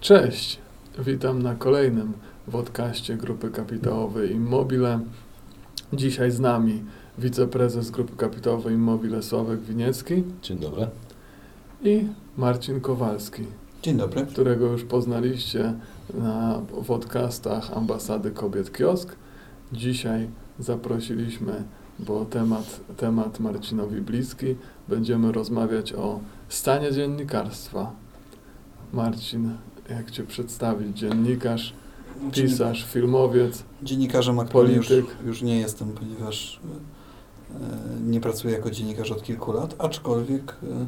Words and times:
Cześć, 0.00 0.58
witam 0.98 1.42
na 1.42 1.54
kolejnym 1.54 2.12
podcaście 2.52 3.16
Grupy 3.16 3.50
Kapitałowej 3.50 4.32
Immobile. 4.32 5.00
Dzisiaj 5.92 6.30
z 6.30 6.40
nami 6.40 6.84
wiceprezes 7.18 7.90
Grupy 7.90 8.16
Kapitałowej 8.16 8.74
Immobile 8.74 9.22
Sławek 9.22 9.60
Winiecki 9.60 10.24
Dzień 10.42 10.58
dobry. 10.58 10.86
i 11.84 12.06
Marcin 12.36 12.80
Kowalski, 12.80 13.42
Dzień 13.82 13.96
dobry. 13.96 14.26
którego 14.26 14.66
już 14.66 14.84
poznaliście 14.84 15.74
na 16.14 16.62
podcastach 16.86 17.76
Ambasady 17.76 18.30
Kobiet 18.30 18.72
Kiosk. 18.72 19.16
Dzisiaj 19.72 20.28
zaprosiliśmy, 20.58 21.64
bo 21.98 22.24
temat, 22.24 22.80
temat 22.96 23.40
Marcinowi 23.40 24.00
bliski, 24.00 24.56
będziemy 24.88 25.32
rozmawiać 25.32 25.92
o 25.92 26.20
stanie 26.48 26.92
dziennikarstwa. 26.92 27.92
Marcin, 28.92 29.56
jak 29.90 30.10
Cię 30.10 30.24
przedstawić? 30.24 30.98
Dziennikarz, 30.98 31.72
pisarz, 32.32 32.86
filmowiec. 32.92 33.62
Dziennikarzem 33.82 34.38
aktualnie 34.38 34.74
już, 34.74 34.88
polityk. 34.88 35.16
już 35.26 35.42
nie 35.42 35.58
jestem, 35.58 35.92
ponieważ 35.92 36.60
e, 37.54 38.00
nie 38.00 38.20
pracuję 38.20 38.54
jako 38.54 38.70
dziennikarz 38.70 39.10
od 39.10 39.22
kilku 39.22 39.52
lat, 39.52 39.74
aczkolwiek 39.78 40.56
e, 40.62 40.86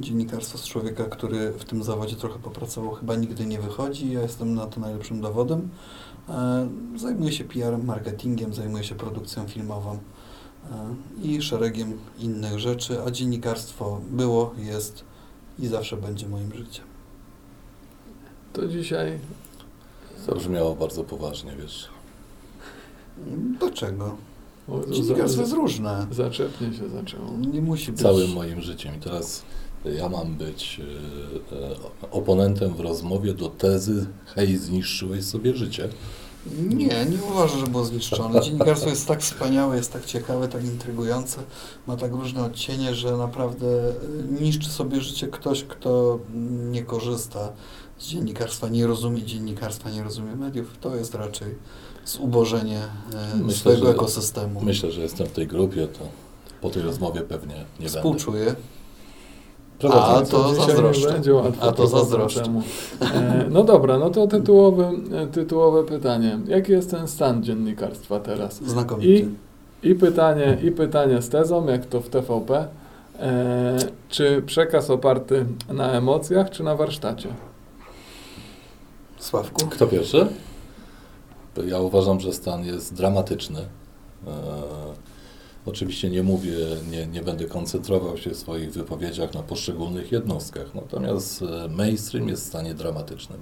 dziennikarstwo 0.00 0.58
z 0.58 0.64
człowieka, 0.64 1.04
który 1.04 1.52
w 1.52 1.64
tym 1.64 1.84
zawodzie 1.84 2.16
trochę 2.16 2.38
popracował, 2.38 2.92
chyba 2.92 3.16
nigdy 3.16 3.46
nie 3.46 3.60
wychodzi. 3.60 4.12
Ja 4.12 4.22
jestem 4.22 4.54
na 4.54 4.66
to 4.66 4.80
najlepszym 4.80 5.20
dowodem. 5.20 5.68
E, 6.28 6.68
zajmuję 6.96 7.32
się 7.32 7.44
PR-em, 7.44 7.84
marketingiem, 7.84 8.54
zajmuję 8.54 8.84
się 8.84 8.94
produkcją 8.94 9.48
filmową 9.48 9.98
e, 10.70 10.96
i 11.22 11.42
szeregiem 11.42 11.98
innych 12.18 12.58
rzeczy, 12.58 13.02
a 13.02 13.10
dziennikarstwo 13.10 14.00
było, 14.10 14.54
jest 14.58 15.04
i 15.58 15.66
zawsze 15.66 15.96
będzie 15.96 16.28
moim 16.28 16.54
życiem. 16.54 16.87
To 18.58 18.68
dzisiaj 18.68 19.18
Zabrzmiało 20.26 20.74
bardzo 20.74 21.04
poważnie, 21.04 21.52
wiesz. 21.62 21.88
Dlaczego? 23.58 24.16
o, 24.68 24.92
Dziennikarstwo 24.92 25.40
jest 25.40 25.52
różne. 25.52 26.06
zaczepnie 26.10 26.72
się 26.72 26.88
zaczęło. 26.88 27.30
Nie 27.52 27.62
musi 27.62 27.92
być... 27.92 28.00
Całym 28.00 28.32
moim 28.32 28.60
życiem. 28.60 28.96
I 28.96 28.98
teraz 29.00 29.42
ja 29.84 30.08
mam 30.08 30.34
być 30.34 30.80
e, 31.52 31.56
e, 31.56 32.10
oponentem 32.10 32.74
w 32.74 32.80
rozmowie 32.80 33.34
do 33.34 33.48
tezy 33.48 34.06
hej, 34.34 34.56
zniszczyłeś 34.56 35.24
sobie 35.24 35.56
życie. 35.56 35.88
Nie, 36.68 37.06
nie 37.06 37.18
uważam, 37.30 37.60
że 37.60 37.66
było 37.66 37.84
zniszczone. 37.84 38.40
Dziennikarstwo 38.40 38.90
jest 38.90 39.08
tak 39.08 39.20
wspaniałe, 39.20 39.76
jest 39.76 39.92
tak 39.92 40.04
ciekawe, 40.04 40.48
tak 40.48 40.64
intrygujące, 40.64 41.42
ma 41.86 41.96
tak 41.96 42.12
różne 42.12 42.44
odcienie, 42.44 42.94
że 42.94 43.16
naprawdę 43.16 43.66
y, 43.88 44.42
niszczy 44.42 44.70
sobie 44.70 45.00
życie 45.00 45.28
ktoś, 45.28 45.64
kto 45.64 46.18
nie 46.70 46.82
korzysta 46.82 47.52
z 47.98 48.06
dziennikarstwa, 48.08 48.68
nie 48.68 48.86
rozumie 48.86 49.22
dziennikarstwa, 49.22 49.90
nie 49.90 50.02
rozumie 50.02 50.36
mediów. 50.36 50.78
To 50.80 50.96
jest 50.96 51.14
raczej 51.14 51.48
zubożenie 52.06 52.80
y, 53.34 53.36
Myślę, 53.38 53.58
swojego 53.60 53.86
że- 53.86 53.92
ekosystemu. 53.92 54.60
Myślę, 54.60 54.90
że 54.92 55.00
jestem 55.00 55.26
w 55.26 55.32
tej 55.32 55.46
grupie, 55.46 55.86
to 55.86 56.04
po 56.60 56.70
tej 56.70 56.82
rozmowie 56.82 57.20
pewnie 57.20 57.54
nie 57.54 57.64
będę. 57.80 57.88
Współczuję. 57.88 58.54
Prowadzę- 59.78 60.22
A, 60.22 60.26
to 60.26 60.54
zazdroszczę. 60.54 61.20
A 61.60 61.72
to 61.72 61.86
zazdroszczę. 61.86 62.42
E, 63.00 63.46
no 63.50 63.64
dobra, 63.64 63.98
no 63.98 64.10
to 64.10 64.26
tytułowe, 64.26 64.92
e, 65.12 65.26
tytułowe 65.26 65.84
pytanie. 65.84 66.38
Jaki 66.46 66.72
jest 66.72 66.90
ten 66.90 67.08
stan 67.08 67.42
dziennikarstwa 67.42 68.20
teraz? 68.20 68.54
Znakomity. 68.64 69.28
I 69.82 69.94
pytanie, 69.94 70.58
I 70.62 70.70
pytanie 70.70 71.22
z 71.22 71.28
tezą, 71.28 71.66
jak 71.66 71.86
to 71.86 72.00
w 72.00 72.08
TVP. 72.08 72.68
E, 73.20 73.76
czy 74.08 74.42
przekaz 74.46 74.90
oparty 74.90 75.44
na 75.72 75.92
emocjach, 75.92 76.50
czy 76.50 76.62
na 76.62 76.76
warsztacie? 76.76 77.28
Sławku? 79.18 79.66
Kto 79.66 79.86
pierwszy? 79.86 80.26
Ja 81.66 81.80
uważam, 81.80 82.20
że 82.20 82.32
stan 82.32 82.64
jest 82.64 82.94
dramatyczny. 82.94 83.60
E, 83.60 83.66
oczywiście 85.66 86.10
nie 86.10 86.22
mówię, 86.22 86.56
nie, 86.90 87.06
nie 87.06 87.22
będę 87.22 87.44
koncentrował 87.44 88.18
się 88.18 88.30
w 88.30 88.36
swoich 88.36 88.72
wypowiedziach 88.72 89.34
na 89.34 89.42
poszczególnych 89.42 90.12
jednostkach, 90.12 90.74
natomiast 90.74 91.42
e, 91.42 91.68
mainstream 91.68 92.28
jest 92.28 92.44
w 92.44 92.46
stanie 92.46 92.74
dramatycznym. 92.74 93.38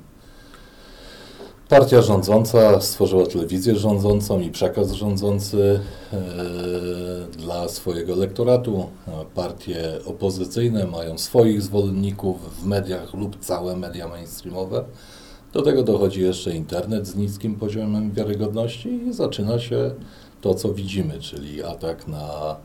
Partia 1.69 2.03
rządząca 2.03 2.81
stworzyła 2.81 3.27
telewizję 3.27 3.77
rządzącą 3.77 4.41
i 4.41 4.51
przekaz 4.51 4.93
rządzący 4.93 5.81
e, 6.13 6.17
dla 7.39 7.69
swojego 7.69 8.13
elektoratu. 8.13 8.89
Partie 9.35 9.99
opozycyjne 10.05 10.87
mają 10.87 11.19
swoich 11.19 11.63
zwolenników 11.63 12.61
w 12.61 12.67
mediach 12.67 13.15
lub 13.15 13.41
całe 13.41 13.77
media 13.77 14.09
mainstreamowe. 14.09 14.85
Do 15.57 15.63
tego 15.63 15.83
dochodzi 15.83 16.23
jeszcze 16.23 16.57
internet 16.57 17.07
z 17.07 17.17
niskim 17.17 17.55
poziomem 17.55 18.13
wiarygodności 18.13 18.89
i 18.89 19.13
zaczyna 19.13 19.59
się 19.59 19.91
to, 20.41 20.55
co 20.55 20.75
widzimy, 20.75 21.21
czyli 21.21 21.63
atak 21.63 22.09
na 22.09 22.57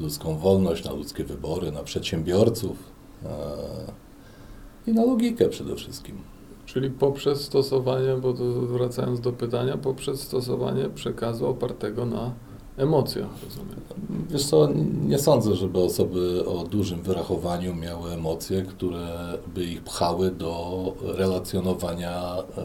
ludzką 0.00 0.38
wolność, 0.38 0.84
na 0.84 0.92
ludzkie 0.92 1.24
wybory, 1.24 1.72
na 1.72 1.82
przedsiębiorców 1.82 2.76
e, 3.24 4.90
i 4.90 4.92
na 4.92 5.04
logikę 5.04 5.48
przede 5.48 5.76
wszystkim. 5.76 6.18
Czyli 6.66 6.90
poprzez 6.90 7.40
stosowanie, 7.40 8.16
bo 8.22 8.32
wracając 8.66 9.20
do 9.20 9.32
pytania, 9.32 9.76
poprzez 9.76 10.20
stosowanie 10.20 10.88
przekazu 10.88 11.46
opartego 11.46 12.06
na 12.06 12.32
emocjach, 12.80 13.28
rozumiem. 13.44 13.80
Wiesz 14.30 14.44
co, 14.44 14.68
nie 15.06 15.18
sądzę, 15.18 15.54
żeby 15.54 15.78
osoby 15.78 16.44
o 16.46 16.64
dużym 16.64 17.02
wyrachowaniu 17.02 17.74
miały 17.74 18.12
emocje, 18.12 18.62
które 18.62 19.38
by 19.54 19.64
ich 19.64 19.82
pchały 19.82 20.30
do 20.30 20.94
relacjonowania, 21.02 22.36
e, 22.36 22.62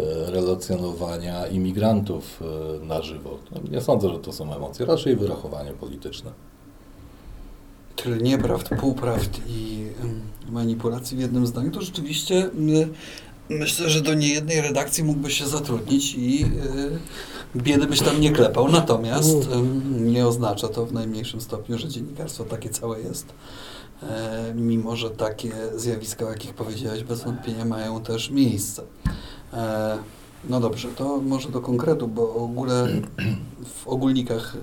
e, 0.00 0.30
relacjonowania 0.30 1.46
imigrantów 1.46 2.42
e, 2.82 2.86
na 2.86 3.02
żywo. 3.02 3.38
Nie 3.70 3.80
sądzę, 3.80 4.08
że 4.08 4.18
to 4.18 4.32
są 4.32 4.54
emocje, 4.54 4.86
raczej 4.86 5.16
wyrachowanie 5.16 5.72
polityczne. 5.72 6.30
tyle 7.96 8.16
nieprawd, 8.16 8.68
półprawd 8.80 9.40
i 9.48 9.86
manipulacji 10.48 11.16
w 11.16 11.20
jednym 11.20 11.46
zdaniu, 11.46 11.70
to 11.70 11.82
rzeczywiście 11.82 12.50
myślę, 13.48 13.90
że 13.90 14.00
do 14.00 14.14
niejednej 14.14 14.60
redakcji 14.60 15.04
mógłbyś 15.04 15.38
się 15.38 15.46
zatrudnić 15.46 16.14
i 16.14 16.44
y, 16.44 17.58
biedy 17.58 17.86
byś 17.86 18.00
tam 18.00 18.20
nie 18.20 18.32
klepał. 18.32 18.68
Natomiast 18.68 19.48
ym, 19.52 20.12
nie 20.12 20.26
oznacza 20.26 20.68
to 20.68 20.86
w 20.86 20.92
najmniejszym 20.92 21.40
stopniu, 21.40 21.78
że 21.78 21.88
dziennikarstwo 21.88 22.44
takie 22.44 22.70
całe 22.70 23.00
jest. 23.00 23.26
E, 24.02 24.52
mimo, 24.54 24.96
że 24.96 25.10
takie 25.10 25.52
zjawiska, 25.76 26.26
o 26.26 26.30
jakich 26.30 26.54
powiedziałeś, 26.54 27.04
bez 27.04 27.24
wątpienia 27.24 27.64
mają 27.64 28.00
też 28.00 28.30
miejsce. 28.30 28.82
E, 29.52 29.98
no 30.48 30.60
dobrze, 30.60 30.88
to 30.88 31.20
może 31.20 31.48
do 31.48 31.60
konkretu, 31.60 32.08
bo 32.08 32.26
w 32.26 32.42
ogóle 32.42 32.88
w 33.82 33.88
ogólnikach 33.88 34.56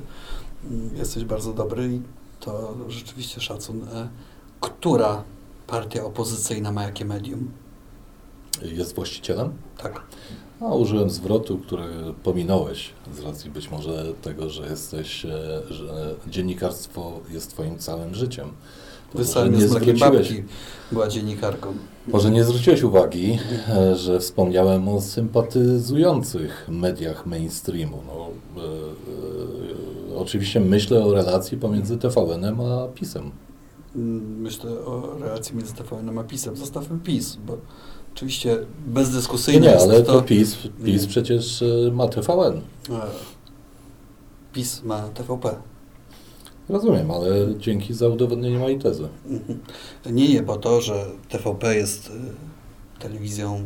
mm, 0.71 0.97
jesteś 0.97 1.25
bardzo 1.25 1.53
dobry 1.53 1.93
i 1.93 2.01
to 2.39 2.75
rzeczywiście 2.87 3.41
szacun. 3.41 3.83
E, 3.83 4.07
Która 4.59 5.23
partia 5.67 6.03
opozycyjna 6.03 6.71
ma 6.71 6.83
jakie 6.83 7.05
medium? 7.05 7.51
Jest 8.63 8.95
właścicielem? 8.95 9.53
Tak. 9.77 10.01
A 10.61 10.65
użyłem 10.65 11.09
zwrotu, 11.09 11.57
który 11.57 11.83
pominąłeś 12.23 12.89
z 13.17 13.19
racji 13.19 13.51
być 13.51 13.71
może 13.71 14.13
tego, 14.21 14.49
że 14.49 14.67
jesteś, 14.67 15.25
e, 15.25 15.29
że 15.69 16.15
dziennikarstwo 16.27 17.19
jest 17.29 17.49
twoim 17.49 17.77
całym 17.77 18.15
życiem. 18.15 18.49
Wysłałem 19.15 19.53
nie 19.53 19.67
zwróciłeś, 19.67 19.99
babki. 19.99 20.43
Była 20.91 21.07
dziennikarką. 21.07 21.73
może 22.07 22.31
nie 22.31 22.43
zwróciłeś 22.43 22.83
uwagi, 22.83 23.39
e, 23.69 23.95
że 23.95 24.19
wspomniałem 24.19 24.87
o 24.87 25.01
sympatyzujących 25.01 26.67
mediach 26.69 27.25
mainstreamu. 27.25 27.97
No, 28.07 28.29
e, 28.61 28.65
e, 30.13 30.17
oczywiście 30.17 30.59
myślę 30.59 31.05
o 31.05 31.13
relacji 31.13 31.57
pomiędzy 31.57 31.97
TVN-em 31.97 32.61
a 32.61 32.87
PiSem. 32.87 33.31
Mm, 33.95 34.41
Myślę 34.41 34.71
o 34.71 35.17
relacji 35.19 35.55
między 35.55 35.73
TVN 35.73 36.19
a 36.19 36.23
PiSem. 36.23 36.55
Zostawmy 36.55 36.99
PiS, 36.99 37.37
bo 37.47 37.57
oczywiście 38.13 38.57
bezdyskusyjne 38.87 39.59
Nie, 39.67 39.73
jest 39.73 39.83
ale 39.83 40.03
to... 40.03 40.13
to 40.13 40.21
PiS, 40.21 40.57
PiS 40.85 41.01
Nie. 41.01 41.07
przecież 41.07 41.61
e, 41.61 41.91
ma 41.91 42.07
TVN. 42.07 42.57
E, 42.89 43.01
PiS 44.53 44.83
ma 44.83 45.01
TVP. 45.09 45.55
Rozumiem, 46.69 47.11
ale 47.11 47.29
dzięki 47.57 47.93
za 47.93 48.07
udowodnienie 48.07 48.59
mojej 48.59 48.79
tezy. 48.79 49.07
Mhm. 49.29 49.59
Nie, 50.05 50.29
nie, 50.29 50.41
bo 50.41 50.57
to, 50.57 50.81
że 50.81 51.05
TVP 51.29 51.75
jest 51.75 52.09
y, 52.09 52.11
telewizją 52.99 53.63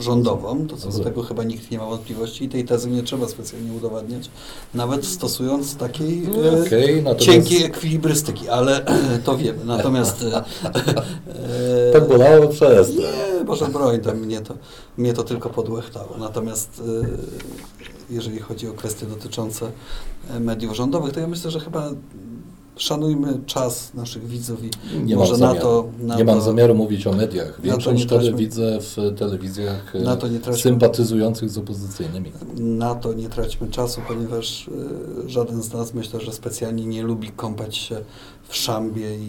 rządową, 0.00 0.66
to 0.66 0.76
co 0.76 0.88
do 0.88 1.04
tego 1.04 1.22
chyba 1.22 1.44
nikt 1.44 1.70
nie 1.70 1.78
ma 1.78 1.86
wątpliwości 1.86 2.44
i 2.44 2.48
tej 2.48 2.64
tezy 2.64 2.90
nie 2.90 3.02
trzeba 3.02 3.28
specjalnie 3.28 3.72
udowadniać, 3.72 4.30
nawet 4.74 5.06
stosując 5.06 5.76
takiej 5.76 6.24
e, 6.24 6.62
Okej, 6.66 6.96
natomiast 6.96 7.26
cienkiej 7.26 7.64
ekwilibrystyki, 7.64 8.48
ale 8.48 8.84
to 9.24 9.36
wiemy. 9.36 9.64
Natomiast 9.64 10.22
e, 10.22 10.44
e, 11.88 11.92
tak 11.92 12.08
bolało 12.08 12.48
przez 12.48 12.96
nie, 12.96 13.44
Boże 13.44 13.66
broń, 13.66 14.00
to 14.00 14.14
mnie, 14.14 14.40
to 14.40 14.54
mnie 14.96 15.12
to 15.12 15.22
tylko 15.22 15.50
podłechtało. 15.50 16.16
Natomiast 16.18 16.82
e, 17.02 17.06
jeżeli 18.10 18.38
chodzi 18.38 18.68
o 18.68 18.72
kwestie 18.72 19.06
dotyczące 19.06 19.70
mediów 20.40 20.76
rządowych, 20.76 21.12
to 21.12 21.20
ja 21.20 21.26
myślę, 21.26 21.50
że 21.50 21.60
chyba 21.60 21.90
szanujmy 22.76 23.40
czas 23.46 23.94
naszych 23.94 24.26
widzów 24.28 24.58
i 24.64 24.70
Nie 25.04 25.16
może 25.16 25.32
mam 25.32 25.40
na 25.40 25.46
zamiaru. 25.46 25.66
to... 25.66 25.88
Na 26.00 26.14
nie 26.16 26.24
to, 26.24 26.32
mam 26.32 26.40
zamiaru 26.40 26.74
mówić 26.74 27.06
o 27.06 27.12
mediach. 27.12 27.48
na 27.48 27.56
to 27.56 27.62
Większość 27.62 28.06
traćmy- 28.06 28.36
widzę 28.36 28.78
w 28.80 29.18
telewizjach 29.18 29.96
e, 29.96 30.00
Na 30.00 30.16
to 30.16 30.28
nie 30.28 30.38
traćmy- 30.40 30.62
sympatyzujących 30.62 31.50
z 31.50 31.58
opozycyjnymi. 31.58 32.32
Na 32.56 32.94
to 32.94 33.12
nie 33.12 33.28
traćmy 33.28 33.68
czasu, 33.68 34.00
ponieważ 34.08 34.68
y, 34.68 35.28
żaden 35.30 35.62
z 35.62 35.72
nas 35.72 35.94
myślę, 35.94 36.20
że 36.20 36.32
specjalnie 36.32 36.86
nie 36.86 37.02
lubi 37.02 37.28
kąpać 37.28 37.76
się 37.76 37.96
w 38.48 38.56
szambie 38.56 39.14
i 39.16 39.28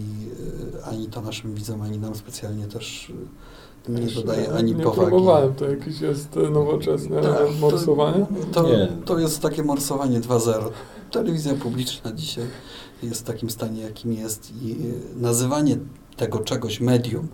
y, 0.78 0.84
ani 0.84 1.06
to 1.06 1.20
naszym 1.20 1.54
widzom, 1.54 1.82
ani 1.82 1.98
nam 1.98 2.14
specjalnie 2.14 2.66
też 2.66 3.12
nie 3.88 4.06
dodaje 4.06 4.52
ani 4.52 4.74
nie 4.74 4.84
powagi. 4.84 5.10
próbowałem, 5.10 5.54
to 5.54 5.64
jakieś 5.68 6.00
jest 6.00 6.36
e, 6.36 6.50
nowoczesne 6.50 7.22
Tak, 7.22 7.38
to- 7.38 7.52
morsowanie? 7.60 8.26
To, 8.52 8.62
Nie. 8.62 8.88
to 9.04 9.18
jest 9.18 9.40
takie 9.40 9.62
morsowanie 9.62 10.20
2.0. 10.20 10.68
Telewizja 11.10 11.54
publiczna 11.54 12.12
dzisiaj 12.12 12.44
jest 13.02 13.20
w 13.20 13.24
takim 13.24 13.50
stanie, 13.50 13.82
jakim 13.82 14.12
jest 14.12 14.52
i 14.62 14.76
nazywanie 15.16 15.78
tego 16.16 16.38
czegoś 16.38 16.80
medium 16.80 17.28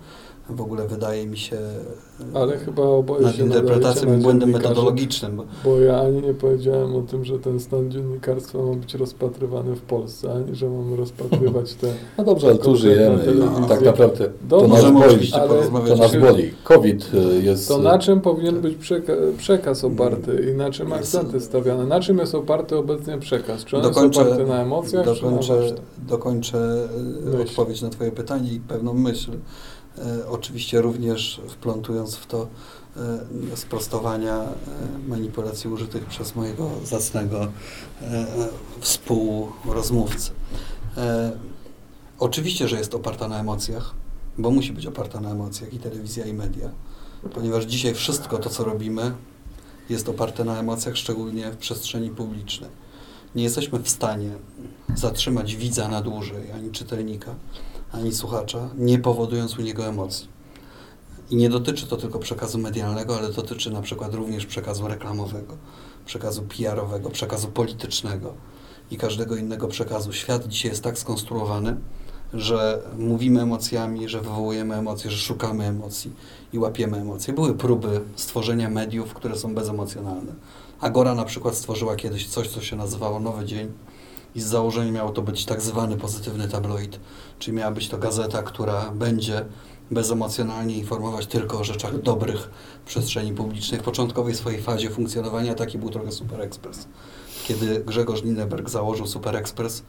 w 0.49 0.61
ogóle 0.61 0.89
wydaje 0.89 1.27
mi 1.27 1.39
się 1.39 1.57
y, 1.57 2.39
Ale 2.39 2.59
chyba 2.59 2.83
oboje 2.83 3.23
nad 3.23 3.35
się 3.37 3.43
interpretacją 3.45 4.21
błędem 4.21 4.51
metodologicznym. 4.51 5.37
Bo 5.37 5.45
Bo 5.65 5.81
ja 5.81 6.01
ani 6.01 6.23
nie 6.23 6.35
powiedziałem 6.35 6.97
o 6.97 7.03
tym, 7.03 7.25
że 7.25 7.39
ten 7.39 7.61
stan 7.61 7.91
dziennikarstwa 7.91 8.59
ma 8.59 8.73
być 8.75 8.95
rozpatrywany 8.95 9.77
w 9.77 9.81
Polsce, 9.81 10.33
ani 10.33 10.55
że 10.57 10.71
mamy 10.71 10.97
rozpatrywać 10.97 11.75
te... 11.75 11.87
No 12.19 12.25
dobrze, 12.25 12.47
ale 12.47 12.59
tu 12.59 12.77
żyjemy. 12.77 13.19
Tak 13.69 13.81
naprawdę 13.83 14.31
to 14.49 14.69
nas 14.69 14.91
boli. 14.91 15.31
To 15.89 15.97
nas 15.97 16.17
boli. 16.17 16.51
COVID 16.65 17.11
y, 17.15 17.43
jest... 17.43 17.69
To 17.69 17.79
na 17.79 17.99
czym 17.99 18.21
powinien 18.21 18.61
być 18.61 18.77
przeka 18.77 19.13
przekaz 19.39 19.85
oparty 19.85 20.51
i 20.53 20.57
na 20.57 20.71
czym 20.71 20.89
Jest- 20.89 21.01
akcenty 21.01 21.41
stawiane? 21.41 21.87
Na 21.87 22.01
czym 22.01 22.19
jest 22.19 22.35
oparty 22.35 22.77
obecnie 22.77 23.19
przekaz? 23.19 23.65
Czy 23.65 23.77
on 23.77 23.83
Dokończę- 23.83 24.19
jest 24.19 24.33
oparty 24.33 24.47
na 24.47 24.63
emocjach, 24.63 25.05
czy 25.05 25.09
na 25.11 25.15
dokończę, 25.31 25.75
dokończę 26.09 26.89
y, 27.27 27.31
Myśl. 27.31 27.43
odpowiedź 27.43 27.83
na 27.83 27.89
Twoje 27.91 28.13
pytanie 28.13 28.53
i 28.53 28.61
pewną 28.61 28.95
myśl. 28.95 29.31
E, 29.99 30.29
Oczywiście 30.29 30.81
również 30.81 31.41
wplątując 31.49 32.17
w 32.17 32.27
to 32.27 32.49
e, 33.53 33.57
sprostowania 33.57 34.37
e, 34.37 34.49
manipulacji 35.09 35.71
użytych 35.71 36.05
przez 36.07 36.37
mojego 36.37 36.71
zacnego 36.85 37.47
współrozmówcę. 38.81 40.31
E, 40.97 41.33
Oczywiście, 42.19 42.69
że 42.69 42.79
jest 42.79 42.95
oparta 42.95 43.29
na 43.29 43.41
emocjach, 43.41 43.95
bo 44.39 44.51
musi 44.51 44.73
być 44.73 44.87
oparta 44.87 45.21
na 45.21 45.31
emocjach 45.31 45.75
i 45.75 45.79
telewizja 45.79 46.27
i 46.27 46.33
media, 46.33 46.71
ponieważ 47.35 47.65
dzisiaj 47.65 47.95
wszystko 47.95 48.39
to, 48.39 48.51
co 48.51 48.65
robimy, 48.65 49.13
jest 49.91 50.09
oparte 50.09 50.45
na 50.45 50.59
emocjach, 50.59 50.97
szczególnie 50.97 51.51
w 51.51 51.57
przestrzeni 51.57 52.11
publicznej. 52.11 52.71
Nie 53.35 53.43
jesteśmy 53.43 53.79
w 53.79 53.89
stanie 53.89 54.31
zatrzymać 54.95 55.57
widza 55.57 55.89
na 55.89 56.03
dłużej, 56.03 56.53
ani 56.53 56.71
czytelnika, 56.71 57.35
ani 57.93 58.13
słuchacza, 58.13 58.69
nie 58.79 58.99
powodując 58.99 59.59
u 59.59 59.63
niego 59.63 59.87
emocji. 59.87 60.29
I 61.31 61.37
nie 61.37 61.49
dotyczy 61.49 61.87
to 61.87 61.97
tylko 61.97 62.19
przekazu 62.19 62.59
medialnego, 62.59 63.17
ale 63.17 63.33
dotyczy 63.33 63.71
na 63.71 63.83
przykład 63.83 64.15
również 64.15 64.47
przekazu 64.47 64.89
reklamowego, 64.89 65.57
przekazu 66.07 66.43
PR-owego, 66.43 67.11
przekazu 67.11 67.49
politycznego 67.49 68.35
i 68.91 68.97
każdego 68.97 69.37
innego 69.37 69.69
przekazu. 69.69 70.13
Świat 70.13 70.47
dzisiaj 70.47 70.71
jest 70.71 70.83
tak 70.83 70.99
skonstruowany, 70.99 71.77
że 72.35 72.83
mówimy 72.99 73.43
emocjami, 73.43 74.09
że 74.09 74.21
wywołujemy 74.21 74.75
emocje, 74.75 75.11
że 75.11 75.17
szukamy 75.17 75.65
emocji 75.65 76.13
i 76.53 76.59
łapiemy 76.59 76.97
emocje. 76.97 77.35
Były 77.35 77.55
próby 77.55 78.01
stworzenia 78.17 78.71
mediów, 78.71 79.15
które 79.15 79.37
są 79.37 79.55
bezemocjonalne. 79.55 80.33
Agora 80.81 81.15
na 81.15 81.25
przykład 81.25 81.55
stworzyła 81.55 81.97
kiedyś 81.97 82.29
coś, 82.29 82.49
co 82.49 82.61
się 82.61 82.77
nazywało 82.77 83.21
Nowy 83.21 83.45
Dzień 83.45 83.73
i 84.35 84.41
z 84.41 84.47
założenia 84.47 84.93
miało 84.93 85.11
to 85.11 85.23
być 85.23 85.45
tak 85.45 85.63
zwany 85.63 85.97
pozytywny 85.97 86.49
tabloid, 86.49 87.01
czyli 87.39 87.57
miała 87.57 87.71
być 87.71 87.89
to 87.89 87.99
gazeta, 87.99 88.43
która 88.43 88.91
będzie 88.91 89.45
bezemocjonalnie 89.91 90.77
informować 90.77 91.27
tylko 91.27 91.59
o 91.59 91.65
rzeczach 91.65 92.03
dobrych 92.03 92.51
w 92.85 92.89
przestrzeni 92.89 93.33
publicznej. 93.33 93.81
W 93.81 93.85
początkowej 93.85 94.35
swojej 94.35 94.63
fazie 94.63 94.91
funkcjonowania 94.91 95.55
taki 95.55 95.79
był 95.79 95.91
trochę 95.91 96.13
Super 96.13 96.41
Express. 96.41 96.89
Kiedy 97.45 97.85
Grzegorz 97.87 98.23
Lineberg 98.23 98.69
założył 98.69 99.07
Super 99.07 99.37
Express, 99.37 99.83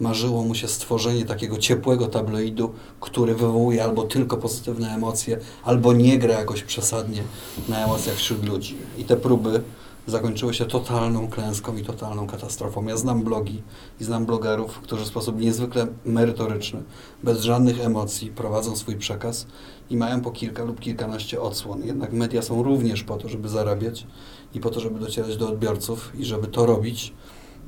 marzyło 0.00 0.42
mu 0.42 0.54
się 0.54 0.68
stworzenie 0.68 1.24
takiego 1.24 1.58
ciepłego 1.58 2.06
tabloidu, 2.06 2.72
który 3.00 3.34
wywołuje 3.34 3.84
albo 3.84 4.02
tylko 4.02 4.36
pozytywne 4.36 4.94
emocje, 4.94 5.38
albo 5.64 5.92
nie 5.92 6.18
gra 6.18 6.38
jakoś 6.38 6.62
przesadnie 6.62 7.22
na 7.68 7.84
emocjach 7.84 8.16
wśród 8.16 8.44
ludzi. 8.44 8.76
I 8.98 9.04
te 9.04 9.16
próby 9.16 9.62
zakończyły 10.06 10.54
się 10.54 10.64
totalną 10.64 11.28
klęską 11.28 11.76
i 11.76 11.82
totalną 11.82 12.26
katastrofą. 12.26 12.86
Ja 12.86 12.96
znam 12.96 13.22
blogi 13.22 13.62
i 14.00 14.04
znam 14.04 14.26
blogerów, 14.26 14.80
którzy 14.80 15.04
w 15.04 15.08
sposób 15.08 15.40
niezwykle 15.40 15.86
merytoryczny, 16.04 16.82
bez 17.22 17.42
żadnych 17.42 17.80
emocji 17.80 18.30
prowadzą 18.30 18.76
swój 18.76 18.96
przekaz 18.96 19.46
i 19.90 19.96
mają 19.96 20.20
po 20.20 20.30
kilka 20.30 20.64
lub 20.64 20.80
kilkanaście 20.80 21.40
odsłon. 21.40 21.82
Jednak 21.84 22.12
media 22.12 22.42
są 22.42 22.62
również 22.62 23.02
po 23.02 23.16
to, 23.16 23.28
żeby 23.28 23.48
zarabiać 23.48 24.06
i 24.54 24.60
po 24.60 24.70
to, 24.70 24.80
żeby 24.80 25.00
docierać 25.00 25.36
do 25.36 25.48
odbiorców 25.48 26.12
i 26.18 26.24
żeby 26.24 26.46
to 26.46 26.66
robić. 26.66 27.12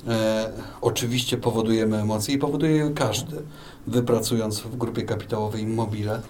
E, 0.09 0.53
oczywiście 0.81 1.37
powodujemy 1.37 1.97
emocje 1.97 2.35
i 2.35 2.39
powoduje 2.39 2.77
je 2.77 2.91
każdy. 2.91 3.37
Wy 3.87 4.03
pracując 4.03 4.61
w 4.61 4.77
grupie 4.77 5.03
kapitałowej 5.03 5.63
Immobile, 5.63 6.15
e, 6.15 6.23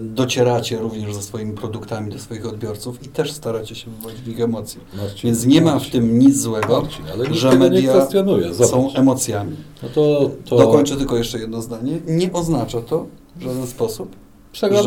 docieracie 0.00 0.78
również 0.78 1.14
ze 1.14 1.22
swoimi 1.22 1.52
produktami 1.52 2.12
do 2.12 2.18
swoich 2.18 2.46
odbiorców 2.46 3.06
i 3.06 3.08
też 3.08 3.32
staracie 3.32 3.74
się 3.74 3.90
wywołać 3.90 4.16
w 4.16 4.28
nich 4.28 4.40
emocje. 4.40 4.80
Marcin, 4.96 5.30
Więc 5.30 5.46
nie 5.46 5.60
ma 5.60 5.78
w 5.78 5.90
tym 5.90 6.18
nic 6.18 6.40
złego, 6.40 6.82
Marcin, 6.82 7.04
ale 7.12 7.34
że 7.34 7.58
media 7.58 8.06
są 8.52 8.94
emocjami. 8.94 9.56
No 9.82 9.88
to, 9.88 10.30
to 10.44 10.56
Dokończę 10.56 10.96
tylko 10.96 11.16
jeszcze 11.16 11.38
jedno 11.38 11.62
zdanie. 11.62 12.00
Nie 12.06 12.32
oznacza 12.32 12.80
to 12.80 13.06
w 13.36 13.42
żaden 13.42 13.66
sposób, 13.66 14.16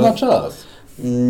na 0.02 0.14
czas. 0.14 0.58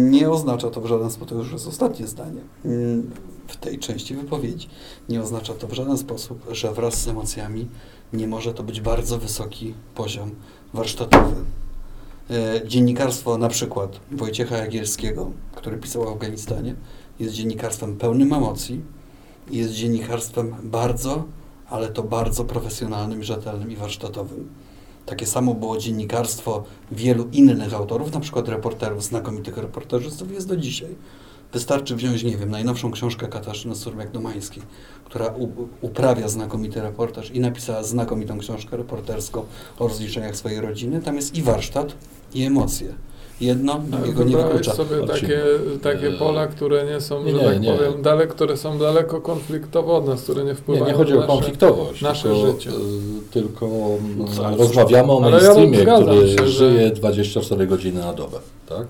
nie 0.09 0.29
oznacza 0.29 0.69
to 0.69 0.81
w 0.81 0.85
żaden 0.85 1.11
sposób, 1.11 1.29
to 1.29 1.35
już 1.35 1.51
jest 1.51 1.67
ostatnie 1.67 2.07
zdanie 2.07 2.41
mm, 2.65 3.11
w 3.47 3.57
tej 3.57 3.79
części 3.79 4.15
wypowiedzi, 4.15 4.67
nie 5.09 5.21
oznacza 5.21 5.53
to 5.53 5.67
w 5.67 5.73
żaden 5.73 5.97
sposób, 5.97 6.39
że 6.51 6.73
wraz 6.73 7.01
z 7.01 7.07
emocjami 7.07 7.67
nie 8.13 8.27
może 8.27 8.53
to 8.53 8.63
być 8.63 8.81
bardzo 8.81 9.17
wysoki 9.17 9.73
poziom 9.95 10.31
warsztatowy. 10.73 11.35
E, 12.29 12.67
Dziennikarstwo 12.67 13.37
na 13.37 13.49
przykład 13.49 13.99
Wojciecha 14.11 14.57
Jagielskiego, 14.57 15.31
który 15.55 15.77
pisał 15.77 16.03
o 16.03 16.11
Afganistanie, 16.11 16.75
jest 17.19 17.33
dziennikarstwem 17.33 17.97
pełnym 17.97 18.33
emocji 18.33 18.81
jest 19.51 19.73
dziennikarstwem 19.73 20.55
bardzo, 20.63 21.23
ale 21.69 21.89
to 21.89 22.03
bardzo 22.03 22.45
profesjonalnym, 22.45 23.23
rzetelnym 23.23 23.71
i 23.71 23.75
warsztatowym. 23.75 24.49
Takie 25.05 25.25
samo 25.25 25.53
było 25.53 25.77
dziennikarstwo 25.77 26.63
wielu 26.91 27.27
innych 27.31 27.73
autorów, 27.73 28.13
na 28.13 28.19
przykład 28.19 28.49
reporterów, 28.49 29.03
znakomitych 29.03 29.57
reporterzystów 29.57 30.31
jest 30.31 30.47
do 30.47 30.57
dzisiaj. 30.57 30.95
Wystarczy 31.53 31.95
wziąć, 31.95 32.23
nie 32.23 32.37
wiem, 32.37 32.49
najnowszą 32.51 32.91
książkę 32.91 33.27
Katarzyny 33.27 33.75
Surmiak-Domańskiej, 33.75 34.61
która 35.05 35.33
uprawia 35.81 36.27
znakomity 36.27 36.81
reportaż 36.81 37.31
i 37.31 37.39
napisała 37.39 37.83
znakomitą 37.83 38.37
książkę 38.39 38.77
reporterską 38.77 39.43
o 39.79 39.87
rozliczeniach 39.87 40.35
swojej 40.35 40.61
rodziny. 40.61 41.01
Tam 41.01 41.15
jest 41.15 41.35
i 41.37 41.41
warsztat, 41.41 41.93
i 42.33 42.43
emocje. 42.43 42.87
Jedno 43.41 43.79
drugiego 43.87 44.23
nie 44.23 44.37
wyklucza. 44.37 44.73
sobie 44.73 44.97
Marcin, 44.97 45.07
takie, 45.27 45.41
takie 45.83 46.07
e, 46.07 46.11
pola, 46.11 46.47
które 46.47 46.85
nie 46.85 47.01
są, 47.01 47.23
nie, 47.23 47.31
że 47.31 47.37
nie, 47.37 47.43
tak 47.43 47.61
nie. 47.61 47.73
powiem, 47.73 48.01
daleko, 48.01 48.33
które 48.33 48.57
są 48.57 48.77
daleko 48.77 49.21
konfliktowe 49.21 49.93
od 49.93 50.07
nas, 50.07 50.21
które 50.23 50.41
nie 50.43 50.49
Nie, 50.49 50.55
wpływają 50.55 50.85
nie 50.87 50.93
chodzi 50.93 51.11
na 51.13 51.17
o 51.17 51.21
nasze... 51.21 51.33
konfliktowość, 51.33 52.01
nasze 52.01 52.23
tylko, 52.29 52.51
życie. 52.51 52.69
y, 52.69 52.73
tylko 53.31 53.65
mm, 53.65 54.17
No 54.17 54.25
co, 54.27 54.55
rozmawiamy 54.55 55.11
o 55.11 55.21
ja 55.23 55.29
mainstreamie, 55.29 55.79
zgadzam 55.81 56.03
który 56.03 56.27
się, 56.29 56.35
że- 56.37 56.47
żyje 56.47 56.91
24 56.91 57.67
godziny 57.67 57.99
na 57.99 58.13
dobę. 58.13 58.37
Tak? 58.69 58.87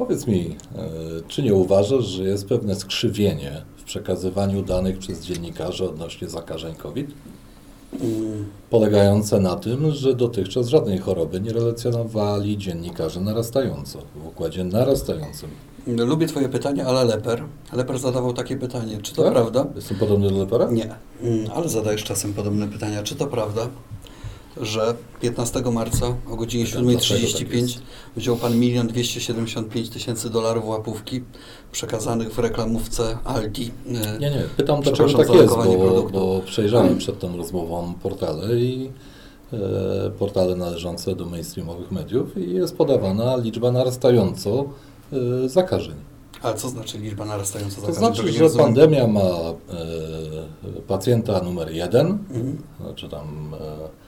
Powiedz 0.00 0.26
mi, 0.26 0.40
y, 0.40 1.22
czy 1.28 1.42
nie 1.42 1.54
uważasz, 1.54 2.04
że 2.04 2.22
jest 2.24 2.48
pewne 2.48 2.74
skrzywienie 2.74 3.62
w 3.76 3.84
przekazywaniu 3.84 4.62
danych 4.62 4.98
przez 4.98 5.24
dziennikarzy 5.24 5.84
odnośnie 5.88 6.28
zakażeń 6.28 6.74
COVID? 6.74 7.10
Polegające 8.70 9.40
na 9.40 9.56
tym, 9.56 9.90
że 9.90 10.14
dotychczas 10.14 10.68
żadnej 10.68 10.98
choroby 10.98 11.40
nie 11.40 11.52
relacjonowali 11.52 12.58
dziennikarze 12.58 13.20
narastająco, 13.20 13.98
w 14.16 14.26
układzie 14.26 14.64
narastającym. 14.64 15.50
Lubię 15.86 16.26
Twoje 16.26 16.48
pytanie, 16.48 16.86
ale 16.86 17.04
Leper. 17.04 17.42
Leper 17.72 17.98
zadawał 17.98 18.32
takie 18.32 18.56
pytanie. 18.56 18.98
Czy 19.02 19.14
to 19.14 19.22
Tak? 19.22 19.32
prawda? 19.32 19.66
Jestem 19.76 19.96
podobny 19.98 20.30
do 20.30 20.38
Lepera? 20.38 20.70
Nie, 20.70 20.94
Mm, 21.22 21.50
ale 21.54 21.68
zadajesz 21.68 22.04
czasem 22.04 22.32
podobne 22.34 22.68
pytania. 22.68 23.02
Czy 23.02 23.14
to 23.16 23.26
prawda, 23.26 23.68
że 24.62 24.94
15 25.20 25.60
marca 25.72 26.06
o 26.30 26.36
godzinie 26.36 26.64
Pytam, 26.66 26.84
dlaczego 26.86 27.20
tak 27.20 27.30
7.35 27.38 27.54
jest? 27.54 27.82
wziął 28.16 28.36
Pan 28.36 28.62
1 28.62 28.86
275 28.86 29.88
tysięcy 29.90 30.30
dolarów 30.30 30.66
łapówki 30.66 31.20
przekazanych 31.72 32.32
w 32.34 32.38
reklamówce 32.38 33.18
Aldi? 33.24 33.70
Nie, 33.86 34.30
nie. 34.30 34.42
Pytam, 34.56 34.80
dlaczego 34.82 35.12
tak 35.18 35.34
jest, 35.34 35.54
bo, 35.54 36.02
bo 36.12 36.40
przejrzałem 36.46 36.98
przed 36.98 37.18
tą 37.18 37.36
rozmową 37.36 37.94
portale 38.02 38.56
i 38.56 38.90
e, 39.52 40.10
portale 40.18 40.56
należące 40.56 41.14
do 41.16 41.26
mainstreamowych 41.26 41.90
mediów 41.92 42.36
i 42.38 42.52
jest 42.54 42.76
podawana 42.76 43.36
liczba 43.36 43.72
narastająco 43.72 44.64
e, 45.12 45.48
zakażeń. 45.48 45.94
Ale 46.42 46.54
co 46.54 46.68
znaczy 46.68 46.98
liczba 46.98 47.24
narastająca 47.24 47.74
To 47.74 47.80
zakażeń? 47.80 47.98
znaczy, 47.98 48.22
Tego 48.32 48.44
nie 48.44 48.50
że 48.50 48.58
pandemia 48.58 49.06
ma 49.06 49.20
e, 49.20 49.54
pacjenta 50.88 51.42
numer 51.42 51.70
jeden, 51.72 52.06
Mhm. 52.06 52.58
znaczy 52.80 53.08
tam 53.08 53.54
e, 53.60 53.99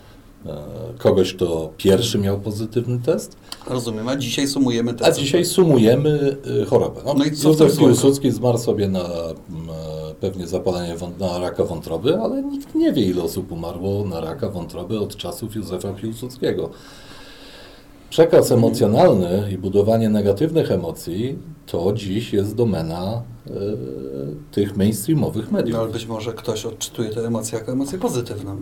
kogoś, 0.98 1.34
kto 1.34 1.70
pierwszy 1.76 2.18
miał 2.18 2.40
pozytywny 2.40 2.98
test, 2.98 3.36
Rozumiem, 3.66 4.08
a 4.08 4.16
dzisiaj 4.16 4.48
sumujemy 4.48 4.94
te 4.94 5.06
a 5.06 5.12
dzisiaj 5.12 5.44
sumujemy 5.44 6.36
y, 6.62 6.66
chorobę. 6.66 7.00
No, 7.06 7.14
No 7.14 7.24
i 7.24 7.30
co 7.30 7.48
Józef? 7.48 7.78
Piłsudski 7.78 8.30
zmarł 8.30 8.58
sobie 8.58 8.88
na 8.88 9.00
e, 9.00 9.34
pewnie 10.20 10.46
zapalenie 10.46 10.94
na 11.18 11.38
raka 11.38 11.64
wątroby, 11.64 12.18
ale 12.18 12.42
nikt 12.42 12.74
nie 12.74 12.92
wie, 12.92 13.02
ile 13.02 13.22
osób 13.22 13.52
umarło 13.52 14.04
na 14.04 14.20
raka 14.20 14.48
wątroby 14.48 15.00
od 15.00 15.16
czasów 15.16 15.54
Józefa 15.56 15.92
Piłsudskiego. 15.92 16.70
Przekaz 18.10 18.52
emocjonalny 18.52 19.48
i 19.52 19.58
budowanie 19.58 20.08
negatywnych 20.08 20.70
emocji 20.70 21.38
to 21.66 21.92
dziś 21.92 22.32
jest 22.32 22.54
domena 22.54 23.22
e, 23.46 23.50
tych 24.50 24.76
mainstreamowych 24.76 25.52
mediów. 25.52 25.76
No, 25.76 25.82
ale 25.82 25.92
być 25.92 26.06
może 26.06 26.32
ktoś 26.32 26.66
odczytuje 26.66 27.10
te 27.10 27.26
emocje 27.26 27.58
jako 27.58 27.72
emocje 27.72 27.98
pozytywną. 27.98 28.56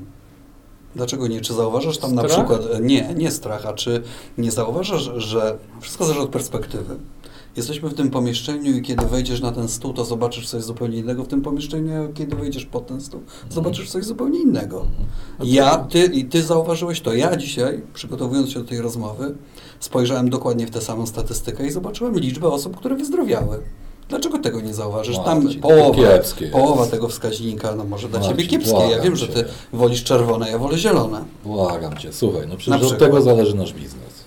Dlaczego 0.96 1.26
nie? 1.28 1.40
Czy 1.40 1.54
zauważasz 1.54 1.98
tam 1.98 2.14
na 2.14 2.22
Strach? 2.28 2.46
przykład... 2.46 2.74
e, 2.74 2.80
Nie, 2.80 3.14
nie 3.14 3.30
strach, 3.30 3.66
a 3.66 3.72
czy 3.72 4.02
nie 4.38 4.50
zauważasz, 4.50 5.10
że 5.16 5.58
wszystko 5.80 6.04
zależy 6.04 6.20
od 6.22 6.30
perspektywy. 6.30 6.96
Jesteśmy 7.56 7.88
w 7.88 7.94
tym 7.94 8.10
pomieszczeniu 8.10 8.72
i 8.76 8.82
kiedy 8.82 9.06
wejdziesz 9.06 9.40
na 9.40 9.52
ten 9.52 9.68
stół, 9.68 9.92
to 9.92 10.04
zobaczysz 10.04 10.48
coś 10.48 10.62
zupełnie 10.62 10.98
innego 10.98 11.24
w 11.24 11.28
tym 11.28 11.42
pomieszczeniu, 11.42 12.04
a 12.04 12.12
kiedy 12.12 12.36
wejdziesz 12.36 12.64
pod 12.64 12.86
ten 12.86 13.00
stół, 13.00 13.20
zobaczysz 13.50 13.90
coś 13.90 14.04
zupełnie 14.04 14.40
innego. 14.40 14.86
Ja, 15.44 15.76
ty 15.78 16.04
i 16.04 16.24
ty 16.24 16.42
zauważyłeś 16.42 17.00
to. 17.00 17.14
Ja 17.14 17.36
dzisiaj, 17.36 17.82
przygotowując 17.94 18.50
się 18.50 18.60
do 18.60 18.68
tej 18.68 18.80
rozmowy, 18.80 19.34
spojrzałem 19.80 20.30
dokładnie 20.30 20.66
w 20.66 20.70
tę 20.70 20.80
samą 20.80 21.06
statystykę 21.06 21.66
i 21.66 21.70
zobaczyłem 21.70 22.18
liczbę 22.18 22.48
osób, 22.48 22.76
które 22.76 22.96
wyzdrowiały. 22.96 23.60
Dlaczego 24.10 24.38
tego 24.38 24.60
nie 24.60 24.74
zauważysz? 24.74 25.16
Tam 25.16 25.42
Marcin, 25.42 25.60
to 25.60 25.68
połowa, 25.68 26.02
połowa 26.52 26.86
tego 26.86 27.08
wskaźnika, 27.08 27.74
no 27.74 27.84
może 27.84 28.08
dla 28.08 28.18
Marcin, 28.18 28.36
ciebie 28.36 28.48
kiepskie. 28.48 28.90
Ja 28.90 29.00
wiem, 29.00 29.16
że 29.16 29.28
ty 29.28 29.34
cię. 29.34 29.44
wolisz 29.72 30.04
czerwone, 30.04 30.50
ja 30.50 30.58
wolę 30.58 30.78
zielone. 30.78 31.24
Błagam 31.44 31.96
cię, 31.96 32.12
słuchaj, 32.12 32.46
no 32.48 32.56
przecież 32.56 32.92
od 32.92 32.98
tego 32.98 33.22
zależy 33.22 33.56
nasz 33.56 33.72
biznes. 33.72 34.24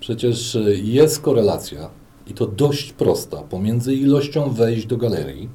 Przecież 0.00 0.54
y, 0.54 0.80
jest 0.84 1.20
korelacja 1.20 1.90
i 2.26 2.34
to 2.34 2.46
dość 2.46 2.92
prosta 2.92 3.36
pomiędzy 3.36 3.94
ilością 3.94 4.50
wejść 4.50 4.86
do 4.86 4.96
galerii, 4.96 5.48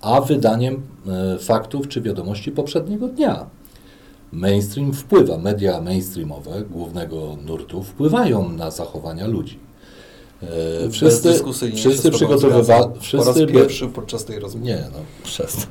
a 0.00 0.20
wydaniem 0.20 0.82
e, 1.08 1.38
faktów 1.38 1.88
czy 1.88 2.00
wiadomości 2.00 2.52
poprzedniego 2.52 3.08
dnia. 3.08 3.46
Mainstream 4.32 4.92
wpływa, 4.92 5.38
media 5.38 5.80
mainstreamowe 5.80 6.62
głównego 6.70 7.36
nurtu 7.46 7.82
wpływają 7.82 8.48
na 8.48 8.70
zachowania 8.70 9.26
ludzi. 9.26 9.67
E, 10.42 10.90
Wszyscy, 10.90 11.34
wszyscy 11.74 12.10
przygotowywali, 12.10 12.64
zgadzam. 12.64 12.90
Po 12.92 12.94
raz 12.94 13.04
wszyscy 13.04 13.46
pierwszy 13.46 13.88
podczas 13.88 14.24
tej 14.24 14.38
rozmowy. 14.38 14.66
nie, 14.66 14.84
no 14.92 14.98
przestań. 15.24 15.66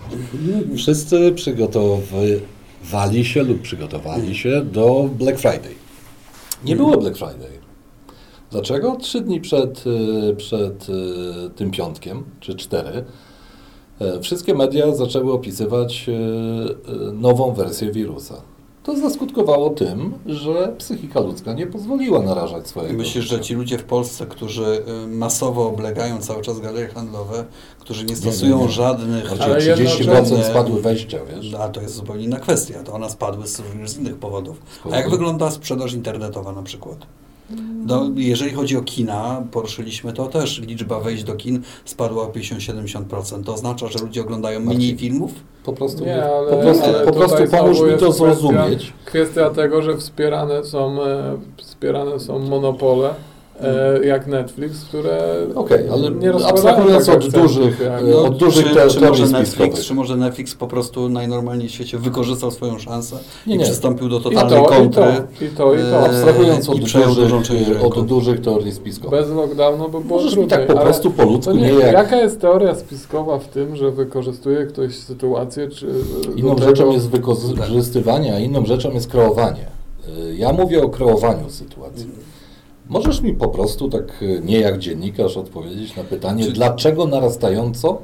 Wszyscy 0.78 1.32
przygotowywali 1.32 3.26
się 3.26 3.44
lub 3.44 3.62
przygotowali 3.62 4.36
się 4.36 4.66
do 4.66 5.10
Black 5.18 5.40
Friday. 5.40 5.76
Nie 6.66 6.76
było 6.76 6.98
Black 6.98 7.18
Friday. 7.18 7.58
Dlaczego? 8.52 8.96
Trzy 8.96 9.22
dni 9.22 9.42
przed, 9.42 9.84
y, 9.88 10.36
przed 10.36 10.90
y, 10.90 10.94
tym 11.56 11.72
piątkiem, 11.72 12.24
czy 12.40 12.56
cztery, 12.56 13.06
e, 14.02 14.20
wszystkie 14.22 14.54
media 14.54 14.96
zaczęły 14.96 15.34
opisywać 15.34 16.06
nową 17.14 17.54
wersję 17.54 17.92
wirusa. 17.92 18.42
To 18.88 18.98
zaskutkowało 18.98 19.70
tym, 19.70 20.14
że 20.26 20.76
psychika 20.78 21.20
ludzka 21.20 21.54
nie 21.54 21.68
pozwoliła 21.68 22.20
narażać 22.22 22.68
swojego 22.68 22.98
Myślisz, 22.98 23.26
że 23.26 23.30
życia. 23.36 23.44
ci 23.44 23.54
ludzie 23.54 23.78
w 23.78 23.84
Polsce, 23.84 24.26
którzy 24.26 24.84
y, 25.04 25.08
masowo 25.08 25.68
oblegają 25.68 26.18
cały 26.22 26.42
czas 26.42 26.60
galerie 26.60 26.88
handlowe, 26.88 27.46
którzy 27.80 28.04
nie 28.06 28.10
nie, 28.10 28.16
stosują 28.16 28.60
nie. 28.62 28.70
żadnych... 28.70 29.28
Znaczy, 29.28 29.44
Ale 29.44 29.56
30% 29.56 29.68
jednocześnie- 29.68 30.44
spadły 30.44 30.82
wejścia, 30.82 31.18
wiesz? 31.36 31.54
A 31.54 31.70
to 31.70 31.82
jest 31.82 31.96
zupełnie 31.96 32.24
inna 32.24 32.40
kwestia. 32.40 32.84
To 32.84 32.94
one 32.94 33.10
spadły 33.10 33.48
z, 33.48 33.60
również 33.60 33.90
z 33.90 33.98
innych 33.98 34.16
powodów. 34.16 34.58
A 34.92 34.96
jak 34.98 35.10
wygląda 35.10 35.52
sprzedaż 35.52 35.94
internetowa 35.94 36.52
na 36.52 36.64
przykład? 36.64 36.98
No, 37.86 38.10
jeżeli 38.16 38.52
chodzi 38.52 38.78
o 38.78 38.82
kina, 38.82 39.44
poruszyliśmy 39.52 40.14
to 40.14 40.26
też. 40.26 40.60
Liczba 40.60 41.00
wejść 41.00 41.24
do 41.24 41.36
kin 41.36 41.62
spadła 41.86 42.24
o 42.24 42.28
50-70%. 42.28 43.44
To 43.44 43.54
oznacza, 43.54 43.88
że 43.88 44.00
ludzie 44.00 44.22
oglądają 44.22 44.60
mniej 44.60 44.78
Marcin, 44.78 44.98
filmów? 44.98 45.32
Po 45.64 45.74
prostu, 45.74 46.06
Nie, 46.06 46.26
ale, 46.26 46.52
po 46.52 46.58
prostu, 46.58 46.86
ale 46.86 47.06
po 47.06 47.12
prostu 47.12 47.38
pomóż 47.52 47.82
mi 47.82 47.98
to 48.00 48.12
zrozumieć. 48.12 48.94
Kwestia, 49.06 49.06
kwestia 49.06 49.50
tego, 49.50 49.82
że 49.82 49.98
wspierane 49.98 50.64
są, 50.64 51.04
e, 51.04 51.38
wspierane 51.58 52.20
są 52.20 52.40
monopole, 52.40 53.14
e, 53.62 54.06
jak 54.06 54.28
Netflix, 54.28 54.86
które 54.86 55.18
Okej, 55.56 55.90
ale 55.92 56.12
nie 56.12 56.32
rozkładają 56.32 56.68
abstrahując 56.68 57.06
tak 57.06 57.16
od 57.16 57.30
dużych, 57.32 57.80
jak- 57.80 58.04
e, 58.04 58.18
od 58.18 58.38
dużych 58.38 58.68
czy, 58.68 58.74
te- 58.76 58.88
czy, 58.88 59.00
teorii 59.00 59.22
może 59.22 59.28
Netflix, 59.40 59.82
czy 59.86 59.94
może 59.94 60.16
Netflix 60.18 60.56
po 60.56 60.68
prostu 60.68 61.10
najnormalniej 61.10 61.70
w 61.70 61.72
świecie 61.72 61.98
wykorzystał 61.98 62.52
swoją 62.52 62.80
szansę 62.80 63.16
Nie, 63.48 63.56
i 63.56 63.58
nie. 63.58 63.64
przystąpił 63.64 64.10
do 64.10 64.20
I 64.20 64.24
totalnej 64.24 64.60
to, 64.60 64.66
i 64.66 64.68
kontry? 64.68 65.04
to, 65.40 65.46
i 65.46 65.50
to, 65.50 65.74
i 65.76 65.78
to. 65.78 65.84
E, 66.00 66.06
Abstrahując 66.06 66.68
i 66.68 66.72
od 66.72 66.82
przejął 66.82 67.16
dużą 67.16 67.44
część 67.44 67.66
dużych, 67.66 67.84
od 67.86 68.06
dużych 68.06 68.42
teorii 68.42 68.72
spiskowych. 68.72 69.20
Bez 69.20 69.30
lockdownu 69.30 69.84
by 69.90 69.92
było 70.02 70.04
Możesz 70.18 70.36
mi 70.36 70.48
trudniej, 70.48 70.68
tak 70.68 70.68
po 70.78 70.82
prostu 70.82 71.12
po 71.12 71.24
ludzku, 71.24 71.52
to 71.52 71.54
nie, 71.54 71.62
nie, 71.62 71.70
jak... 71.80 71.94
Jaka 71.94 72.16
jest 72.16 72.42
teoria 72.42 72.76
spiskowa 72.76 73.40
w 73.40 73.48
tym, 73.48 73.76
że 73.76 73.92
wykorzystuje 73.92 74.66
ktoś 74.66 74.96
sytuację, 74.96 75.68
czy 75.70 75.88
Inną 76.36 76.56
tego- 76.56 76.68
rzeczą 76.70 76.92
jest 76.92 77.10
wykorzystywanie, 77.10 78.34
a 78.36 78.40
inną 78.40 78.66
rzeczą 78.66 78.92
jest 78.92 79.08
kreowanie. 79.12 79.66
Ja 80.38 80.54
mówię 80.54 80.84
o 80.84 80.90
kreowaniu 80.90 81.50
sytuacji. 81.50 82.08
Możesz 82.90 83.22
mi 83.22 83.34
po 83.34 83.48
prostu 83.48 83.90
tak 83.90 84.22
y, 84.24 84.42
nie 84.46 84.60
jak 84.60 84.78
dziennikarz 84.80 85.38
odpowiedzieć 85.38 85.96
na 85.96 86.04
pytanie, 86.04 86.44
Czy- 86.46 86.52
dlaczego 86.52 87.06
narastająco, 87.08 88.02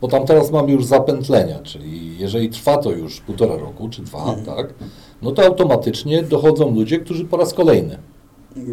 bo 0.00 0.08
tam 0.08 0.26
teraz 0.26 0.50
mamy 0.50 0.72
już 0.72 0.84
zapętlenia, 0.84 1.58
czyli 1.62 2.18
jeżeli 2.18 2.48
trwa 2.50 2.76
to 2.76 2.90
już 2.90 3.20
półtora 3.20 3.56
roku 3.56 3.88
czy 3.88 4.02
dwa, 4.02 4.18
Mhm. 4.18 4.44
tak, 4.46 4.74
no 5.22 5.32
to 5.32 5.42
automatycznie 5.42 6.22
dochodzą 6.22 6.74
ludzie, 6.74 6.98
którzy 6.98 7.24
po 7.24 7.36
raz 7.36 7.54
kolejny 7.54 7.98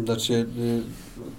Znaczy, 0.04 0.32
y, 0.34 0.46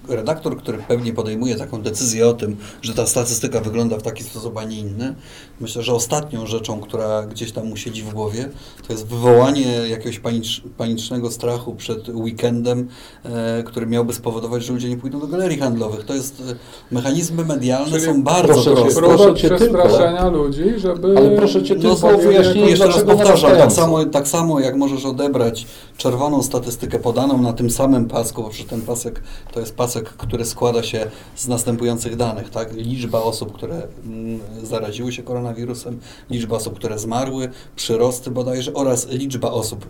redaktor, 0.10 0.58
który 0.58 0.78
pewnie 0.78 1.14
podejmuje 1.14 1.56
taką 1.56 1.82
decyzję 1.82 2.28
o 2.28 2.34
tym, 2.34 2.58
że 2.82 2.94
ta 2.94 3.08
statystyka 3.08 3.60
wygląda 3.62 3.98
w 3.98 4.02
taki 4.02 4.24
sposób, 4.24 4.58
a 4.58 4.64
nie 4.64 4.80
inny, 4.80 5.16
myślę, 5.60 5.84
że 5.84 5.94
ostatnią 5.94 6.46
rzeczą, 6.46 6.80
która 6.80 7.24
gdzieś 7.24 7.52
tam 7.52 7.68
mu 7.68 7.78
siedzi 7.78 8.04
w 8.04 8.14
głowie, 8.14 8.50
to 8.88 8.94
jest 8.94 9.08
wywołanie 9.08 9.68
jakiegoś 9.90 10.20
panicz, 10.20 10.64
panicznego 10.78 11.32
strachu 11.32 11.76
przed 11.76 12.10
weekendem, 12.10 12.88
e, 13.24 13.64
który 13.64 13.88
miałby 13.88 14.14
spowodować, 14.14 14.64
że 14.64 14.74
ludzie 14.74 14.90
nie 14.90 14.98
pójdą 14.98 15.20
do 15.20 15.28
galerii 15.28 15.58
handlowych. 15.58 16.06
To 16.06 16.14
jest, 16.14 16.44
e, 16.52 16.56
mechanizmy 16.92 17.46
medialne 17.46 17.92
Czyli 17.92 18.02
są 18.02 18.24
bardzo 18.24 18.54
proszę 18.54 18.72
proste. 18.72 19.02
proszę 19.02 19.36
cię 19.36 19.56
przestraszenia 19.56 20.30
ludzi, 20.30 20.64
żeby... 20.78 21.18
Ale 21.18 21.30
proszę 21.30 21.64
cię 21.64 21.76
tylko 21.76 21.92
o 21.92 21.96
powiedzieć, 21.96 22.26
wyjaśnienie, 22.28 22.70
Jeszcze 22.70 22.88
raz 22.88 23.04
powtarzam, 23.04 23.52
tak 23.52 23.72
samo, 23.72 24.06
tak 24.06 24.28
samo 24.28 24.60
jak 24.60 24.76
możesz 24.76 25.06
odebrać 25.06 25.68
czerwoną 25.98 26.44
statystykę 26.44 27.00
podaną 27.00 27.42
na 27.42 27.54
tym 27.54 27.70
samym 27.70 28.08
pasku, 28.08 28.44
bo 28.44 28.50
przecież 28.50 28.70
ten 28.70 28.82
pasek 28.82 29.22
to 29.54 29.60
jest 29.60 29.76
pasek, 29.76 29.95
który 30.02 30.46
składa 30.46 30.84
się 30.84 31.12
z 31.36 31.48
następujących 31.48 32.16
danych, 32.16 32.50
tak? 32.50 32.74
Liczba 32.74 33.22
osób, 33.22 33.54
które 33.54 33.88
mm, 34.06 34.40
zaraziły 34.64 35.12
się 35.12 35.24
koronawirusem, 35.24 36.00
liczba 36.30 36.56
osób, 36.56 36.76
które 36.76 37.00
zmarły, 37.00 37.50
przyrosty 37.76 38.32
bodajże 38.32 38.74
oraz 38.74 39.08
liczba 39.10 39.52
osób 39.52 39.86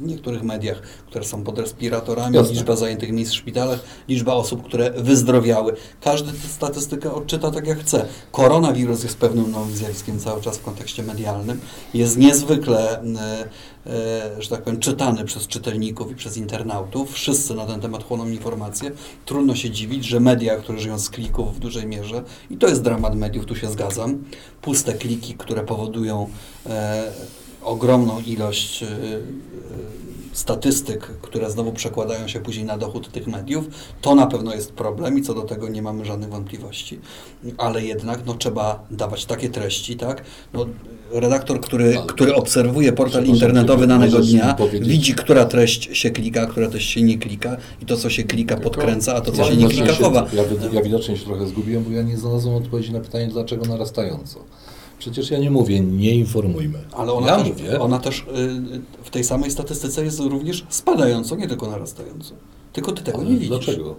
w 0.00 0.06
niektórych 0.06 0.42
mediach, 0.42 0.80
które 1.06 1.24
są 1.24 1.44
pod 1.44 1.58
respiratorami, 1.58 2.36
Jasne. 2.36 2.52
liczba 2.52 2.76
zajętych 2.76 3.12
miejsc 3.12 3.32
w 3.32 3.34
szpitalach, 3.34 3.80
liczba 4.08 4.34
osób, 4.34 4.64
które 4.64 4.90
wyzdrowiały. 4.90 5.76
Każdy 6.00 6.32
tę 6.32 6.48
statystykę 6.48 7.14
odczyta 7.14 7.50
tak 7.50 7.66
jak 7.66 7.80
chce. 7.80 8.06
Koronawirus 8.32 9.02
jest 9.02 9.18
pewnym 9.18 9.50
nowym 9.50 9.76
zjawiskiem 9.76 10.18
cały 10.18 10.42
czas 10.42 10.58
w 10.58 10.62
kontekście 10.62 11.02
medialnym. 11.02 11.60
Jest 11.94 12.18
niezwykle, 12.18 13.00
e, 13.00 13.04
e, 13.86 14.42
że 14.42 14.48
tak 14.48 14.62
powiem, 14.62 14.80
czytany 14.80 15.24
przez 15.24 15.46
czytelników 15.46 16.10
i 16.10 16.14
przez 16.14 16.36
internautów. 16.36 17.12
Wszyscy 17.12 17.54
na 17.54 17.66
ten 17.66 17.80
temat 17.80 18.04
chłoną 18.04 18.28
informacje. 18.28 18.90
Trudno 19.24 19.54
się 19.54 19.70
dziwić, 19.70 20.04
że 20.04 20.20
media, 20.20 20.56
które 20.56 20.78
żyją 20.78 20.98
z 20.98 21.10
klików 21.10 21.56
w 21.56 21.58
dużej 21.58 21.86
mierze, 21.86 22.22
i 22.50 22.56
to 22.56 22.68
jest 22.68 22.82
dramat 22.82 23.16
mediów, 23.16 23.46
tu 23.46 23.56
się 23.56 23.70
zgadzam, 23.70 24.24
puste 24.62 24.94
kliki, 24.94 25.34
które 25.34 25.64
powodują 25.64 26.28
e, 26.66 27.12
ogromną 27.66 28.20
ilość 28.20 28.82
e, 28.82 28.86
e, 28.86 28.90
statystyk, 30.32 31.02
które 31.22 31.50
znowu 31.50 31.72
przekładają 31.72 32.28
się 32.28 32.40
później 32.40 32.64
na 32.64 32.78
dochód 32.78 33.12
tych 33.12 33.26
mediów, 33.26 33.64
to 34.00 34.14
na 34.14 34.26
pewno 34.26 34.54
jest 34.54 34.72
problem 34.72 35.18
i 35.18 35.22
co 35.22 35.34
do 35.34 35.42
tego 35.42 35.68
nie 35.68 35.82
mamy 35.82 36.04
żadnych 36.04 36.30
wątpliwości. 36.30 37.00
Ale 37.58 37.84
jednak 37.84 38.20
no, 38.26 38.34
trzeba 38.34 38.84
dawać 38.90 39.24
takie 39.24 39.48
treści, 39.48 39.96
tak? 39.96 40.22
No, 40.52 40.66
redaktor, 41.12 41.60
który, 41.60 41.98
Ale- 41.98 42.06
który 42.06 42.34
obserwuje 42.34 42.92
portal 42.92 43.24
internetowy 43.24 43.86
danego 43.86 44.18
dnia, 44.18 44.56
widzi, 44.80 45.14
która 45.14 45.44
treść 45.44 45.98
się 45.98 46.10
klika, 46.10 46.42
a 46.42 46.46
która 46.46 46.68
treść 46.68 46.90
się 46.90 47.02
nie 47.02 47.18
klika 47.18 47.56
i 47.82 47.86
to, 47.86 47.96
co 47.96 48.10
się 48.10 48.24
klika, 48.24 48.56
podkręca, 48.56 49.14
a 49.14 49.20
to, 49.20 49.32
co 49.32 49.42
Ja 49.42 49.48
się 49.48 49.56
nie 49.56 49.68
klika, 49.68 49.92
chowa. 49.92 50.26
Ja, 50.32 50.42
ja 50.72 50.82
widocznie 50.82 51.16
się 51.16 51.24
trochę 51.24 51.46
zgubiłem, 51.46 51.84
bo 51.84 51.90
ja 51.90 52.02
nie 52.02 52.16
znalazłem 52.16 52.54
odpowiedzi 52.54 52.92
na 52.92 53.00
pytanie, 53.00 53.28
dlaczego 53.28 53.66
narastająco. 53.66 54.40
Przecież 54.98 55.30
ja 55.30 55.38
nie 55.38 55.50
mówię, 55.50 55.80
nie 55.80 56.14
informujmy. 56.14 56.78
Ale 56.92 57.12
ona, 57.12 57.26
ja 57.26 57.36
też, 57.36 57.48
mówię, 57.48 57.80
ona 57.80 57.98
też 57.98 58.18
y, 58.20 58.24
w 59.04 59.10
tej 59.10 59.24
samej 59.24 59.50
statystyce 59.50 60.04
jest 60.04 60.20
również 60.20 60.66
spadająco, 60.68 61.36
nie 61.36 61.48
tylko 61.48 61.66
narastająco. 61.70 62.34
Tylko 62.72 62.92
ty 62.92 63.02
tego 63.02 63.18
ale 63.18 63.26
nie 63.26 63.32
widzisz. 63.34 63.48
Dlaczego? 63.48 63.94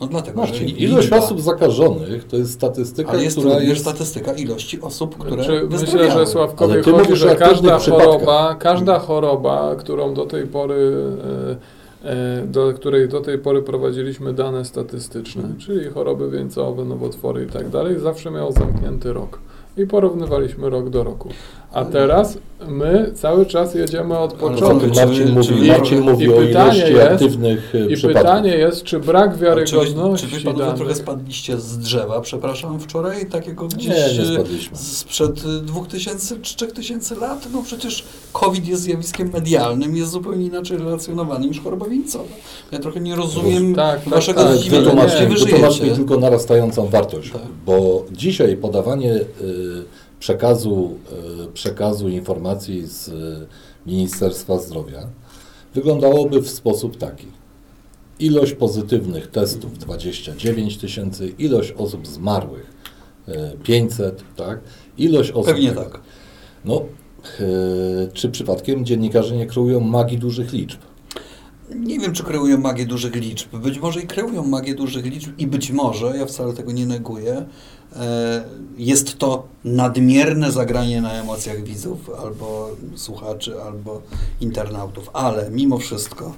No 0.00 0.06
dlatego, 0.06 0.40
Marcin, 0.40 0.68
że 0.68 0.74
ilość 0.74 1.08
liczba- 1.08 1.18
osób 1.18 1.40
zakażonych 1.40 2.24
to 2.26 2.36
jest 2.36 2.52
statystyka, 2.52 3.10
Ale 3.10 3.24
jest 3.24 3.36
która 3.38 3.52
również 3.54 3.68
jest... 3.70 3.82
statystyka 3.82 4.32
ilości 4.32 4.80
osób, 4.80 5.18
które 5.18 5.44
Czy 5.44 5.52
myślę, 5.52 5.66
wyzdrowiały. 5.66 6.10
że 6.10 6.26
Sławkowi 6.26 6.72
Ale 6.72 6.82
ty 6.84 6.90
chodzi, 6.90 7.02
mówisz 7.04 7.18
że 7.18 7.36
każda 7.36 7.78
choroba, 7.78 8.54
każda 8.58 8.98
choroba, 8.98 9.74
którą 9.78 10.14
do 10.14 10.26
tej 10.26 10.46
pory, 10.46 10.92
e, 12.04 12.10
e, 12.10 12.46
do 12.46 12.72
której 12.72 13.08
do 13.08 13.20
tej 13.20 13.38
pory 13.38 13.62
prowadziliśmy 13.62 14.32
dane 14.34 14.64
statystyczne, 14.64 15.42
czyli 15.58 15.90
choroby 15.90 16.30
wieńcowe, 16.30 16.84
nowotwory 16.84 17.44
i 17.44 17.52
tak 17.52 17.68
dalej, 17.68 18.00
zawsze 18.00 18.30
miał 18.30 18.52
zamknięty 18.52 19.12
rok. 19.12 19.38
I 19.76 19.86
porównywaliśmy 19.86 20.70
rok 20.70 20.90
do 20.90 21.04
roku. 21.04 21.28
A 21.72 21.84
teraz 21.84 22.38
my 22.68 23.10
cały 23.14 23.46
czas 23.46 23.74
jedziemy 23.74 24.18
od 24.18 24.32
początku. 24.32 24.88
Marcin 24.94 25.32
mówi, 25.32 25.46
czy- 25.48 25.66
Marcin 25.68 26.00
mówi 26.00 26.24
i 26.24 26.28
o 26.28 26.32
pytanie 26.36 26.78
ilości 26.78 26.94
jest- 26.94 27.10
aktywnych 27.12 27.74
e, 27.74 27.78
I 27.92 27.96
przypadków. 27.96 28.22
pytanie 28.22 28.50
jest, 28.56 28.82
czy 28.82 28.98
brak 29.00 29.28
A 29.30 29.32
Czy 29.32 29.38
wy, 29.38 29.44
wiarygodności 29.46 30.26
czy 30.28 30.36
wy 30.38 30.44
panowie 30.52 30.76
trochę 30.78 30.94
spadliście 30.94 31.60
z 31.60 31.78
drzewa, 31.78 32.20
przepraszam, 32.20 32.80
wczoraj, 32.80 33.26
takiego 33.26 33.66
gdzieś 33.68 33.88
Nie, 33.88 34.22
nie 34.24 34.30
e, 34.30 34.34
spadliśmy. 34.34 34.76
sprzed 34.76 35.38
e, 35.60 35.60
2000 35.62 36.36
czy 36.40 36.56
3000 36.56 37.14
lat? 37.14 37.48
No 37.52 37.62
przecież 37.62 38.04
COVID 38.32 38.68
jest 38.68 38.82
zjawiskiem 38.82 39.30
medialnym, 39.32 39.96
jest 39.96 40.10
zupełnie 40.10 40.46
inaczej 40.46 40.78
relacjonowany 40.78 41.46
niż 41.46 41.60
choroba 41.60 41.86
wieńcowa. 41.88 42.24
Ja 42.72 42.78
trochę 42.78 43.00
nie 43.00 43.16
rozumiem 43.16 43.74
Tak, 43.74 44.00
tak, 44.04 44.08
waszego 44.08 44.44
tak. 44.44 44.56
zdziwienia, 44.56 44.82
wy 44.84 45.26
wytłumacz 45.28 45.74
mi 45.74 45.76
żyjecie. 45.78 45.96
tylko 45.96 46.16
narastającą 46.16 46.86
wartość, 46.88 47.30
Tak. 47.32 47.42
bo 47.66 48.04
dzisiaj 48.12 48.56
podawanie 48.56 49.14
y, 49.14 49.24
przekazu, 50.20 50.98
y, 51.44 51.52
przekazu 51.52 52.08
informacji 52.08 52.86
z 52.86 53.08
y, 53.08 53.46
Ministerstwa 53.86 54.58
Zdrowia 54.58 55.06
wyglądało 55.74 56.28
w 56.28 56.48
sposób 56.48 56.96
taki. 56.96 57.26
Ilość 58.18 58.52
pozytywnych 58.52 59.26
testów 59.26 59.78
29 59.78 60.76
tysięcy, 60.76 61.28
ilość 61.38 61.72
osób 61.72 62.06
zmarłych 62.06 62.70
y, 63.28 63.32
500, 63.62 64.24
tak? 64.36 64.60
Ilość 64.98 65.30
osób... 65.30 65.46
Pewnie 65.46 65.72
tak. 65.72 66.00
No, 66.64 66.82
czy 68.12 68.28
przypadkiem 68.28 68.84
dziennikarze 68.84 69.36
nie 69.36 69.46
kreują 69.46 69.80
magii 69.80 70.18
dużych 70.18 70.52
liczb? 70.52 70.80
Nie 71.74 71.98
wiem, 71.98 72.12
czy 72.12 72.22
kreują 72.22 72.58
magię 72.58 72.86
dużych 72.86 73.14
liczb. 73.14 73.56
Być 73.56 73.78
może 73.78 74.00
i 74.00 74.06
kreują 74.06 74.44
magię 74.44 74.74
dużych 74.74 75.04
liczb 75.04 75.30
i 75.38 75.46
być 75.46 75.70
może, 75.70 76.16
ja 76.16 76.26
wcale 76.26 76.52
tego 76.52 76.72
nie 76.72 76.86
neguję, 76.86 77.32
e, 77.32 77.46
jest 78.76 79.18
to 79.18 79.48
nadmierne 79.64 80.52
zagranie 80.52 81.00
na 81.00 81.12
emocjach 81.12 81.62
widzów 81.62 82.10
albo 82.24 82.70
słuchaczy, 82.96 83.62
albo 83.62 84.02
internautów. 84.40 85.10
Ale 85.12 85.50
mimo 85.50 85.78
wszystko 85.78 86.34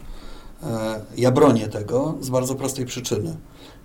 e, 0.63 1.01
ja 1.17 1.31
bronię 1.31 1.69
tego 1.69 2.15
z 2.21 2.31
bardzo 2.31 2.55
prostej 2.55 2.87
przyczyny. 2.87 3.37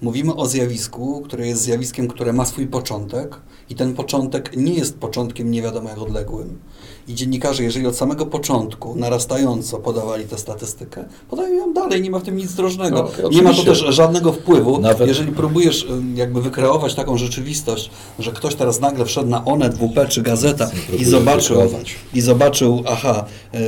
Mówimy 0.01 0.35
o 0.35 0.45
zjawisku, 0.45 1.21
które 1.21 1.47
jest 1.47 1.61
zjawiskiem, 1.61 2.07
które 2.07 2.33
ma 2.33 2.45
swój 2.45 2.67
początek 2.67 3.39
i 3.69 3.75
ten 3.75 3.93
początek 3.93 4.57
nie 4.57 4.73
jest 4.73 4.97
początkiem 4.97 5.51
nie 5.51 5.61
wiadomo 5.61 5.89
jak 5.89 5.97
odległym. 5.97 6.59
I 7.07 7.15
dziennikarze, 7.15 7.63
jeżeli 7.63 7.87
od 7.87 7.95
samego 7.95 8.25
początku 8.25 8.95
narastająco 8.95 9.77
podawali 9.79 10.25
tę 10.25 10.37
statystykę, 10.37 11.05
podają 11.29 11.53
ją 11.55 11.73
dalej, 11.73 12.01
nie 12.01 12.11
ma 12.11 12.19
w 12.19 12.23
tym 12.23 12.37
nic 12.37 12.53
drożnego. 12.53 13.09
No, 13.23 13.29
nie 13.29 13.41
ma 13.41 13.53
to 13.53 13.63
też 13.63 13.79
żadnego 13.89 14.33
wpływu. 14.33 14.79
Nawet- 14.81 15.07
Jeżeli 15.07 15.31
próbujesz 15.31 15.87
jakby 16.15 16.41
wykreować 16.41 16.95
taką 16.95 17.17
rzeczywistość, 17.17 17.89
że 18.19 18.31
ktoś 18.31 18.55
teraz 18.55 18.79
nagle 18.79 19.05
wszedł 19.05 19.29
na 19.29 19.45
Onet, 19.45 19.73
WP 19.73 20.05
czy 20.09 20.21
Gazeta 20.21 20.71
i 20.99 21.05
zobaczył, 21.05 21.55
wykreować. 21.55 21.95
i 22.13 22.21
zobaczył, 22.21 22.83
aha, 22.87 23.25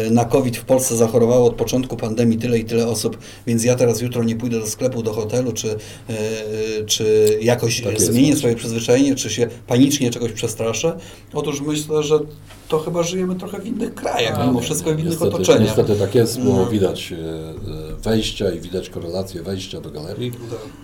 y, 0.08 0.12
na 0.12 0.26
COVID 0.26 0.58
w 0.58 0.64
Polsce 0.66 0.96
zachorowało 0.96 1.46
od 1.46 1.56
początku 1.56 1.98
pandemii 1.98 2.38
tyle 2.38 2.60
i 2.60 2.66
tyle 2.66 2.88
osób, 2.88 3.18
więc 3.48 3.64
ja 3.64 3.76
teraz 3.76 4.02
jutro 4.02 4.24
nie 4.24 4.36
pójdę 4.36 4.60
do 4.60 4.68
sklepu, 4.68 5.04
do 5.04 5.14
hotelu, 5.14 5.52
czy, 5.52 5.68
y, 5.70 6.86
czy 6.86 7.38
jakoś 7.42 7.82
Tak 7.82 8.02
zmienię 8.02 8.22
Marcin. 8.22 8.38
swoje 8.40 8.56
przyzwyczajenie, 8.56 9.16
czy 9.16 9.30
się 9.30 9.48
panicznie 9.68 10.10
czegoś 10.10 10.32
przestraszę. 10.32 10.98
Otóż 11.34 11.62
myślę, 11.62 12.04
że 12.04 12.20
to 12.68 12.80
chyba 12.80 13.04
żyjemy 13.04 13.29
trochę 13.36 13.60
w 13.60 13.66
innych 13.68 13.96
krajach, 13.96 14.40
A, 14.40 14.46
mimo 14.48 14.60
wszystko 14.60 14.90
w 14.90 14.94
innych 14.94 15.06
niestety, 15.06 15.36
otoczeniach. 15.36 15.62
Niestety 15.62 15.96
tak 15.96 16.16
jest, 16.16 16.42
bo 16.42 16.54
No. 16.56 16.66
widać 16.66 17.12
e, 17.14 17.16
wejścia 18.04 18.52
i 18.52 18.60
widać 18.60 18.90
korelację 18.90 19.42
wejścia 19.44 19.82
do 19.82 19.90
galerii 19.92 20.32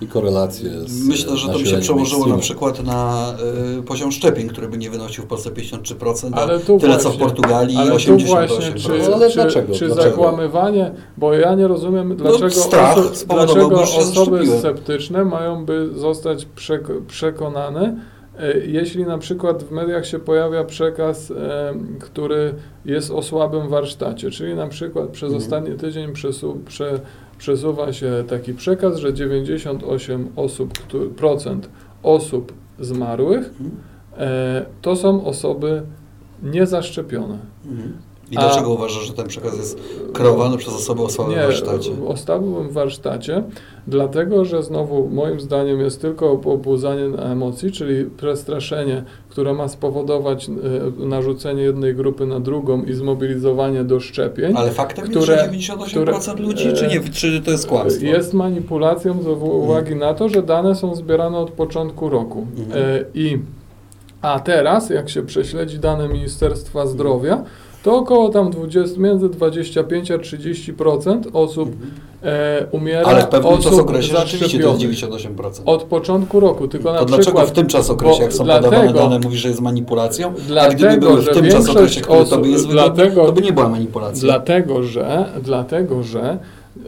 i 0.01 0.07
korelację 0.07 0.69
z 0.85 1.07
Myślę, 1.07 1.37
że 1.37 1.47
to 1.47 1.59
by 1.59 1.65
się 1.65 1.77
przełożyło 1.77 2.25
na 2.27 2.37
przykład 2.37 2.83
na 2.83 3.33
y, 3.79 3.83
poziom 3.83 4.11
szczepień, 4.11 4.47
który 4.49 4.67
by 4.67 4.77
nie 4.77 4.89
wynosił 4.89 5.23
w 5.23 5.27
Polsce 5.27 5.51
53%, 5.51 6.29
a 6.33 6.37
Ale 6.41 6.59
tu 6.59 6.65
tyle 6.79 6.93
właśnie, 6.93 7.03
co 7.03 7.11
w 7.11 7.17
Portugalii 7.17 7.77
ale 7.77 7.91
88%. 7.91 8.19
tu 8.19 8.25
właśnie, 8.25 8.73
czy, 8.73 8.89
No, 9.09 9.15
ale 9.15 9.29
czy, 9.29 9.35
dlaczego? 9.35 9.73
czy 9.75 9.85
Dlaczego? 9.87 10.09
zakłamywanie, 10.09 10.91
bo 11.17 11.33
ja 11.33 11.55
nie 11.55 11.67
rozumiem, 11.67 12.15
dlaczego, 12.17 12.49
strach 12.51 12.97
oso- 12.97 13.25
dlaczego 13.27 13.81
osoby 13.81 14.47
sceptyczne 14.59 15.25
mają 15.25 15.65
by 15.65 15.89
zostać 15.95 16.47
przek- 16.55 17.05
przekonane, 17.07 17.95
jeśli 18.67 19.03
na 19.05 19.17
przykład 19.17 19.63
w 19.63 19.71
mediach 19.71 20.05
się 20.05 20.19
pojawia 20.19 20.63
przekaz, 20.63 21.31
e, 21.31 21.73
który 21.99 22.53
jest 22.85 23.11
o 23.11 23.21
słabym 23.23 23.69
warsztacie, 23.69 24.31
czyli 24.31 24.55
na 24.55 24.67
przykład 24.67 25.09
przez 25.09 25.33
Mhm. 25.33 25.41
ostatni 25.43 25.75
tydzień 25.77 26.13
przesu- 26.13 26.57
prze, 26.65 26.99
przesuwa 27.37 27.93
się 27.93 28.23
taki 28.29 28.53
przekaz, 28.53 28.97
że 28.97 29.13
98 29.13 30.27
osób, 30.35 30.73
któ- 30.79 31.09
procent 31.09 31.69
osób 32.03 32.53
zmarłych 32.79 33.45
Mhm. 33.47 33.71
e, 34.17 34.65
to 34.81 34.95
są 34.95 35.25
osoby 35.25 35.81
niezaszczepione. 36.43 37.37
Mhm. 37.65 37.93
I 38.31 38.37
A- 38.37 38.41
dlaczego 38.41 38.69
uważasz, 38.73 39.07
że 39.07 39.13
ten 39.13 39.27
przekaz 39.27 39.57
jest 39.57 39.79
kreowany 40.13 40.57
przez 40.57 40.73
osoby 40.73 41.01
o 41.03 41.09
słabym 41.09 41.35
Nie, 41.35 41.41
warsztacie? 41.41 41.91
o 42.07 42.17
słabym 42.17 42.69
warsztacie, 42.69 43.43
dlatego 43.87 44.45
że 44.45 44.63
znowu 44.63 45.09
moim 45.09 45.39
zdaniem 45.39 45.79
jest 45.79 46.01
tylko 46.01 46.37
pobudzanie 46.37 47.07
na 47.09 47.23
emocji, 47.23 47.71
czyli 47.71 48.05
przestraszenie, 48.17 49.03
które 49.29 49.53
ma 49.53 49.67
spowodować 49.67 50.49
e, 50.49 50.51
narzucenie 51.05 51.61
jednej 51.63 51.95
grupy 51.95 52.25
na 52.25 52.39
drugą 52.39 52.83
i 52.83 52.93
zmobilizowanie 52.93 53.83
do 53.83 53.99
szczepień. 53.99 54.53
Ale 54.57 54.71
faktem 54.71 55.05
które- 55.05 55.33
jest, 55.33 55.43
że 55.43 55.49
98% 55.49 55.87
które- 56.33 56.47
ludzi, 56.47 56.73
czy 56.73 56.87
nie, 56.87 56.99
czy 57.13 57.41
to 57.41 57.51
jest 57.51 57.67
kłamstwo? 57.67 58.05
Jest 58.05 58.33
manipulacją 58.33 59.23
z 59.23 59.27
uwagi 59.41 59.95
na 59.95 60.13
to, 60.13 60.29
że 60.29 60.43
dane 60.43 60.75
są 60.75 60.95
zbierane 60.95 61.37
od 61.37 61.51
początku 61.51 62.09
roku. 62.09 62.47
Mhm. 62.57 62.83
E, 62.85 63.05
I, 63.13 63.37
a 64.21 64.39
teraz, 64.39 64.89
jak 64.89 65.09
się 65.09 65.23
prześledzi 65.23 65.79
dane 65.79 66.07
Ministerstwa 66.07 66.85
Zdrowia, 66.87 67.43
to 67.85 67.97
około 67.97 68.29
tam 68.29 68.51
20, 68.51 68.99
między 69.01 69.29
25 69.29 70.11
a 70.11 70.17
30% 70.17 71.21
osób 71.33 71.69
Mhm. 71.69 71.91
e, 72.23 72.65
umiera 72.71 73.01
Ale 73.09 73.21
w 73.21 73.27
pewnym 73.27 73.51
osób 73.53 73.63
czasokresie 73.63 74.17
rzeczywiście 74.17 74.59
to 74.59 74.77
jest 74.77 74.79
zaszczepionych. 74.81 75.51
98%. 75.55 75.61
Od 75.65 75.83
początku 75.83 76.39
roku, 76.39 76.67
tylko 76.67 76.93
na 76.93 76.99
to 76.99 77.05
dlaczego 77.05 77.23
przykład... 77.25 77.47
w 77.49 77.51
tym 77.51 77.67
czasokresie, 77.67 78.23
jak 78.23 78.33
są 78.33 78.43
dlatego- 78.43 78.69
podawane 78.75 78.93
dane, 78.93 79.19
mówisz, 79.19 79.39
że 79.41 79.49
jest 79.49 79.61
manipulacją? 79.61 80.27
a 80.27 80.31
gdyby 80.31 80.47
Dlatego, 80.47 81.07
były 81.09 81.21
w 81.21 81.29
tym 81.29 81.49
czasokresie, 81.49 82.01
który 82.01 82.25
to 82.25 82.37
by 82.37 82.47
jest 82.49 82.65
osób- 82.65 82.71
wygodny, 82.75 82.95
dlatego- 82.95 83.25
to 83.25 83.31
by 83.31 83.41
nie 83.41 83.53
była 83.53 83.69
manipulacja. 83.69 84.21
Dlatego, 84.21 84.83
że, 84.83 85.25
dlatego, 85.43 86.03
że 86.03 86.21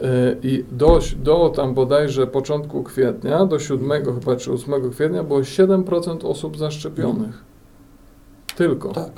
e, 0.02 0.36
i 0.42 0.64
do, 0.72 0.98
do 1.22 1.48
tam 1.56 1.74
bodajże 1.74 2.26
początku 2.26 2.82
kwietnia, 2.82 3.46
do 3.46 3.58
7 3.58 3.90
chyba 4.20 4.36
czy 4.36 4.52
8 4.52 4.90
kwietnia 4.90 5.22
było 5.24 5.40
7% 5.40 6.26
osób 6.26 6.56
zaszczepionych. 6.58 7.44
Tylko. 8.56 8.88
Tak, 8.88 9.10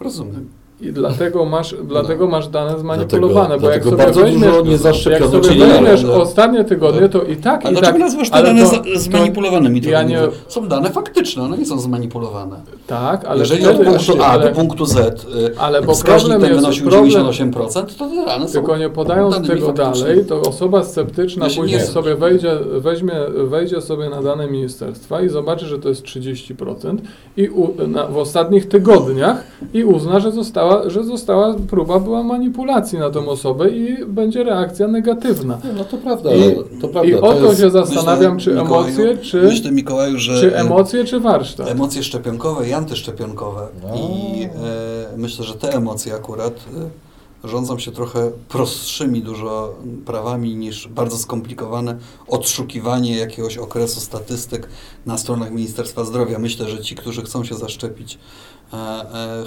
rozumiem. 0.00 0.48
I 0.80 0.92
dlatego 0.92 1.44
masz, 1.44 1.74
dlatego 1.84 2.26
masz 2.26 2.48
dane 2.48 2.78
zmanipulowane, 2.78 3.58
Dlatego- 3.58 3.66
bo 3.66 3.70
jak 3.72 3.84
sobie 3.84 3.96
bardzo 3.96 4.20
weźmiesz, 4.20 4.40
dużo 4.40 5.10
jak 5.10 5.22
sobie 5.24 5.40
weźmiesz 5.40 6.04
ale- 6.04 6.14
ostatnie 6.14 6.64
tygodnie, 6.64 7.08
to 7.08 7.22
i 7.22 7.36
tak, 7.36 7.66
A 7.66 7.70
i 7.70 7.76
tak, 7.76 7.98
nazywasz 7.98 8.30
te 8.30 8.34
ale 8.36 8.46
dane 8.46 8.62
to- 8.62 8.68
za- 8.68 8.78
to- 8.78 8.84
zmanipulowanymi? 8.96 9.80
ja 9.84 10.02
nie-. 10.02 10.18
Są 10.48 10.68
dane 10.68 10.90
faktyczne, 10.90 11.42
one 11.42 11.58
nie 11.58 11.66
są 11.66 11.78
zmanipulowane. 11.78 12.56
tak, 12.86 13.24
ale 13.24 13.38
Jeżeli 13.40 13.62
wtedy, 13.64 13.78
od 13.80 13.86
punktu 13.96 14.22
A 14.22 14.26
ale, 14.26 14.48
do 14.48 14.54
punktu 14.54 14.86
Z 14.86 14.96
y, 14.96 15.58
ale 15.58 15.82
bo 15.82 15.94
wskaźnik 15.94 16.20
problem 16.30 16.40
ten 16.40 16.50
jest, 16.50 16.60
wynosił 16.60 16.84
problem, 16.84 17.10
98%, 17.10 17.96
to 17.96 18.08
te 18.08 18.26
dane 18.26 18.48
są 18.48 18.52
Tylko 18.52 18.76
nie 18.76 18.88
podając 18.90 19.48
tego 19.48 19.72
dalej, 19.72 20.24
to 20.24 20.40
osoba 20.40 20.84
sceptyczna 20.84 21.46
Ja 21.48 21.54
później 21.56 21.78
nie- 21.80 21.86
sobie 21.86 22.14
wejdzie, 22.14 22.56
weźmie, 22.78 23.12
wejdzie 23.44 23.80
sobie 23.80 24.08
na 24.10 24.22
dane 24.22 24.46
ministerstwa 24.50 25.20
i 25.22 25.28
zobaczy, 25.28 25.66
że 25.66 25.78
to 25.78 25.88
jest 25.88 26.02
30% 26.02 27.02
i 27.36 27.48
u, 27.48 27.74
na, 27.88 28.06
w 28.06 28.16
ostatnich 28.16 28.68
tygodniach 28.68 29.44
i 29.74 29.84
uzna, 29.84 30.20
że 30.20 30.32
została, 30.66 30.90
że 30.90 31.04
została 31.04 31.54
próba 31.70 32.00
była 32.00 32.22
manipulacji 32.22 32.98
na 32.98 33.10
tą 33.10 33.28
osobę 33.28 33.70
i 33.70 34.06
będzie 34.06 34.44
reakcja 34.44 34.88
negatywna. 34.88 35.58
No 35.76 35.84
to 35.84 35.96
prawda, 35.96 36.34
I, 36.34 36.56
to 36.80 36.88
prawda. 36.88 37.10
i 37.10 37.14
o 37.14 37.20
to 37.20 37.46
jest- 37.46 37.60
się 37.60 37.70
zastanawiam, 37.70 38.38
czy 38.38 38.50
Myślę, 38.50 38.62
Mikołaju, 38.62 38.86
emocje, 38.86 39.18
czy, 39.18 39.42
Myślę, 39.42 39.72
Mikołaju, 39.72 40.18
że 40.18 40.40
czy 40.40 40.56
emocje, 40.56 41.04
czy 41.04 41.20
warsztat. 41.20 41.68
emocje 41.68 42.02
szczepionkowe 42.02 42.68
i 42.68 42.72
antyszczepionkowe. 42.72 43.66
No. 43.82 43.96
I 43.96 44.42
e, 44.42 44.48
myślę, 45.16 45.44
że 45.44 45.54
te 45.54 45.74
emocje 45.74 46.14
akurat 46.14 46.64
rządzą 47.44 47.78
się 47.78 47.92
trochę 47.92 48.30
prostszymi 48.48 49.22
dużo 49.22 49.74
prawami 50.06 50.56
niż 50.56 50.88
bardzo 50.88 51.18
skomplikowane 51.18 51.96
odszukiwanie 52.28 53.16
jakiegoś 53.16 53.58
okresu 53.58 54.00
statystyk 54.00 54.68
na 55.06 55.18
stronach 55.18 55.50
Ministerstwa 55.50 56.04
Zdrowia. 56.04 56.38
Myślę, 56.38 56.68
że 56.68 56.78
ci, 56.78 56.94
którzy 56.94 57.22
chcą 57.22 57.44
się 57.44 57.54
zaszczepić, 57.54 58.14
e, 58.14 58.18
e, 58.18 58.55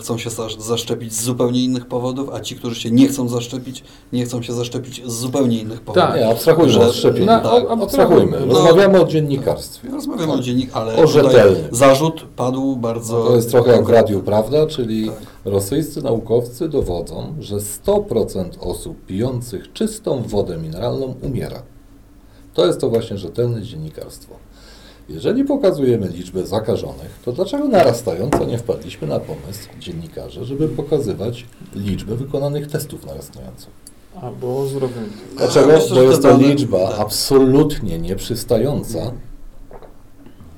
chcą 0.01 0.17
się 0.17 0.29
za- 0.29 0.47
zaszczepić 0.59 1.13
z 1.13 1.23
zupełnie 1.23 1.63
innych 1.63 1.85
powodów, 1.85 2.29
a 2.33 2.39
ci, 2.39 2.55
którzy 2.55 2.75
się 2.81 2.91
nie 2.91 3.07
chcą 3.07 3.27
zaszczepić, 3.27 3.83
nie 4.13 4.25
chcą 4.25 4.41
się 4.41 4.53
zaszczepić 4.53 5.01
z 5.05 5.11
zupełnie 5.13 5.59
innych 5.59 5.81
powodów. 5.81 6.09
Tak. 6.09 6.19
Nie, 6.19 6.29
abstrahujmy 6.29 6.71
Że- 6.73 6.87
od 6.87 6.93
szczepień. 6.95 7.25
na- 7.25 7.39
tak, 7.39 7.63
abstrahujmy. 7.69 8.39
no- 8.39 8.53
Rozmawiamy 8.53 9.01
o 9.01 9.05
dziennikarstwie. 9.05 9.89
Rozmawiamy 9.89 10.33
o 10.33 10.39
dziennik, 10.39 10.69
ale 10.73 10.95
O 10.95 11.07
zarzut 11.71 12.25
padł 12.35 12.75
bardzo... 12.75 13.19
No 13.19 13.25
to 13.25 13.35
jest 13.35 13.51
trochę 13.51 13.71
jak 13.71 13.89
radiu, 13.89 14.19
prawda? 14.23 14.67
Czyli 14.67 15.05
Tak. 15.09 15.15
rosyjscy 15.45 16.01
naukowcy 16.01 16.69
dowodzą, 16.69 17.33
że 17.39 17.55
100% 17.59 18.57
osób 18.59 19.05
pijących 19.05 19.73
czystą 19.73 20.23
wodę 20.23 20.57
mineralną 20.57 21.15
umiera. 21.21 21.61
To 22.53 22.65
jest 22.65 22.81
to 22.81 22.89
właśnie 22.89 23.17
rzetelne 23.17 23.61
dziennikarstwo. 23.61 24.35
Jeżeli 25.09 25.43
pokazujemy 25.43 26.07
liczbę 26.07 26.45
zakażonych, 26.47 27.19
to 27.25 27.31
dlaczego 27.31 27.67
narastająco 27.67 28.45
nie 28.45 28.57
wpadliśmy 28.57 29.07
na 29.07 29.19
pomysł 29.19 29.69
dziennikarze, 29.79 30.45
żeby 30.45 30.67
pokazywać 30.67 31.45
liczbę 31.75 32.15
wykonanych 32.15 32.67
testów 32.67 33.05
narastająco? 33.05 33.67
A, 34.21 34.31
bo 34.31 34.59
o 34.59 34.67
zdrowiu. 34.67 34.95
Dlaczego? 35.37 35.67
Myślę, 35.67 35.95
Bo 35.95 36.01
jest 36.01 36.21
to 36.21 36.27
dane- 36.27 36.47
liczba 36.47 36.87
tak. 36.91 36.99
absolutnie 36.99 37.99
nieprzystająca 37.99 39.11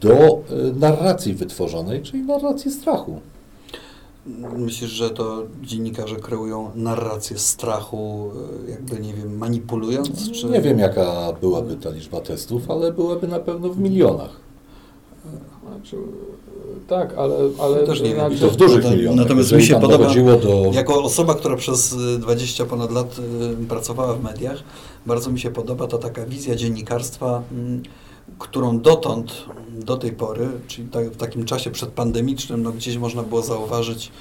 do 0.01 0.13
y, 0.13 0.73
narracji 0.79 1.33
wytworzonej, 1.33 2.01
czyli 2.01 2.23
narracji 2.23 2.71
strachu. 2.71 3.19
Myślisz, 4.57 4.89
że 4.89 5.09
to 5.09 5.43
dziennikarze 5.61 6.15
kreują 6.15 6.71
narrację 6.75 7.37
strachu, 7.37 8.31
e, 8.67 8.71
jakby, 8.71 8.99
nie 8.99 9.13
wiem, 9.13 9.37
manipulując? 9.37 10.31
Czy... 10.31 10.45
Nie 10.47 10.61
wiem, 10.61 10.79
jaka 10.79 11.33
byłaby 11.41 11.75
ta 11.75 11.89
liczba 11.89 12.21
testów, 12.21 12.71
ale 12.71 12.93
byłaby 12.93 13.27
na 13.27 13.39
pewno 13.39 13.69
w 13.69 13.79
milionach. 13.79 14.40
Znaczy, 15.67 15.97
tak, 16.87 17.13
ale... 17.17 17.35
ale 17.59 17.85
Też 17.87 18.01
nie 18.01 18.15
wiem. 18.15 18.17
znaczy- 18.17 18.35
I 18.35 18.39
to 18.39 18.49
w 18.49 18.55
dużych 18.55 18.75
Natomiast 18.77 18.97
milionach. 18.97 19.17
natomiast 19.25 19.51
mi 19.51 19.63
się 19.63 19.79
podoba- 19.79 20.37
do... 20.41 20.71
Jako 20.73 21.03
osoba, 21.03 21.35
która 21.35 21.55
przez 21.55 21.93
y, 21.93 22.19
20 22.19 22.65
ponad 22.65 22.91
lat 22.91 23.19
y, 23.63 23.65
pracowała 23.67 24.13
w 24.13 24.23
mediach, 24.23 24.57
bardzo 25.05 25.31
mi 25.31 25.39
się 25.39 25.51
podoba 25.51 25.87
ta 25.87 25.97
taka 25.97 26.25
wizja 26.25 26.55
dziennikarstwa, 26.55 27.41
mm, 27.51 27.83
którą 28.39 28.79
dotąd, 28.79 29.45
do 29.85 29.97
tej 29.97 30.11
pory, 30.11 30.47
czyli 30.67 30.87
tak, 30.87 31.09
w 31.09 31.17
takim 31.17 31.45
czasie 31.45 31.71
przedpandemicznym, 31.71 32.63
no 32.63 32.71
gdzieś 32.71 32.97
można 32.97 33.23
było 33.23 33.41
zauważyć, 33.41 34.11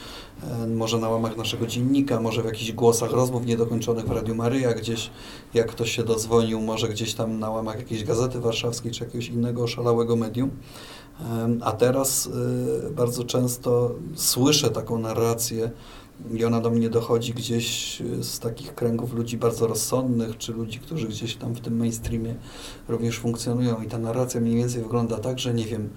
może 0.76 0.98
na 0.98 1.08
łamach 1.08 1.36
naszego 1.36 1.66
dziennika, 1.66 2.20
może 2.20 2.42
w 2.42 2.44
jakichś 2.44 2.72
głosach 2.72 3.10
rozmów 3.10 3.46
niedokończonych 3.46 4.06
w 4.06 4.10
Radiu 4.10 4.34
Maryja, 4.34 4.74
gdzieś 4.74 5.10
jak 5.54 5.66
ktoś 5.66 5.90
się 5.90 6.02
dozwonił, 6.04 6.60
może 6.60 6.88
gdzieś 6.88 7.14
tam 7.14 7.38
na 7.38 7.50
łamach 7.50 7.78
jakiejś 7.78 8.04
Gazety 8.04 8.40
Warszawskiej, 8.40 8.92
czy 8.92 9.04
jakiegoś 9.04 9.28
innego 9.28 9.62
oszalałego 9.62 10.16
medium. 10.16 10.50
A 11.60 11.72
teraz 11.72 12.26
y, 12.26 12.90
bardzo 12.90 13.24
często 13.24 13.94
słyszę 14.14 14.70
taką 14.70 14.98
narrację 14.98 15.70
i 16.34 16.44
ona 16.44 16.60
do 16.60 16.70
mnie 16.70 16.90
dochodzi 16.90 17.34
gdzieś 17.34 18.00
y, 18.00 18.24
z 18.24 18.38
takich 18.38 18.74
kręgów 18.74 19.12
ludzi 19.12 19.36
bardzo 19.36 19.66
rozsądnych, 19.66 20.38
czy 20.38 20.52
ludzi, 20.52 20.78
którzy 20.78 21.08
gdzieś 21.08 21.36
tam 21.36 21.54
w 21.54 21.60
tym 21.60 21.76
mainstreamie 21.76 22.34
również 22.88 23.18
funkcjonują. 23.18 23.82
I 23.82 23.86
ta 23.86 23.98
narracja 23.98 24.40
mniej 24.40 24.56
więcej 24.56 24.82
wygląda 24.82 25.18
tak, 25.18 25.38
że 25.38 25.54
nie 25.54 25.64
wiem, 25.64 25.90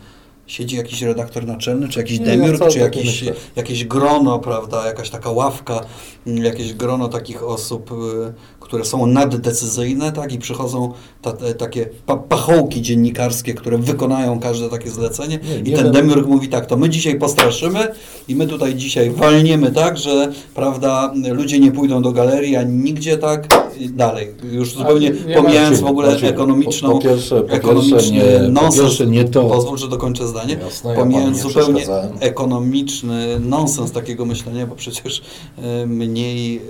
siedzi 0.48 0.78
jakiś 0.78 1.02
redaktor 1.02 1.46
naczelny, 1.46 1.90
czy 1.90 2.00
jakiś 2.00 2.20
demiurg, 2.20 2.56
wcale 2.56 2.72
czy 2.72 2.80
jakiś, 2.80 3.06
myślę. 3.06 3.34
jakieś 3.56 3.86
grono, 3.86 4.40
prawda, 4.40 4.88
jakaś 4.88 5.10
taka 5.10 5.32
ławka, 5.32 5.82
mm, 6.28 6.44
jakieś 6.44 6.74
grono 6.74 7.08
takich 7.08 7.44
osób, 7.44 7.92
y, 7.92 8.34
które 8.74 8.86
są 8.86 9.06
naddecyzyjne, 9.06 10.12
tak, 10.12 10.34
i 10.34 10.38
przychodzą 10.38 10.94
ta, 11.22 11.34
te, 11.34 11.54
takie 11.54 11.90
pa, 12.06 12.18
pachołki 12.18 12.82
dziennikarskie, 12.82 13.54
które 13.54 13.78
wykonają 13.78 14.40
każde 14.40 14.70
takie 14.70 14.90
zlecenie 14.90 15.40
Nie, 15.44 15.60
i 15.60 15.64
nie 15.64 15.78
ten 15.78 15.92
demiurg 15.92 16.28
mówi 16.28 16.48
tak, 16.48 16.66
to 16.66 16.78
my 16.78 16.90
dzisiaj 16.90 17.20
postraszymy 17.20 17.88
i 18.28 18.36
my 18.36 18.48
tutaj 18.48 18.76
dzisiaj 18.76 19.10
walniemy 19.10 19.72
tak, 19.72 19.98
że, 19.98 20.32
prawda, 20.56 21.14
ludzie 21.32 21.60
nie 21.60 21.72
pójdą 21.72 22.02
do 22.02 22.12
galerii, 22.12 22.56
ani 22.56 22.74
nigdzie 22.74 23.18
tak, 23.18 23.48
i 23.80 23.90
dalej, 23.90 24.28
już 24.52 24.74
zupełnie 24.74 25.12
nie 25.28 25.36
pomijając 25.36 25.80
w 25.80 25.86
ogóle 25.86 26.20
siły. 26.20 26.32
ekonomiczną, 26.32 26.90
Po, 26.90 26.96
po 26.96 27.02
pierwsze, 27.02 27.42
po 27.42 27.54
ekonomiczny 27.54 28.12
nie, 28.12 28.50
nonsens. 28.50 29.00
nie 29.08 29.24
to. 29.24 29.44
Pozwól, 29.44 29.78
że 29.78 29.88
dokończę 29.88 30.28
zdanie. 30.28 30.58
Jasne, 30.64 30.90
ja 30.90 30.96
Pomijając 30.96 31.38
nie 31.38 31.44
zupełnie 31.44 31.86
ekonomiczny 32.20 33.40
nonsens 33.40 33.92
takiego 33.92 34.26
myślenia, 34.26 34.68
bo 34.68 34.76
przecież 34.76 35.22
e, 35.58 35.86
mniej 35.86 36.58
e, 36.58 36.62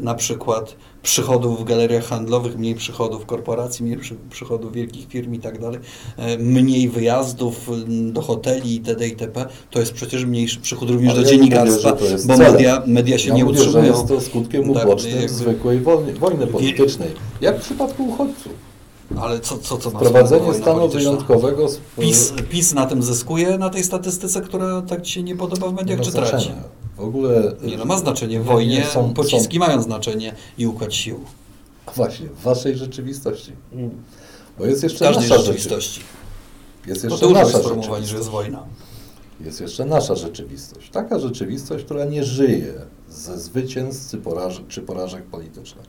na 0.00 0.14
przykład 0.14 0.76
przychodów 1.06 1.60
w 1.60 1.64
galeriach 1.64 2.04
handlowych, 2.04 2.58
mniej 2.58 2.74
przychodów 2.74 3.26
korporacji, 3.26 3.84
mniej 3.84 3.98
przy, 3.98 4.14
przychodów 4.30 4.72
wielkich 4.72 5.08
firm 5.08 5.34
i 5.34 5.38
tak 5.38 5.60
dalej, 5.60 5.80
e, 6.16 6.38
mniej 6.38 6.88
wyjazdów 6.88 7.68
m, 7.68 8.12
do 8.12 8.22
hoteli 8.22 8.74
itd. 8.74 9.08
itp. 9.08 9.46
To 9.70 9.80
jest 9.80 9.92
przecież 9.92 10.24
mniejszy 10.24 10.60
przychód 10.60 10.90
również 10.90 11.12
Ale 11.12 11.22
do 11.22 11.30
ja 11.30 11.36
dziennikarstwa, 11.36 11.90
mówię, 11.94 12.16
bo 12.26 12.36
media, 12.36 12.82
media 12.86 13.18
się 13.18 13.28
ja 13.28 13.34
nie 13.34 13.44
mówię, 13.44 13.58
utrzymują. 13.60 13.84
że 13.84 13.90
jest 13.90 14.08
to 14.08 14.20
skutkiem 14.20 14.74
Tak, 14.74 14.84
ubocznym 14.86 15.12
jakby- 15.16 15.28
zwykłej 15.28 15.80
wojny, 15.80 16.12
wojny 16.14 16.46
politycznej. 16.46 17.08
Jak 17.40 17.58
w 17.58 17.62
przypadku 17.64 18.04
uchodźców. 18.08 18.52
Ale 19.20 19.40
co, 19.40 19.58
co, 19.58 19.76
co 19.76 19.90
Wprowadzenie 19.90 20.54
stanu 20.54 20.88
wyjątkowego 20.88 21.66
PiS, 22.00 22.32
PiS 22.50 22.74
na 22.74 22.86
tym 22.86 23.02
zyskuje, 23.02 23.58
na 23.58 23.70
tej 23.70 23.84
statystyce, 23.84 24.40
która 24.40 24.82
tak 24.82 25.02
Ci 25.02 25.12
się 25.12 25.22
nie 25.22 25.36
podoba 25.36 25.68
w 25.68 25.74
mediach, 25.74 25.88
nie 25.88 25.96
ma 25.96 26.02
czy 26.04 26.12
traci? 26.12 26.50
W 26.96 27.00
ogóle... 27.00 27.52
Nie, 27.62 27.76
no 27.76 27.84
ma 27.84 27.98
znaczenie. 27.98 28.40
W 28.40 28.46
Nie, 28.46 28.52
wojnie 28.52 28.78
nie, 28.78 28.84
są- 28.86 29.14
pociski 29.14 29.58
mają 29.58 29.82
znaczenie 29.82 30.32
i 30.58 30.66
układ 30.66 30.94
sił. 30.94 31.20
Są, 31.86 31.92
właśnie, 31.92 32.26
w 32.26 32.42
waszej 32.42 32.76
rzeczywistości. 32.76 33.52
Bo 34.58 34.66
jest 34.66 34.80
W 34.80 34.82
jeszcze 34.84 35.04
każdej 35.04 35.28
nasza 35.28 35.38
rzeczywistości. 35.42 36.00
Jest 36.86 37.02
Bo 37.02 37.08
jeszcze 37.08 37.20
to 37.20 37.26
już 37.30 37.34
nasza 37.38 37.48
jest 37.50 37.60
sformułowanie, 37.60 38.06
że 38.06 38.16
jest 38.16 38.26
rzeczywistość. 38.28 38.32
wojna. 38.32 38.66
Jest 39.40 39.60
jeszcze 39.60 39.84
nasza 39.84 40.14
rzeczywistość. 40.14 40.90
Taka 40.90 41.18
rzeczywistość, 41.18 41.84
która 41.84 42.04
nie 42.04 42.24
żyje 42.24 42.74
ze 43.10 43.38
zwycięstw 43.40 44.10
czy 44.10 44.16
porażek, 44.18 44.66
czy 44.68 44.82
porażek 44.82 45.22
politycznych. 45.24 45.84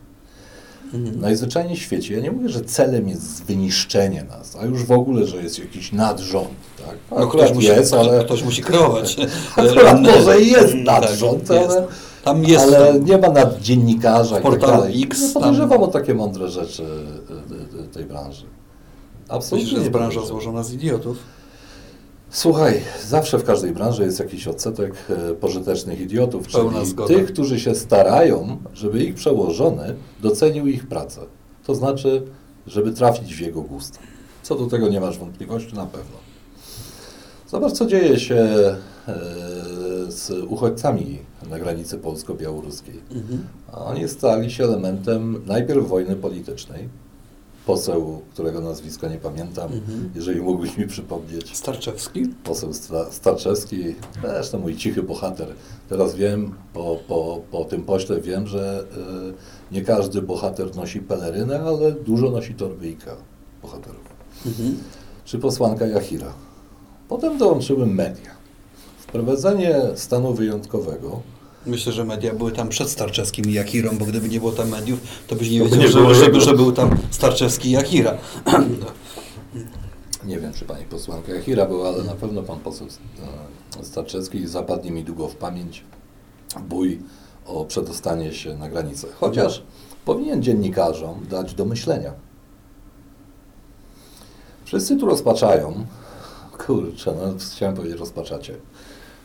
Mhm. 0.93 1.19
Najzwyczajniej 1.21 1.77
w 1.77 1.81
świecie, 1.81 2.13
ja 2.13 2.19
nie 2.21 2.31
mówię, 2.31 2.49
że 2.49 2.61
celem 2.61 3.07
jest 3.09 3.43
wyniszczenie 3.43 4.23
nas, 4.23 4.55
a 4.55 4.65
już 4.65 4.83
w 4.83 4.91
ogóle, 4.91 5.27
że 5.27 5.37
jest 5.37 5.59
jakiś 5.59 5.91
nadrząd. 5.91 6.49
Tak? 6.87 6.95
No, 7.11 7.17
Akurat 7.17 7.45
ktoś, 7.45 7.55
musi, 7.55 7.67
jest, 7.67 7.93
ale, 7.93 8.25
ktoś 8.25 8.43
musi 8.43 8.61
kreować. 8.61 9.17
akurat 9.55 10.01
może 10.01 10.41
i 10.41 10.51
jest 10.51 10.73
Tak, 10.73 11.01
nadrząd, 11.01 11.49
jest. 11.49 11.71
ale, 11.71 11.87
Tam 12.23 12.43
jest. 12.43 12.65
ale 12.65 12.93
tam. 12.93 13.05
nie 13.05 13.17
ma 13.17 13.29
nad 13.29 13.61
dziennikarza 13.61 14.35
W 14.35 14.39
i 14.39 14.43
tak 14.43 14.59
dalej. 14.59 15.03
X 15.03 15.21
nie 15.21 15.25
tam- 15.33 15.33
podejrzewam 15.43 15.83
o 15.83 15.87
takie 15.87 16.13
mądre 16.13 16.47
rzeczy 16.47 16.83
y, 16.83 17.79
y, 17.79 17.83
y, 17.83 17.87
tej 17.87 18.05
branży. 18.05 18.45
Absolutnie 19.29 19.55
Myślisz, 19.57 19.71
że 19.71 19.77
jest 19.79 19.91
branża 19.91 20.21
złożona 20.25 20.63
z 20.63 20.73
idiotów? 20.73 21.17
Słuchaj, 22.29 22.81
zawsze 23.07 23.37
w 23.37 23.43
każdej 23.43 23.71
branży 23.71 24.03
jest 24.03 24.19
jakiś 24.19 24.47
odsetek 24.47 24.93
e, 25.09 25.33
pożytecznych 25.33 26.01
idiotów, 26.01 26.47
Pełna 26.47 26.73
czyli 26.79 26.89
zgoda. 26.89 27.07
tych, 27.07 27.33
którzy 27.33 27.59
się 27.59 27.75
starają, 27.75 28.57
żeby 28.73 29.03
ich 29.03 29.15
przełożony 29.15 29.95
docenił 30.21 30.67
ich 30.67 30.87
pracę. 30.87 31.21
To 31.65 31.75
znaczy, 31.75 32.23
żeby 32.67 32.91
trafić 32.91 33.35
w 33.35 33.39
jego 33.39 33.61
gust. 33.61 33.99
Co 34.43 34.55
do 34.55 34.65
tego 34.65 34.87
nie 34.87 34.99
masz 34.99 35.17
wątpliwości, 35.17 35.75
na 35.75 35.85
pewno. 35.85 36.17
Zobacz, 37.47 37.73
co 37.73 37.85
dzieje 37.85 38.19
się 38.19 38.35
e, 38.35 38.77
z 40.07 40.29
uchodźcami 40.47 41.19
na 41.49 41.59
granicy 41.59 41.97
polsko-białoruskiej. 41.97 42.99
Mhm. 43.11 43.47
Oni 43.73 44.09
stali 44.09 44.51
się 44.51 44.63
elementem 44.63 45.41
najpierw 45.45 45.87
wojny 45.87 46.15
politycznej. 46.15 46.89
Poseł, 47.67 48.21
którego 48.33 48.61
nazwiska 48.61 49.07
nie 49.07 49.17
pamiętam, 49.17 49.73
Mhm. 49.73 50.09
jeżeli 50.15 50.41
mógłbyś 50.41 50.77
mi 50.77 50.87
przypomnieć 50.87 51.57
Starczewski? 51.57 52.27
poseł 52.43 52.69
Stra- 52.71 53.11
Starczewski, 53.11 53.95
zresztą 54.21 54.59
mój 54.59 54.75
cichy 54.75 55.03
bohater. 55.03 55.47
Teraz 55.89 56.15
wiem, 56.15 56.53
po, 56.73 56.97
po, 57.07 57.41
po 57.51 57.65
tym 57.65 57.83
pośle 57.83 58.21
wiem, 58.21 58.47
że 58.47 58.83
y, 59.71 59.73
nie 59.73 59.81
każdy 59.81 60.21
bohater 60.21 60.75
nosi 60.75 60.99
pelerynę, 60.99 61.59
ale 61.61 61.91
dużo 61.91 62.31
nosi 62.31 62.53
torbyjka 62.53 63.11
bohaterów. 63.61 64.01
Mhm. 64.45 64.77
Czy 65.25 65.39
posłanka 65.39 65.85
Jachira. 65.87 66.33
Potem 67.09 67.37
dołączyły 67.37 67.85
media. 67.85 68.31
Wprowadzenie 68.99 69.81
stanu 69.95 70.33
wyjątkowego 70.33 71.21
Myślę, 71.67 71.93
że 71.93 72.05
media 72.05 72.33
były 72.33 72.51
tam 72.51 72.69
przed 72.69 72.89
Starczewskim 72.89 73.45
i 73.45 73.53
Jakirą, 73.53 73.97
bo 73.97 74.05
gdyby 74.05 74.29
nie 74.29 74.39
było 74.39 74.51
tam 74.51 74.69
mediów, 74.69 74.99
to 75.27 75.35
byś 75.35 75.49
nie 75.49 75.59
by 75.59 75.69
wiedział, 75.69 76.13
że, 76.13 76.33
że, 76.33 76.41
że 76.41 76.53
był 76.53 76.71
tam 76.71 76.89
Starczewski 77.11 77.69
i 77.69 77.71
Jakira. 77.71 78.17
Nie 80.25 80.39
wiem, 80.39 80.53
czy 80.53 80.65
pani 80.65 80.85
posłanka 80.85 81.33
Jachira 81.33 81.65
była, 81.65 81.87
ale 81.89 82.03
na 82.03 82.13
pewno 82.13 82.43
pan 82.43 82.59
poseł 82.59 82.87
e, 83.79 83.85
Starczewski 83.85 84.47
zapadnie 84.47 84.91
mi 84.91 85.03
długo 85.03 85.27
w 85.27 85.35
pamięć 85.35 85.83
bój 86.69 86.99
o 87.45 87.65
przedostanie 87.65 88.33
się 88.33 88.57
na 88.57 88.69
granicę. 88.69 89.07
Chociaż 89.19 89.63
powinien 90.05 90.43
dziennikarzom 90.43 91.25
dać 91.29 91.53
do 91.53 91.65
myślenia. 91.65 92.13
Wszyscy 94.65 94.97
tu 94.97 95.05
rozpaczają. 95.05 95.85
Kurczę, 96.65 97.15
no 97.21 97.33
chciałem 97.55 97.75
powiedzieć 97.75 97.99
rozpaczacie. 97.99 98.55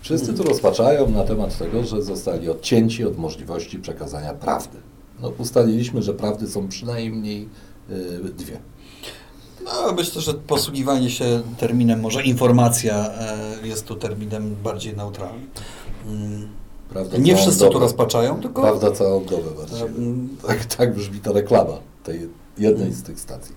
Wszyscy 0.02 0.34
tu 0.34 0.42
rozpaczają 0.42 1.10
na 1.10 1.24
temat 1.24 1.58
tego, 1.58 1.84
że 1.84 2.02
zostali 2.02 2.50
odcięci 2.50 3.04
od 3.04 3.18
możliwości 3.18 3.78
przekazania 3.78 4.34
prawdy. 4.34 4.78
No, 5.20 5.32
ustaliliśmy, 5.38 6.02
że 6.02 6.14
prawdy 6.14 6.46
są 6.46 6.68
przynajmniej 6.68 7.48
y, 7.90 8.34
dwie. 8.38 8.58
No, 9.64 9.92
myślę, 9.92 10.22
że 10.22 10.34
posługiwanie 10.34 11.10
się 11.10 11.42
terminem, 11.58 12.00
może 12.00 12.22
informacja 12.22 13.10
e, 13.14 13.66
jest 13.66 13.86
tu 13.86 13.96
terminem 13.96 14.56
bardziej 14.64 14.96
neutralnym. 14.96 15.46
Prawda 16.90 17.18
Nie 17.18 17.36
wszyscy 17.36 17.58
tu 17.64 17.72
dobę. 17.72 17.78
rozpaczają, 17.80 18.40
tylko... 18.40 18.62
Prawda 18.62 18.90
całą 18.90 19.24
dobę 19.24 19.50
właściwie. 19.54 19.82
Mm, 19.84 20.28
Tak, 20.46 20.64
tak 20.64 20.94
brzmi 20.94 21.20
ta 21.20 21.32
reklama 21.32 21.74
tej 22.04 22.28
jednej 22.58 22.92
z 22.92 23.02
tych 23.02 23.20
stacji. 23.20 23.54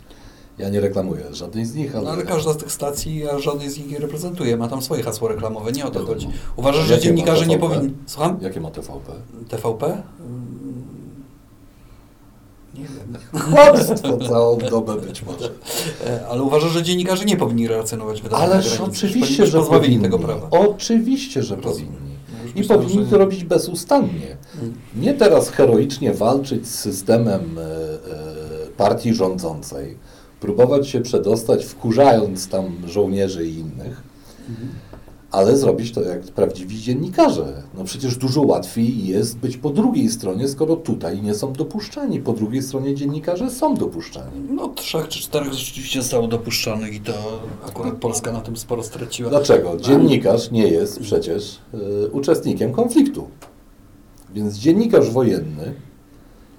Ja 0.58 0.70
nie 0.70 0.80
reklamuję 0.80 1.24
żadnej 1.32 1.66
z 1.66 1.76
nich, 1.76 1.96
ale... 1.96 2.04
No, 2.06 2.12
ale 2.12 2.24
każda 2.24 2.54
z 2.54 2.58
tych 2.58 2.72
stacji, 2.72 3.18
ja 3.20 3.40
żadnej 3.40 3.70
z 3.70 3.78
nich 3.78 3.90
nie 3.90 4.00
reprezentuję, 4.00 4.58
ma 4.58 4.68
tam 4.68 4.82
swoje 4.82 5.04
hasło 5.04 5.28
reklamowe, 5.28 5.72
nie 5.72 5.86
o 5.86 5.92
to 5.92 6.06
chodzi. 6.06 6.28
Uważasz, 6.56 6.86
że 6.86 7.00
dziennikarze 7.00 7.46
nie 7.48 7.58
powinni... 7.60 7.94
Słucham? 8.06 8.38
Jakie 8.42 8.62
ma 8.62 8.72
TVP? 8.72 9.12
TVP? 9.50 9.86
Mm, 9.86 10.86
Nie 12.74 12.84
wiem. 12.84 13.18
Kłamstwo 13.54 14.18
całą 14.18 14.58
dobę 14.58 14.96
być 15.02 15.24
może. 15.24 15.50
E, 16.08 16.28
Ale 16.28 16.44
uważasz, 16.44 16.72
że 16.72 16.84
dziennikarze 16.84 17.26
nie 17.26 17.38
powinni 17.38 17.68
relacjonować 17.68 18.22
wydarzeń 18.22 18.46
Ależ 18.52 18.80
oczywiście, 18.82 19.46
że 19.48 19.62
powinni. 19.64 20.00
tego 20.04 20.20
prawa. 20.20 20.48
Oczywiście, 20.52 21.44
że 21.44 21.56
Rozumiem. 21.56 21.74
powinni. 21.94 22.16
No 22.46 22.52
I 22.56 22.60
myślałem, 22.60 22.86
powinni 22.86 23.06
to 23.06 23.18
robić 23.18 23.44
bezustannie. 23.44 24.38
Mm. 24.62 24.74
Nie 24.96 25.14
teraz 25.14 25.50
heroicznie 25.50 26.14
walczyć 26.14 26.68
z 26.68 26.76
systemem 26.80 27.58
e, 27.60 27.62
e, 27.62 28.68
partii 28.78 29.14
rządzącej, 29.14 29.98
próbować 30.46 30.88
się 30.88 31.02
przedostać, 31.02 31.66
wkurzając 31.66 32.48
tam 32.48 32.66
żołnierzy 32.88 33.48
i 33.48 33.54
innych, 33.60 34.04
Mhm. 34.50 34.68
ale 35.32 35.58
zrobić 35.58 35.92
to 35.92 36.02
jak 36.02 36.22
prawdziwi 36.24 36.82
dziennikarze. 36.82 37.64
No 37.78 37.84
przecież 37.84 38.18
dużo 38.18 38.42
łatwiej 38.42 39.08
jest 39.08 39.38
być 39.38 39.58
po 39.58 39.70
drugiej 39.70 40.10
stronie, 40.10 40.48
skoro 40.48 40.76
tutaj 40.76 41.22
nie 41.22 41.34
są 41.34 41.54
dopuszczani. 41.54 42.20
Po 42.20 42.34
drugiej 42.34 42.62
stronie 42.62 42.96
dziennikarze 42.96 43.50
są 43.52 43.76
dopuszczani. 43.76 44.32
No 44.50 44.68
trzech 44.70 45.08
czy 45.08 45.20
czterech 45.20 45.54
rzeczywiście 45.54 46.02
zostało 46.02 46.28
dopuszczonych 46.28 46.94
i 46.94 47.00
to 47.00 47.14
akurat 47.68 47.96
Polska 47.96 48.32
na 48.32 48.42
tym 48.42 48.58
sporo 48.58 48.84
straciła. 48.84 49.30
Dlaczego? 49.30 49.78
Dziennikarz 49.78 50.52
nie 50.52 50.68
jest 50.68 51.00
przecież 51.00 51.60
y, 52.06 52.12
uczestnikiem 52.12 52.72
konfliktu. 52.74 53.28
Więc 54.34 54.56
dziennikarz 54.58 55.10
wojenny 55.10 55.74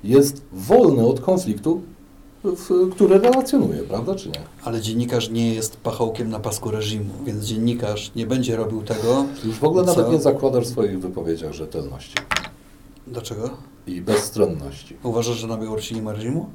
jest 0.04 0.42
wolny 0.52 1.06
od 1.06 1.20
konfliktu, 1.20 1.80
w, 2.46 2.90
który 2.94 3.18
relacjonuje, 3.18 3.82
prawda 3.82 4.14
czy 4.14 4.28
nie? 4.28 4.40
Ale 4.64 4.80
dziennikarz 4.80 5.30
nie 5.30 5.54
jest 5.54 5.76
pachołkiem 5.76 6.30
na 6.30 6.40
pasku 6.40 6.70
reżimu, 6.70 7.10
więc 7.24 7.44
dziennikarz 7.44 8.12
nie 8.16 8.26
będzie 8.26 8.56
robił 8.56 8.82
tego. 8.82 9.24
Już 9.44 9.56
w 9.56 9.64
ogóle 9.64 9.84
Co? 9.84 9.96
nawet 9.96 10.12
nie 10.12 10.18
zakładasz 10.20 10.64
w 10.64 10.68
swoich 10.68 11.00
wypowiedziach 11.00 11.52
rzetelności 11.52 12.14
Dlaczego? 13.06 13.50
i 13.86 14.00
bezstronności. 14.00 14.96
Uważasz, 15.02 15.36
że 15.36 15.46
na 15.46 15.56
Białorusi 15.56 15.94
nie 15.94 16.02
ma 16.02 16.12
reżimu? 16.12 16.46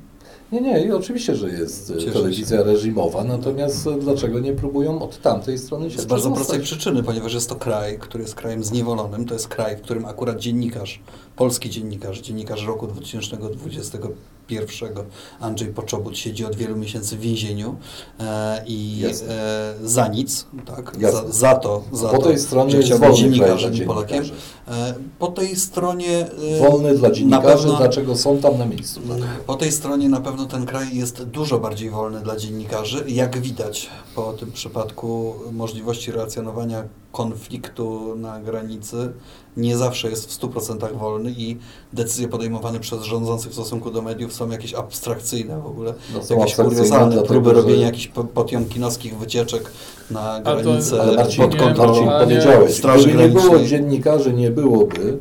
Nie, 0.51 0.61
nie, 0.61 0.85
i 0.85 0.91
oczywiście, 0.91 1.35
że 1.35 1.49
jest 1.49 1.89
y, 1.89 1.97
Cieszę 1.97 2.11
telewizja 2.11 2.57
się. 2.57 2.63
reżimowa, 2.63 3.23
natomiast 3.23 3.87
y, 3.87 3.93
dlaczego 3.99 4.39
nie 4.39 4.53
próbują 4.53 5.01
od 5.01 5.21
tamtej 5.21 5.57
strony 5.57 5.91
się 5.91 5.99
Z 5.99 6.05
bardzo 6.05 6.31
prostej 6.31 6.59
przyczyny, 6.59 7.03
ponieważ 7.03 7.33
jest 7.33 7.49
to 7.49 7.55
kraj, 7.55 7.99
który 7.99 8.23
jest 8.23 8.35
krajem 8.35 8.63
zniewolonym. 8.63 9.25
To 9.25 9.33
jest 9.33 9.47
kraj, 9.47 9.77
w 9.77 9.81
którym 9.81 10.05
akurat 10.05 10.39
dziennikarz, 10.39 10.99
polski 11.35 11.69
dziennikarz, 11.69 12.19
dziennikarz 12.21 12.65
roku 12.65 12.87
2021, 12.87 14.93
Andrzej 15.39 15.67
Poczobut, 15.73 16.17
siedzi 16.17 16.45
od 16.45 16.55
wielu 16.55 16.75
miesięcy 16.75 17.17
w 17.17 17.19
więzieniu 17.19 17.75
e, 18.19 18.63
i 18.67 19.03
e, 19.29 19.73
za 19.83 20.07
nic, 20.07 20.45
tak? 20.65 20.97
Za, 21.11 21.31
za 21.31 21.55
to, 21.55 21.83
za 21.91 22.09
Po 22.09 22.17
to, 22.17 22.23
tej 22.27 22.39
stronie 22.39 22.75
jest 22.75 22.93
wolny 22.99 23.15
dziennikarzem 23.17 23.73
i 23.73 23.81
Polakiem. 23.81 24.23
E, 24.67 24.93
po 25.19 25.27
tej 25.27 25.55
stronie... 25.55 26.27
e, 26.57 26.69
Wolny 26.69 26.97
dla 26.97 27.11
dziennikarzy, 27.11 27.63
pewno- 27.63 27.77
dlaczego 27.77 28.15
są 28.17 28.37
tam 28.37 28.57
na 28.57 28.65
miejscu. 28.65 28.99
Tak? 29.01 29.17
po 29.45 29.55
tej 29.55 29.71
stronie 29.71 30.09
na 30.09 30.21
pewno 30.21 30.45
ten 30.45 30.65
kraj 30.65 30.95
jest 30.97 31.23
dużo 31.23 31.59
bardziej 31.59 31.89
wolny 31.89 32.21
dla 32.21 32.35
dziennikarzy. 32.37 33.03
Jak 33.07 33.39
widać 33.39 33.89
po 34.15 34.33
tym 34.33 34.51
przypadku 34.51 35.33
możliwości 35.51 36.11
relacjonowania 36.11 36.83
konfliktu 37.11 38.15
na 38.15 38.39
granicy 38.39 39.13
nie 39.57 39.77
zawsze 39.77 40.09
jest 40.09 40.33
w 40.33 40.41
100% 40.41 40.97
wolny 40.97 41.31
i 41.37 41.57
decyzje 41.93 42.27
podejmowane 42.27 42.79
przez 42.79 43.03
rządzących 43.03 43.51
w 43.51 43.53
stosunku 43.53 43.91
do 43.91 44.01
mediów 44.01 44.33
są 44.33 44.49
jakieś 44.49 44.73
abstrakcyjne 44.73 45.61
w 45.61 45.65
ogóle. 45.65 45.93
No, 46.13 46.23
są 46.23 46.39
jakieś 46.39 46.55
kuriozalne 46.55 47.23
próby 47.23 47.49
że- 47.49 47.55
robienia 47.55 47.85
jakichś 47.85 48.07
po- 48.07 48.23
potiomkinowskich 48.23 49.17
wycieczek 49.17 49.71
na 50.11 50.41
granicę 50.41 51.01
Ale 51.01 51.15
Marcin, 51.15 51.43
pod 51.43 51.55
kontrolą. 51.59 52.09
Powiedziałeś, 52.19 52.73
Straży 52.77 53.07
gdyby 53.07 53.23
nie 53.23 53.29
było 53.29 53.59
dziennikarzy, 53.59 54.33
nie 54.33 54.51
byłoby 54.51 55.17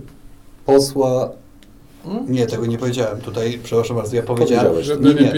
posła... 0.67 1.31
Hmm? 2.05 2.33
Nie, 2.33 2.47
tego 2.47 2.67
nie 2.67 2.79
powiedziałem. 2.79 3.21
Tutaj, 3.21 3.59
przepraszam 3.63 3.97
bardzo, 3.97 4.17
ja 4.17 4.23
powiedziałem, 4.23 4.73
nie, 5.01 5.15
nie, 5.15 5.33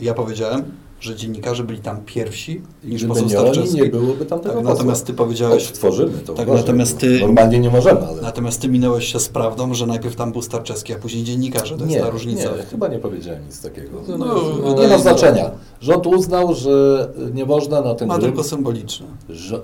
ja 0.00 0.14
powiedziałem, 0.14 0.62
że 1.02 1.16
dziennikarze 1.16 1.64
byli 1.64 1.78
tam 1.78 2.00
pierwsi 2.06 2.60
niż 2.84 3.04
poseł 3.04 3.24
nie 3.24 3.30
Starczewski. 3.30 3.76
nie 3.76 3.86
byłoby 3.86 4.24
tam 4.26 4.40
tego 4.40 4.54
Tak, 4.54 4.64
natomiast 4.64 5.06
ty 5.06 5.12
powiedziałeś, 5.14 5.68
Odtworzymy 5.68 6.18
to. 6.18 6.32
tak, 6.34 6.46
uważaj, 6.46 6.64
natomiast 6.66 6.98
ty- 6.98 7.20
Normalnie 7.20 7.58
nie 7.58 7.70
możemy, 7.70 8.00
ale... 8.00 8.22
natomiast 8.22 8.60
ty 8.60 8.68
minąłeś 8.68 9.12
się 9.12 9.20
z 9.20 9.28
prawdą, 9.28 9.74
że 9.74 9.86
najpierw 9.86 10.16
tam 10.16 10.32
był 10.32 10.42
Starczewski, 10.42 10.92
a 10.94 10.98
później 10.98 11.24
dziennikarze. 11.24 11.74
To 11.78 11.84
jest 11.84 11.96
nie, 11.96 12.00
ta 12.02 12.10
różnica. 12.10 12.42
nie, 12.56 12.62
chyba 12.62 12.88
nie 12.88 12.98
powiedziałem 12.98 13.44
nic 13.46 13.60
takiego. 13.60 13.98
No, 14.08 14.18
No, 14.18 14.26
no, 14.26 14.58
nie 14.64 14.68
wydaje 14.70 14.88
ma 14.88 14.94
się- 14.96 15.02
znaczenia. 15.02 15.50
Rząd 15.80 16.06
uznał, 16.06 16.54
że 16.54 17.08
nie 17.34 17.44
można 17.46 17.80
na 17.80 17.94
ten 17.94 18.08
Ma 18.08 18.14
ryb... 18.16 18.24
tylko 18.24 18.44
symboliczne. 18.44 19.06
Że... 19.28 19.60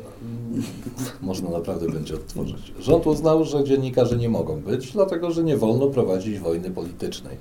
Można 1.22 1.50
naprawdę 1.50 1.88
będzie 1.88 2.14
odtworzyć. 2.14 2.72
Rząd 2.80 3.06
uznał, 3.06 3.44
że 3.44 3.64
dziennikarze 3.64 4.16
nie 4.16 4.28
mogą 4.28 4.60
być, 4.60 4.92
dlatego 4.92 5.30
że 5.30 5.42
nie 5.44 5.56
wolno 5.56 5.86
prowadzić 5.86 6.38
wojny 6.38 6.70
politycznej. 6.70 7.36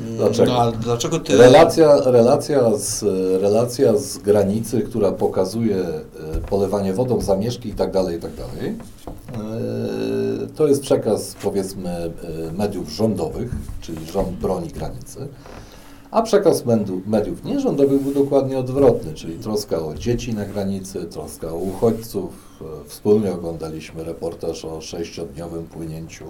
Dlaczego? 0.00 0.52
No, 0.52 0.72
dlaczego 0.72 1.18
ty... 1.18 1.36
Relacja, 1.36 2.00
relacja, 2.04 2.76
z, 2.76 3.02
relacja 3.42 3.96
z 3.96 4.18
granicy, 4.18 4.80
która 4.80 5.12
pokazuje 5.12 5.76
e, 5.76 6.02
polewanie 6.48 6.92
wodą 6.92 7.20
zamieszki 7.20 7.68
i 7.68 7.72
tak 7.72 7.90
dalej, 7.90 8.16
i 8.18 8.20
tak 8.20 8.30
dalej, 8.34 8.68
e, 8.68 10.46
to 10.56 10.66
jest 10.68 10.82
przekaz 10.82 11.36
powiedzmy 11.42 11.90
e, 11.90 12.12
mediów 12.52 12.90
rządowych, 12.90 13.50
czyli 13.80 14.06
rząd 14.06 14.28
broni 14.28 14.68
granicy, 14.68 15.28
a 16.10 16.22
przekaz 16.22 16.64
mediów, 17.06 17.44
nierządowych 17.44 18.02
był 18.02 18.14
dokładnie 18.14 18.58
odwrotny, 18.58 19.14
czyli 19.14 19.38
troska 19.38 19.78
o 19.78 19.94
dzieci 19.94 20.34
na 20.34 20.44
granicy, 20.44 21.04
troska 21.04 21.48
o 21.48 21.54
uchodźców. 21.54 22.52
Wspólnie 22.86 23.32
oglądaliśmy 23.32 24.04
reportaż 24.04 24.64
o 24.64 24.80
sześciodniowym 24.80 25.64
płynięciu 25.64 26.24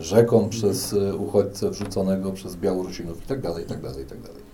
rzeką 0.00 0.48
przez 0.48 0.92
e, 0.92 1.14
uchodźcę 1.14 1.70
wrzuconego 1.70 2.32
przez 2.32 2.56
Białorusinów 2.56 3.24
i 3.24 3.26
tak 3.26 3.40
dalej, 3.40 3.64
i 3.64 3.66
tak 3.66 3.82
dalej, 3.82 4.02
i 4.02 4.06
tak 4.06 4.18
dalej. 4.20 4.46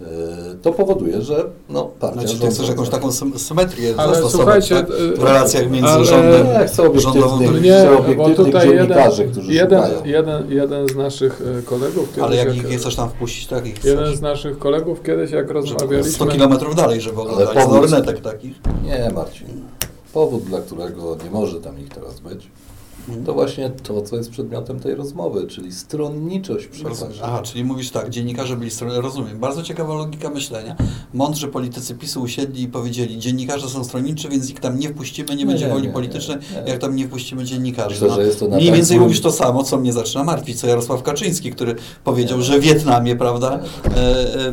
E, 0.00 0.54
To 0.62 0.72
powoduje, 0.72 1.22
że 1.22 1.44
no, 1.68 1.90
partia 2.00 2.20
Znaczy, 2.20 2.38
ty 2.38 2.46
chcesz 2.46 2.50
rządząca- 2.58 2.70
jakąś 2.70 2.88
taką 2.88 3.12
sym- 3.12 3.38
symetrię 3.38 3.94
Ale 3.96 4.14
zastosować 4.14 4.68
tak? 4.68 4.90
y, 4.90 5.16
w 5.16 5.22
relacjach 5.22 5.70
między 5.70 5.88
ale- 5.88 6.04
rządem, 6.04 6.46
Nie, 6.60 6.66
chcę 6.66 6.82
obiektywnych, 6.86 7.62
Nie, 7.62 7.72
chcę 7.72 7.90
bo 7.90 7.98
obiektywnych 7.98 8.36
tutaj 8.36 8.68
dziennikarzy, 8.68 9.22
jeden, 9.22 9.32
którzy 9.32 9.52
jeden, 9.52 9.82
szukają. 9.82 10.04
jeden, 10.04 10.50
jeden 10.52 10.88
z 10.88 10.96
naszych 10.96 11.42
e, 11.58 11.62
kolegów 11.62 12.08
kiedyś, 12.08 12.24
Ale 12.24 12.36
jak 12.36 12.46
jak, 12.48 12.56
ich 12.56 12.68
nie 12.70 12.76
chcesz 12.78 12.96
tam 12.96 13.08
wpuścić, 13.10 13.46
tak 13.46 13.66
ich 13.66 13.84
jeden 13.84 14.04
chcesz. 14.04 14.16
z 14.16 14.20
naszych 14.20 14.58
kolegów 14.58 15.02
kiedyś 15.02 15.30
jak 15.30 15.44
100 15.46 15.52
rozmawialiśmy, 15.52 16.26
kilometrów 16.26 16.74
dalej, 16.74 17.00
żeby 17.00 17.20
oglądali 17.20 17.60
z 17.60 17.62
powód- 17.64 18.20
takich. 18.22 18.54
Nie, 18.84 19.10
Marcin. 19.14 19.46
Powód, 20.12 20.42
dla 20.44 20.60
którego 20.60 21.16
nie 21.24 21.30
może 21.30 21.60
tam 21.60 21.78
ich 21.80 21.88
teraz 21.88 22.20
być. 22.20 22.48
To 23.26 23.32
właśnie 23.34 23.70
to, 23.82 24.02
co 24.02 24.16
jest 24.16 24.30
przedmiotem 24.30 24.80
tej 24.80 24.94
rozmowy, 24.94 25.46
czyli 25.46 25.72
stronniczość 25.72 26.66
przekazu. 26.66 27.06
Aha, 27.22 27.42
czyli 27.42 27.64
mówisz 27.64 27.90
tak, 27.90 28.10
dziennikarze 28.10 28.56
byli 28.56 28.70
stronniczy. 28.70 29.00
Rozumiem. 29.02 29.38
Bardzo 29.38 29.62
ciekawa 29.62 29.94
logika 29.94 30.30
myślenia. 30.30 30.76
Mądrzy 31.14 31.48
politycy 31.48 31.94
PiSu 31.94 32.22
usiedli 32.22 32.62
i 32.62 32.68
powiedzieli, 32.68 33.18
dziennikarze 33.18 33.68
są 33.68 33.84
stronniczy, 33.84 34.28
więc 34.28 34.50
ich 34.50 34.60
tam 34.60 34.78
nie 34.78 34.88
wpuścimy, 34.88 35.28
nie, 35.28 35.36
Nie, 35.36 35.46
będzie 35.46 35.68
woli 35.68 35.88
politycznej, 35.88 36.36
nie, 36.56 36.62
nie. 36.62 36.70
jak 36.70 36.78
tam 36.78 36.96
nie 36.96 37.06
wpuścimy 37.06 37.44
dziennikarzy. 37.44 38.04
Myślę, 38.04 38.16
że 38.16 38.22
jest 38.26 38.38
to 38.40 38.48
na 38.48 38.56
Mniej 38.56 38.68
tak 38.68 38.76
więcej 38.76 39.00
mówisz 39.00 39.20
to 39.20 39.32
samo, 39.32 39.62
co 39.64 39.76
mnie 39.78 39.92
zaczyna 39.92 40.24
martwić, 40.24 40.60
co 40.60 40.66
Jarosław 40.66 41.02
Kaczyński, 41.02 41.50
który 41.50 41.74
powiedział, 42.04 42.42
że 42.42 42.58
w 42.58 42.62
Wietnamie, 42.62 43.16
prawda, 43.16 43.60
e, 43.84 43.90
e, 43.96 44.48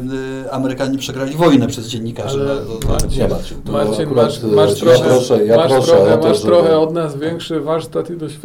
e, 0.45 0.51
Amerykanie 0.51 0.97
przegrali 0.97 1.36
wojnę 1.36 1.67
przez 1.67 1.88
dziennikarzy. 1.88 2.39
Ale 2.41 2.55
No, 2.69 2.75
to- 2.75 2.88
Marcin, 2.88 3.10
Nie, 3.21 3.27
Marcin, 3.27 3.62
to 3.62 3.71
Marcin 3.71 4.05
akurat, 4.05 4.25
masz, 4.25 4.43
masz, 4.43 4.69
ja 4.69 4.75
trochę, 4.75 5.10
proszę- 5.10 5.45
ja 5.45 5.55
masz, 5.57 5.71
proszę 5.71 5.88
trochę, 5.91 6.13
o 6.13 6.17
to, 6.17 6.27
masz 6.27 6.38
żeby- 6.38 6.47
trochę 6.49 6.79
od 6.79 6.93
nas 6.93 7.17
większy 7.17 7.60
warsztat 7.62 8.10
i 8.10 8.17
doświadczenie, 8.17 8.37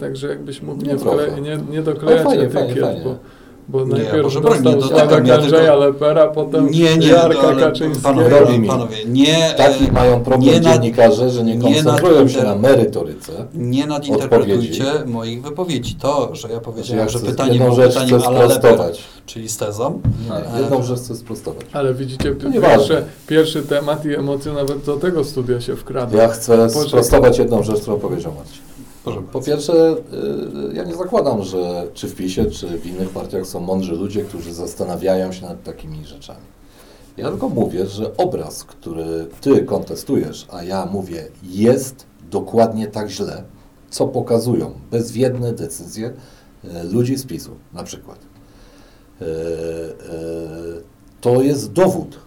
także 0.00 0.28
jakbyś 0.28 0.62
mógł 0.62 0.82
nie, 0.84 0.92
Nie 0.92 0.98
wkle, 0.98 1.12
trochę. 1.26 1.40
nie, 1.40 1.56
nie 1.70 1.82
doklejać 1.82 2.20
Ale 2.26 2.30
fajnie, 2.30 2.44
etykiet, 2.60 2.84
fajnie. 2.84 3.00
bo, 3.04 3.14
Bo 3.68 3.84
Nie, 3.84 3.86
najpierw 3.86 4.34
nie 4.34 4.40
dostał 4.40 4.80
Sławek 4.98 5.26
ja 5.26 5.34
Andrzeja 5.34 5.74
Lepera, 5.76 6.26
potem 6.26 6.70
Nie, 6.70 6.96
nie, 6.96 7.06
Jarka 7.08 7.42
no, 7.42 7.48
ale 7.48 7.62
Kaczyńskiego. 7.62 8.08
panowie, 8.14 8.66
panowie, 8.68 8.96
nie, 9.06 9.54
Taki 9.56 9.84
e, 9.84 9.92
mają 9.92 10.20
problem 10.20 10.54
nie 10.54 10.60
dziennikarze, 10.60 11.30
że 11.30 11.44
nie 11.44 11.56
nie 11.56 11.62
koncentrują 11.74 12.28
się 12.28 12.42
na 12.42 12.56
merytoryce. 12.56 13.32
nie 13.54 13.86
nadinterpretujcie 13.86 14.84
moich 15.06 15.42
wypowiedzi. 15.42 15.94
To, 15.94 16.34
że 16.34 16.48
ja 16.48 16.60
powiedziałem, 16.60 17.08
Znaczy, 17.10 17.18
Ja 17.24 17.24
że 17.26 17.30
pytanie 17.32 17.52
jedną 17.52 17.64
było 17.66 17.76
rzecz 17.76 17.94
pytaniem 17.94 18.20
Leper, 18.20 18.50
sprostować. 18.50 19.00
czyli 19.26 19.48
z 19.48 19.56
tezą. 19.56 20.00
Nie, 20.54 20.60
jedną 20.60 20.82
rzecz 20.82 20.98
chcę 20.98 21.14
sprostować. 21.16 21.66
Ale 21.72 21.94
widzicie, 21.94 22.34
nieważne. 22.52 22.78
pierwszy, 22.88 23.02
pierwszy 23.26 23.62
temat 23.62 24.04
i 24.06 24.14
emocje 24.14 24.52
nawet 24.52 24.84
do 24.84 24.96
tego 24.96 25.24
studia 25.24 25.60
się 25.60 25.76
wkradły. 25.76 26.18
Ja 26.18 26.28
chcę 26.28 26.56
Poczekaj. 26.68 26.88
sprostować 26.88 27.38
jedną 27.38 27.62
rzecz, 27.62 27.80
którą 27.80 27.96
powiedział 27.98 28.32
Marcin. 28.34 28.62
Proszę 29.04 29.22
Po 29.32 29.40
pierwsze, 29.40 29.96
y, 30.70 30.74
ja 30.74 30.84
nie 30.84 30.94
zakładam, 30.94 31.42
że 31.42 31.86
czy 31.94 32.08
w 32.08 32.14
PiSie, 32.14 32.46
czy 32.46 32.78
w 32.78 32.86
innych 32.86 33.08
partiach 33.10 33.46
są 33.46 33.60
mądrzy 33.60 33.92
ludzie, 33.92 34.24
którzy 34.24 34.54
zastanawiają 34.54 35.32
się 35.32 35.46
nad 35.46 35.62
takimi 35.62 36.04
rzeczami. 36.04 36.44
Ja 37.16 37.28
tylko 37.28 37.48
mówię, 37.48 37.86
że 37.86 38.16
obraz, 38.16 38.64
który 38.64 39.26
ty 39.40 39.64
kontestujesz, 39.64 40.46
a 40.50 40.62
ja 40.62 40.86
mówię, 40.86 41.28
jest 41.42 42.06
dokładnie 42.30 42.86
tak 42.86 43.08
źle, 43.10 43.42
co 43.90 44.08
pokazują 44.08 44.74
bezwiedne 44.90 45.52
decyzje 45.52 46.12
y, 46.64 46.68
ludzi 46.84 47.16
z 47.16 47.26
PiSu, 47.26 47.50
na 47.72 47.82
przykład. 47.82 48.18
Y, 49.22 49.24
To 51.20 51.42
jest 51.42 51.72
dowód 51.72 52.18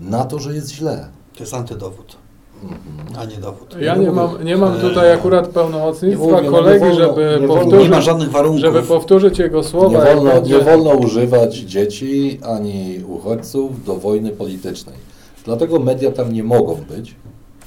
na 0.00 0.24
to, 0.24 0.38
że 0.38 0.54
jest 0.54 0.70
źle. 0.70 1.08
To 1.34 1.40
jest 1.40 1.54
antydowód. 1.54 2.16
A 3.18 3.24
nie 3.24 3.36
dowód. 3.36 3.76
Ja 3.80 3.96
nie 3.96 4.10
mam, 4.10 4.44
nie 4.44 4.56
mam 4.56 4.74
tutaj 4.80 5.12
akurat 5.12 5.48
pełnomocnictwa 5.48 6.24
Nie 6.36 6.42
nie 6.42 6.50
kolegi, 6.50 6.80
wolno- 6.84 6.94
żeby 6.94 7.36
nie 7.40 7.40
Nie 7.40 7.54
powtórzyć, 7.54 7.88
ma 7.90 8.00
żadnych 8.00 8.30
warunków. 8.30 8.60
żeby 8.60 8.82
powtórzyć 8.82 9.38
jego 9.38 9.62
słowa. 9.62 9.88
Nie 9.98 10.14
wolno, 10.14 10.30
będzie- 10.32 10.54
nie 10.58 10.64
wolno 10.64 10.90
używać 10.90 11.56
dzieci 11.56 12.40
ani 12.46 13.00
uchodźców 13.08 13.84
do 13.84 13.94
wojny 13.96 14.30
politycznej. 14.30 14.94
Dlatego 15.44 15.78
media 15.78 16.12
tam 16.12 16.32
nie 16.32 16.44
mogą 16.44 16.74
być, 16.74 17.14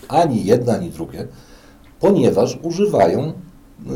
ani 0.08 0.46
jedne, 0.46 0.74
ani 0.76 0.90
drugie, 0.90 1.28
ponieważ 2.00 2.60
używają 2.64 3.20
y, 3.22 3.94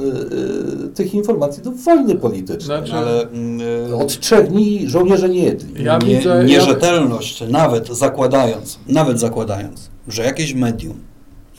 y, 0.85 0.87
tych 0.89 1.13
informacji 1.13 1.63
do 1.63 1.71
wojny 1.71 2.15
politycznej. 2.15 2.77
Znaczy- 2.77 2.93
Ale 2.93 3.21
mm, 3.21 3.59
e, 3.91 3.95
Od 3.95 4.19
trzech 4.19 4.47
dni 4.47 4.87
żołnierze 4.89 5.29
nie 5.29 5.43
jedli. 5.43 5.83
Ja 5.83 5.97
nie, 5.97 6.15
widzę- 6.17 6.29
ja- 6.29 6.43
nierzetelność, 6.43 7.43
nawet 7.49 7.87
zakładając, 7.87 8.79
nawet 8.87 9.19
zakładając, 9.19 9.89
że 10.07 10.23
jakieś 10.23 10.53
medium 10.53 10.99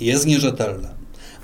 jest 0.00 0.26
nierzetelne 0.26 0.88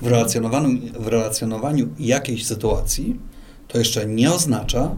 w 0.01 0.07
relacjonowaniu, 0.07 0.79
w 0.99 1.07
relacjonowaniu 1.07 1.89
jakiejś 1.99 2.45
sytuacji, 2.45 3.19
to 3.67 3.77
jeszcze 3.77 4.05
nie 4.05 4.33
oznacza, 4.33 4.95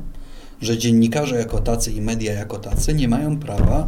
że 0.62 0.78
dziennikarze 0.78 1.36
jako 1.36 1.60
tacy 1.60 1.92
i 1.92 2.02
media 2.02 2.34
jako 2.34 2.58
tacy 2.58 2.94
nie 2.94 3.08
mają 3.08 3.40
prawa 3.40 3.88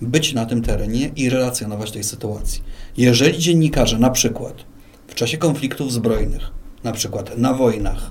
być 0.00 0.32
na 0.32 0.46
tym 0.46 0.62
terenie 0.62 1.10
i 1.16 1.30
relacjonować 1.30 1.90
tej 1.90 2.04
sytuacji. 2.04 2.62
Jeżeli 2.96 3.38
dziennikarze 3.38 3.98
na 3.98 4.10
przykład 4.10 4.54
w 5.08 5.14
czasie 5.14 5.38
konfliktów 5.38 5.92
zbrojnych, 5.92 6.42
na 6.84 6.92
przykład 6.92 7.38
na 7.38 7.54
wojnach, 7.54 8.10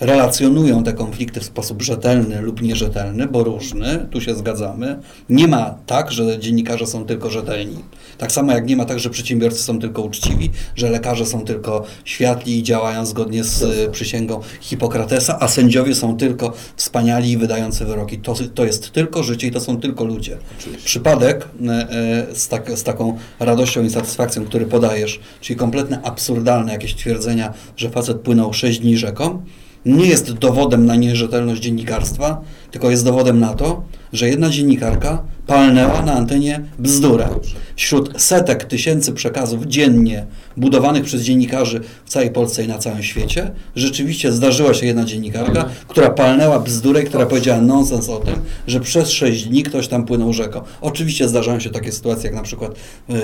relacjonują 0.00 0.84
te 0.84 0.92
konflikty 0.92 1.40
w 1.40 1.44
sposób 1.44 1.82
rzetelny 1.82 2.40
lub 2.42 2.62
nierzetelny, 2.62 3.26
bo 3.26 3.44
różny, 3.44 4.06
tu 4.10 4.20
się 4.20 4.34
zgadzamy. 4.34 4.98
Nie 5.28 5.48
ma 5.48 5.74
tak, 5.86 6.12
że 6.12 6.38
dziennikarze 6.38 6.86
są 6.86 7.04
tylko 7.04 7.30
rzetelni. 7.30 7.76
Tak 8.18 8.32
samo 8.32 8.52
jak 8.52 8.66
nie 8.66 8.76
ma 8.76 8.84
tak, 8.84 9.00
że 9.00 9.10
przedsiębiorcy 9.10 9.62
są 9.62 9.78
tylko 9.78 10.02
uczciwi, 10.02 10.50
że 10.76 10.90
lekarze 10.90 11.26
są 11.26 11.44
tylko 11.44 11.84
światli 12.04 12.58
i 12.58 12.62
działają 12.62 13.06
zgodnie 13.06 13.44
z 13.44 13.62
y, 13.62 13.90
przysięgą 13.92 14.40
Hipokratesa, 14.60 15.38
a 15.40 15.48
sędziowie 15.48 15.94
są 15.94 16.16
tylko 16.16 16.52
wspaniali 16.76 17.30
i 17.30 17.36
wydający 17.36 17.84
wyroki. 17.84 18.18
To, 18.18 18.34
to 18.54 18.64
jest 18.64 18.92
tylko 18.92 19.22
życie 19.22 19.46
i 19.46 19.50
to 19.50 19.60
są 19.60 19.80
tylko 19.80 20.04
ludzie. 20.04 20.38
Oczywiście. 20.58 20.86
Przypadek 20.86 21.48
e, 21.68 21.70
e, 21.70 22.34
z, 22.34 22.48
tak, 22.48 22.78
z 22.78 22.82
taką 22.82 23.18
radością 23.40 23.82
i 23.82 23.90
satysfakcją, 23.90 24.44
który 24.44 24.66
podajesz, 24.66 25.20
czyli 25.40 25.56
kompletne 25.56 26.02
absurdalne 26.02 26.72
jakieś 26.72 26.94
twierdzenia, 26.94 27.54
że 27.76 27.90
facet 27.90 28.20
płynął 28.20 28.52
6 28.52 28.78
dni 28.78 28.96
rzeką, 28.96 29.42
nie 29.86 30.06
jest 30.06 30.32
dowodem 30.32 30.86
na 30.86 30.96
nierzetelność 30.96 31.62
dziennikarstwa, 31.62 32.40
tylko 32.70 32.90
jest 32.90 33.04
dowodem 33.04 33.40
na 33.40 33.54
to, 33.54 33.82
że 34.12 34.28
jedna 34.28 34.50
dziennikarka 34.50 35.22
palnęła 35.46 36.02
na 36.02 36.12
antenie 36.12 36.60
bzdurę. 36.78 37.28
Wśród 37.76 38.22
setek 38.22 38.64
tysięcy 38.64 39.12
przekazów 39.12 39.66
dziennie 39.66 40.26
budowanych 40.56 41.04
przez 41.04 41.22
dziennikarzy 41.22 41.80
w 42.04 42.10
całej 42.10 42.30
Polsce 42.30 42.64
i 42.64 42.68
na 42.68 42.78
całym 42.78 43.02
świecie, 43.02 43.50
rzeczywiście 43.76 44.32
zdarzyła 44.32 44.74
się 44.74 44.86
jedna 44.86 45.04
dziennikarka, 45.04 45.68
która 45.88 46.10
palnęła 46.10 46.60
bzdurę, 46.60 47.02
która 47.02 47.26
powiedziała 47.26 47.60
nonsens 47.60 48.08
o 48.08 48.16
tym, 48.16 48.34
że 48.66 48.80
przez 48.80 49.10
sześć 49.10 49.44
dni 49.44 49.62
ktoś 49.62 49.88
tam 49.88 50.04
płynął 50.04 50.32
rzeką. 50.32 50.60
Oczywiście 50.80 51.28
zdarzają 51.28 51.60
się 51.60 51.70
takie 51.70 51.92
sytuacje, 51.92 52.24
jak 52.24 52.34
na 52.34 52.42
przykład 52.42 52.72
y, 52.72 53.14
y, 53.14 53.18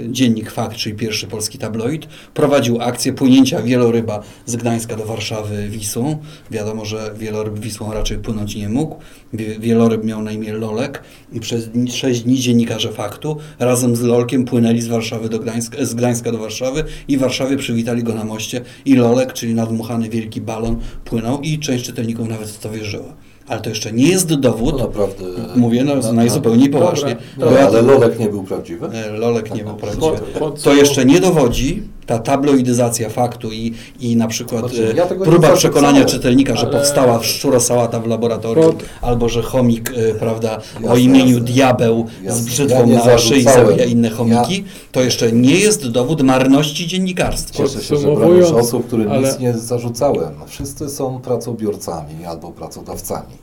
y, 0.00 0.08
dziennik 0.10 0.50
Fakt, 0.50 0.76
czyli 0.76 0.94
pierwszy 0.96 1.26
polski 1.26 1.58
tabloid, 1.58 2.06
prowadził 2.34 2.82
akcję 2.82 3.12
płynięcia 3.12 3.62
wieloryba 3.62 4.22
z 4.46 4.56
Gdańska 4.56 4.96
do 4.96 5.04
Warszawy 5.04 5.68
Wisłą. 5.68 6.18
Wiadomo, 6.50 6.84
że 6.84 7.10
wieloryb 7.16 7.58
Wisłą 7.58 7.92
raczej 7.92 8.11
płynąć 8.18 8.56
nie 8.56 8.68
mógł. 8.68 8.96
Wie- 9.32 9.58
Wieloryb 9.58 10.04
miał 10.04 10.22
na 10.22 10.32
imię 10.32 10.52
Lolek 10.52 11.02
i 11.32 11.40
przez 11.40 11.68
sześć 11.90 12.20
dni 12.20 12.36
dziennikarze 12.38 12.92
Faktu 12.92 13.36
razem 13.58 13.96
z 13.96 14.00
Lolkiem 14.02 14.44
płynęli 14.44 14.80
z 14.80 14.88
Warszawy 14.88 15.28
do 15.28 15.38
Gdańska, 15.38 15.84
z 15.84 15.94
Gdańska 15.94 16.32
do 16.32 16.38
Warszawy 16.38 16.84
i 17.08 17.16
w 17.16 17.20
Warszawie 17.20 17.56
przywitali 17.56 18.02
go 18.02 18.14
na 18.14 18.24
moście 18.24 18.60
i 18.84 18.94
Lolek, 18.94 19.32
czyli 19.32 19.54
nadmuchany 19.54 20.08
wielki 20.08 20.40
balon, 20.40 20.76
płynął 21.04 21.40
i 21.40 21.58
część 21.58 21.84
czytelników 21.84 22.28
nawet 22.28 22.48
w 22.48 22.58
to 22.58 22.70
wierzyła. 22.70 23.12
Ale 23.48 23.60
to 23.60 23.68
jeszcze 23.70 23.92
nie 23.92 24.08
jest 24.08 24.34
dowód, 24.34 24.78
naprawdę... 24.78 25.24
mówię 25.56 25.84
no, 25.84 26.12
najzupełniej 26.12 26.70
Dobra, 26.70 26.86
poważnie. 26.86 27.16
dobra. 27.38 27.60
Ja- 27.60 27.66
Ale 27.66 27.82
Lolek 27.82 28.18
nie 28.18 28.28
był 28.28 28.42
prawdziwy? 28.44 28.86
E, 28.86 29.10
Lolek 29.10 29.54
nie 29.54 29.64
był 29.64 29.74
Po- 29.74 29.80
prawdziwy. 29.80 30.32
podsum- 30.38 30.64
To 30.64 30.74
jeszcze 30.74 31.04
nie 31.04 31.20
dowodzi 31.20 31.82
ta 32.06 32.18
tabloidyzacja 32.18 33.08
faktu 33.08 33.52
i, 33.52 33.72
i 34.00 34.16
na 34.16 34.28
przykład 34.28 34.60
Znaczy, 34.68 34.90
e, 34.92 34.96
ja 34.96 35.06
próba 35.06 35.52
przekonania 35.56 36.04
czytelnika, 36.04 36.56
że 36.56 36.66
Ale- 36.66 36.78
powstała 36.78 37.22
szczurosałata 37.22 38.00
w 38.00 38.06
laboratorium, 38.06 38.66
Pod- 38.66 38.84
albo 39.02 39.28
że 39.28 39.42
chomik, 39.42 39.92
e, 40.10 40.14
prawda, 40.14 40.56
o 40.76 40.80
Jasne, 40.82 41.00
imieniu 41.00 41.38
jasne. 41.38 41.52
diabeł 41.52 42.06
z 42.20 42.24
Jasne. 42.24 42.42
brzytwą 42.44 42.88
Ja 42.88 43.04
na 43.04 43.18
szyi 43.18 43.42
zabija 43.42 43.84
inne 43.84 44.10
chomiki, 44.10 44.64
to 44.92 45.00
jeszcze 45.02 45.32
nie 45.32 45.54
jest 45.54 45.88
dowód 45.88 46.22
marności 46.22 46.86
dziennikarstwa. 46.86 47.58
Cieszę 47.62 47.82
się, 47.82 47.96
że 47.96 48.14
bronisz 48.14 48.50
osób, 48.50 48.86
którym 48.86 49.10
ale- 49.12 49.28
nic 49.28 49.38
nie 49.38 49.52
zarzucałem. 49.58 50.34
Wszyscy 50.46 50.88
są 50.88 51.20
pracobiorcami 51.20 52.24
albo 52.24 52.50
pracodawcami 52.50 53.42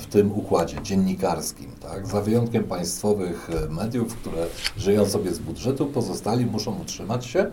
w 0.00 0.06
tym 0.06 0.32
układzie 0.32 0.82
dziennikarskim. 0.82 1.70
Tak? 1.80 2.06
Za 2.06 2.20
wyjątkiem 2.20 2.64
państwowych 2.64 3.50
e, 3.50 3.68
mediów, 3.68 4.14
które 4.16 4.46
żyją 4.76 5.06
sobie 5.06 5.34
z 5.34 5.38
budżetu, 5.38 5.86
pozostali 5.86 6.46
muszą 6.46 6.80
utrzymać 6.80 7.26
się 7.26 7.50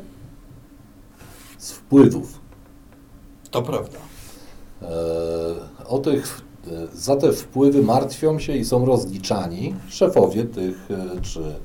z 1.58 1.72
wpływów. 1.72 2.40
To 3.52 3.62
prawda. 3.62 3.98
E, 4.82 4.88
O 5.88 5.98
tych, 6.00 6.42
e, 6.68 6.70
za 6.94 7.16
te 7.16 7.32
wpływy 7.32 7.82
martwią 7.82 8.40
się 8.40 8.58
i 8.58 8.66
są 8.66 8.86
rozliczani 8.86 9.76
szefowie 9.90 10.44
tych 10.44 10.92
e, 10.92 11.22
czy, 11.22 11.40
e, 11.40 11.56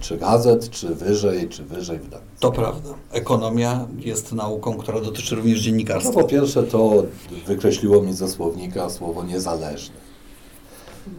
czy 0.00 0.16
gazet, 0.16 0.70
czy 0.70 0.94
wyżej, 0.94 1.48
czy 1.48 1.64
wyżej 1.64 1.98
wydawnictw. 1.98 2.40
To 2.40 2.52
prawda. 2.52 2.90
Ekonomia 3.12 3.86
jest 3.98 4.32
nauką, 4.32 4.74
która 4.76 5.00
dotyczy 5.00 5.34
również 5.34 5.58
No 5.58 5.64
dziennikarstwa. 5.64 6.12
po 6.12 6.24
pierwsze 6.24 6.62
to 6.62 7.02
wykreśliło 7.46 8.02
mi 8.02 8.12
ze 8.12 8.28
słownika 8.28 8.90
słowo 8.90 9.24
niezależny. 9.24 9.94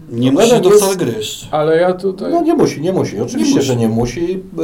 Nie 0.10 0.32
Problemem 0.32 0.63
musi 0.63 0.69
to 0.71 0.77
wcale 0.77 0.95
gryźć. 0.95 1.47
Ale 1.51 1.77
ja 1.77 1.93
tutaj... 1.93 2.32
No 2.32 2.41
nie 2.41 2.53
musi, 2.53 2.82
nie 2.82 2.93
musi. 2.93 3.19
Oczywiście, 3.19 3.56
musi. 3.56 3.67
że 3.67 3.75
nie 3.75 3.89
musi, 3.89 4.34
e, 4.34 4.63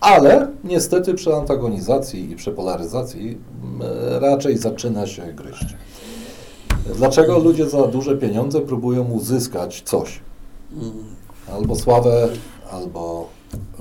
ale 0.00 0.48
niestety 0.64 1.14
przy 1.14 1.34
antagonizacji 1.34 2.30
i 2.30 2.36
przy 2.36 2.52
polaryzacji 2.52 3.38
e, 4.14 4.20
raczej 4.20 4.58
zaczyna 4.58 5.06
się 5.06 5.22
gryźć. 5.22 5.64
Dlaczego 6.96 7.38
ludzie 7.38 7.68
za 7.68 7.86
duże 7.86 8.16
pieniądze 8.16 8.60
próbują 8.60 9.04
uzyskać 9.10 9.82
coś? 9.84 10.20
Albo 11.52 11.76
sławę, 11.76 12.28
albo... 12.70 13.28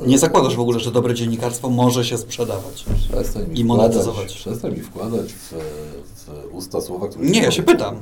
e, 0.03 0.07
Nie 0.07 0.19
zakładasz 0.19 0.55
w 0.55 0.59
ogóle, 0.59 0.79
że 0.79 0.91
dobre 0.91 1.13
dziennikarstwo 1.13 1.69
może 1.69 2.05
się 2.05 2.17
sprzedawać. 2.17 2.85
Przestań 3.09 3.43
mi 3.49 3.59
i 3.59 3.63
wkładać, 3.63 3.65
monetyzować. 3.67 4.33
przestań 4.33 4.71
mi 4.71 4.79
wkładać 4.81 5.33
w, 5.33 5.53
w 6.15 6.55
usta 6.55 6.81
słowa, 6.81 7.07
które... 7.07 7.25
Nie, 7.25 7.41
ja 7.41 7.51
się 7.51 7.63
pytam. 7.63 7.95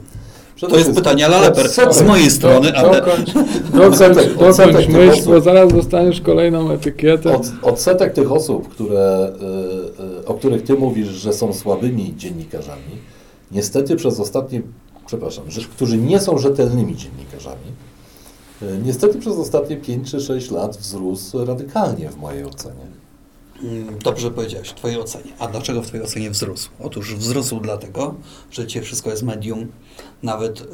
To 0.70 0.78
jest 0.78 0.96
pytanie 0.96 1.28
leper 1.28 1.66
Odsetek- 1.66 1.94
z 1.94 2.02
mojej 2.02 2.32
strony, 2.32 2.72
Do, 2.72 2.78
ale... 2.78 3.02
dokończ, 3.02 3.30
dokończ, 3.74 4.88
myśl, 4.88 5.26
bo 5.26 5.42
zaraz 5.42 5.74
dostaniesz 5.74 6.22
kolejną 6.22 6.72
etykietę. 6.72 7.36
Od, 7.36 7.46
odsetek 7.62 8.14
tych 8.14 8.32
osób, 8.32 8.68
które, 8.70 9.34
y, 10.02 10.04
y, 10.22 10.26
o 10.26 10.34
których 10.34 10.64
ty 10.64 10.74
mówisz, 10.74 11.08
że 11.08 11.34
są 11.34 11.54
słabymi 11.54 12.14
dziennikarzami, 12.18 12.82
niestety 13.52 13.96
przez 13.96 14.20
ostatnie, 14.20 14.62
przepraszam, 15.06 15.52
że, 15.52 15.62
którzy 15.62 15.98
nie 15.98 16.20
są 16.20 16.38
rzetelnymi 16.38 16.96
dziennikarzami, 16.96 17.62
niestety 18.84 19.20
przez 19.20 19.34
ostatnie 19.38 19.78
5 19.78 20.12
czy 20.12 20.20
6 20.20 20.52
lat 20.52 20.78
wzrósł 20.78 21.46
radykalnie 21.46 22.10
w 22.10 22.18
mojej 22.18 22.46
ocenie. 22.46 22.86
Mm, 23.64 24.00
Dobrze 24.00 24.32
powiedziałeś, 24.32 24.70
w 24.70 24.74
Twojej 24.76 25.00
ocenie. 25.00 25.32
A 25.40 25.48
dlaczego 25.48 25.82
w 25.82 25.88
Twojej 25.88 26.06
ocenie 26.06 26.32
wzrósł? 26.32 26.70
Otóż 26.80 27.16
wzrósł 27.16 27.60
dlatego, 27.60 28.16
że 28.52 28.68
dzisiaj 28.68 28.84
wszystko 28.84 29.10
jest 29.10 29.24
medium. 29.24 29.68
Nawet, 30.24 30.62
y, 30.62 30.66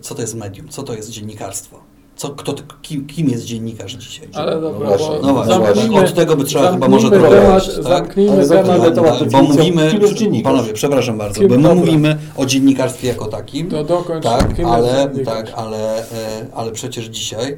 co 0.00 0.14
to 0.14 0.20
jest 0.20 0.34
medium? 0.34 0.68
Co 0.68 0.82
to 0.82 0.94
jest 0.94 1.10
dziennikarstwo? 1.10 1.91
Co, 2.16 2.30
kto, 2.30 2.54
kim, 2.82 3.06
kim 3.06 3.28
jest 3.28 3.44
dziennikarz 3.44 3.92
dzisiaj? 3.94 4.28
Ale 4.34 4.60
dobra, 4.60 4.88
właśnie, 4.88 5.06
bo 5.08 5.26
No 5.26 5.32
właśnie, 5.34 5.54
zamknijmy- 5.54 6.04
od 6.04 6.14
tego 6.14 6.36
by 6.36 6.44
trzeba 6.44 6.72
chyba 6.72 6.88
może 6.88 7.08
zamknijmy 7.08 7.28
trochę 7.30 7.46
temat, 7.46 7.66
tak? 7.76 7.84
Zamknijmy 7.84 8.92
temat. 8.94 9.30
Bo 9.32 9.42
mówimy, 9.42 9.92
panowie, 10.44 10.72
przepraszam 10.72 11.18
bardzo, 11.18 11.40
Kim- 11.40 11.48
bo 11.48 11.56
my 11.56 11.62
dobra. 11.62 11.74
mówimy 11.78 12.18
o 12.36 12.46
dziennikarstwie 12.46 13.08
jako 13.08 13.26
takim, 13.26 13.68
to 13.70 13.84
dokończ, 13.84 14.24
tak, 14.24 14.56
kim 14.56 14.66
ale, 14.66 15.10
tak 15.24 15.52
ale, 15.56 15.98
e, 15.98 16.46
ale 16.54 16.72
przecież 16.72 17.04
dzisiaj, 17.06 17.56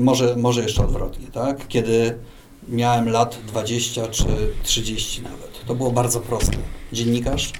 może, 0.00 0.36
może 0.36 0.62
jeszcze 0.62 0.84
odwrotnie, 0.84 1.26
tak, 1.32 1.68
kiedy 1.68 2.18
miałem 2.68 3.08
lat 3.08 3.38
20 3.48 4.08
czy 4.08 4.24
30 4.62 5.22
nawet, 5.22 5.66
to 5.66 5.74
było 5.74 5.90
bardzo 5.90 6.20
proste. 6.20 6.56
Dziennikarz 6.92 7.52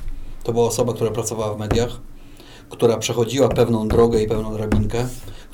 to 0.45 0.53
była 0.53 0.66
osoba, 0.66 0.93
która 0.93 1.11
pracowała 1.11 1.55
w 1.55 1.59
mediach, 1.59 2.01
która 2.71 2.97
przechodziła 2.97 3.49
pewną 3.49 3.89
drogę 3.89 4.23
i 4.23 4.29
pewną 4.29 4.53
drabinkę, 4.55 5.09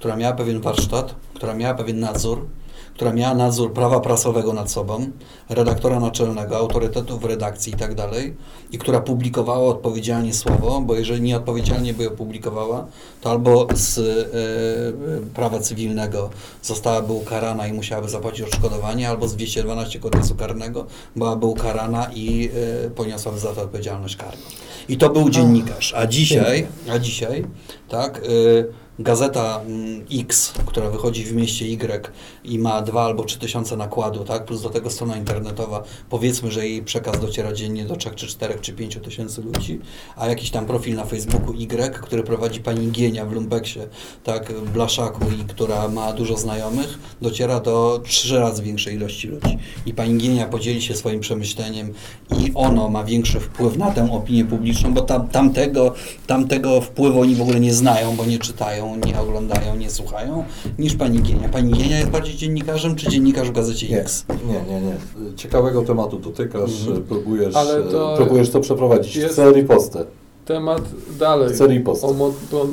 która 0.05 0.17
miała 0.17 0.33
pewien 0.33 0.61
warsztat, 0.61 1.15
która 1.35 1.55
miała 1.55 1.75
pewien 1.75 2.01
nadzór, 2.01 2.47
która 2.95 3.13
miała 3.13 3.35
nadzór 3.35 3.73
prawa 3.73 4.01
prasowego 4.01 4.53
nad 4.53 4.71
sobą, 4.71 5.11
redaktora 5.49 6.01
naczelnego, 6.01 6.57
autorytetów 6.57 7.21
w 7.21 7.25
redakcji 7.25 7.73
i 7.73 7.77
tak 7.77 7.95
dalej, 7.95 8.37
i 8.73 8.79
która 8.79 9.01
publikowała 9.01 9.69
odpowiedzialnie 9.69 10.35
słowo, 10.35 10.81
bo 10.81 10.95
jeżeli 10.95 11.21
nieodpowiedzialnie 11.21 11.95
by 11.95 12.03
je 12.03 12.11
publikowała, 12.11 12.87
to 13.21 13.31
albo 13.31 13.67
z 13.75 13.99
e, 13.99 15.35
prawa 15.35 15.61
cywilnego 15.61 16.31
zostałaby 16.63 17.13
ukarana 17.13 17.67
i 17.67 17.73
musiałaby 17.73 18.09
zapłacić 18.09 18.43
odszkodowanie, 18.43 19.09
albo 19.09 19.29
z 19.29 19.37
212 19.37 19.99
kodeksu 20.01 20.35
karnego 20.35 20.87
byłaby 21.17 21.47
ukarana 21.47 22.11
i 22.15 22.51
e, 22.87 22.91
poniosłaby 22.91 23.39
za 23.39 23.55
to 23.55 23.63
odpowiedzialność 23.63 24.17
karną. 24.17 24.43
I 24.89 24.97
to 24.97 25.11
był 25.11 25.31
dziennikarz. 25.31 25.95
A 25.97 26.07
dzisiaj, 26.07 26.67
a 26.91 26.99
dzisiaj, 26.99 27.45
tak, 27.89 28.23
y, 28.29 28.84
gazeta 28.99 29.61
mm, 29.61 30.05
X, 30.13 30.53
która 30.67 30.91
wychodzi 30.91 31.25
w 31.25 31.33
mieście 31.33 31.67
Y 31.67 32.11
i 32.45 32.59
ma 32.59 32.83
dwa 32.83 33.05
albo 33.05 33.25
trzy 33.25 33.39
tysiące 33.39 33.77
nakładu, 33.77 34.25
tak, 34.25 34.45
plus 34.45 34.63
do 34.63 34.71
tego 34.71 34.91
strona 34.91 35.17
internetowa, 35.17 35.83
powiedzmy, 36.11 36.51
że 36.51 36.69
jej 36.69 36.83
przekaz 36.83 37.21
dociera 37.21 37.53
dziennie 37.53 37.85
do 37.85 37.97
trzech, 37.97 38.15
czy 38.15 38.27
czterech, 38.27 38.61
czy 38.61 38.73
pięciu 38.73 39.01
tysięcy 39.01 39.43
ludzi, 39.43 39.81
a 40.17 40.27
jakiś 40.27 40.51
tam 40.51 40.67
profil 40.67 40.97
na 40.97 41.05
Facebooku 41.05 41.55
Y, 41.55 41.91
który 42.03 42.23
prowadzi 42.23 42.61
pani 42.61 42.91
Gienia 42.91 43.27
w 43.27 43.33
Lumbeksie, 43.33 43.81
tak, 44.25 44.53
w 44.53 44.71
Blaszaku 44.71 45.21
i 45.41 45.45
która 45.45 45.89
ma 45.89 46.13
dużo 46.13 46.37
znajomych, 46.37 46.99
dociera 47.23 47.61
do 47.61 48.01
trzy 48.05 48.39
razy 48.39 48.63
większej 48.63 48.95
ilości 48.95 49.29
ludzi. 49.29 49.59
I 49.87 49.95
pani 49.95 50.19
Gienia 50.19 50.47
podzieli 50.47 50.83
się 50.83 50.95
swoim 50.95 51.21
przemyśleniem 51.21 51.95
i 52.39 52.53
ono 52.55 52.89
ma 52.89 53.05
większy 53.05 53.41
wpływ 53.41 53.77
na 53.77 53.91
tę 53.91 54.13
opinię 54.13 54.45
publiczną, 54.45 54.95
bo 54.95 55.01
tam, 55.01 55.29
tamtego, 55.29 55.95
tamtego 56.27 56.81
wpływu 56.81 57.21
oni 57.21 57.35
w 57.35 57.43
ogóle 57.43 57.61
nie 57.61 57.75
znają, 57.75 58.17
bo 58.17 58.25
nie 58.25 58.39
czytają, 58.39 58.97
nie 59.07 59.21
oglądają, 59.21 59.77
nie 59.77 59.91
słuchają, 59.91 60.45
niż 60.79 60.95
pani 60.95 61.23
Gienia. 61.23 61.49
Pani 61.49 61.73
Gienia 61.73 61.99
jest 61.99 62.11
bardziej 62.11 62.34
dziennikarzem, 62.37 62.97
czy 62.97 63.11
dziennikarz 63.11 63.49
w 63.49 63.53
gazecie 63.53 63.89
Nie, 63.89 64.01
X? 64.01 64.25
nie, 64.47 64.75
nie, 64.75 64.81
nie. 64.81 64.95
Ciekawego 65.37 65.83
tematu 65.83 66.19
dotykasz, 66.19 66.87
Mhm. 66.87 67.03
próbujesz, 67.03 67.57
Ale 67.57 67.83
to 67.83 68.15
próbujesz 68.17 68.51
to 68.51 68.61
przeprowadzić. 68.61 69.17
jest- 69.17 69.33
Chcę 69.33 69.53
ripostę. 69.53 70.05
Temat 70.45 70.83
dalej. 71.19 71.49
Chcę 71.55 71.67
ripost. 71.67 72.05
O, 72.05 72.13
mo, 72.13 72.33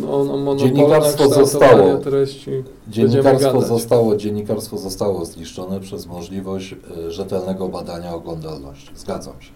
o, 0.10 0.52
o, 0.52 0.56
Dziennikarstwo 0.56 1.30
zostało. 1.30 1.98
treści. 1.98 2.52
Dziennikarstwo 2.88 3.62
zostało, 3.62 4.16
dziennikarstwo 4.16 4.78
zostało 4.78 5.26
zniszczone 5.26 5.80
przez 5.80 6.06
możliwość 6.08 6.76
e, 7.08 7.12
rzetelnego 7.12 7.68
badania 7.70 8.14
oglądalności. 8.16 8.90
Zgadzam 8.96 9.34
się. 9.42 9.52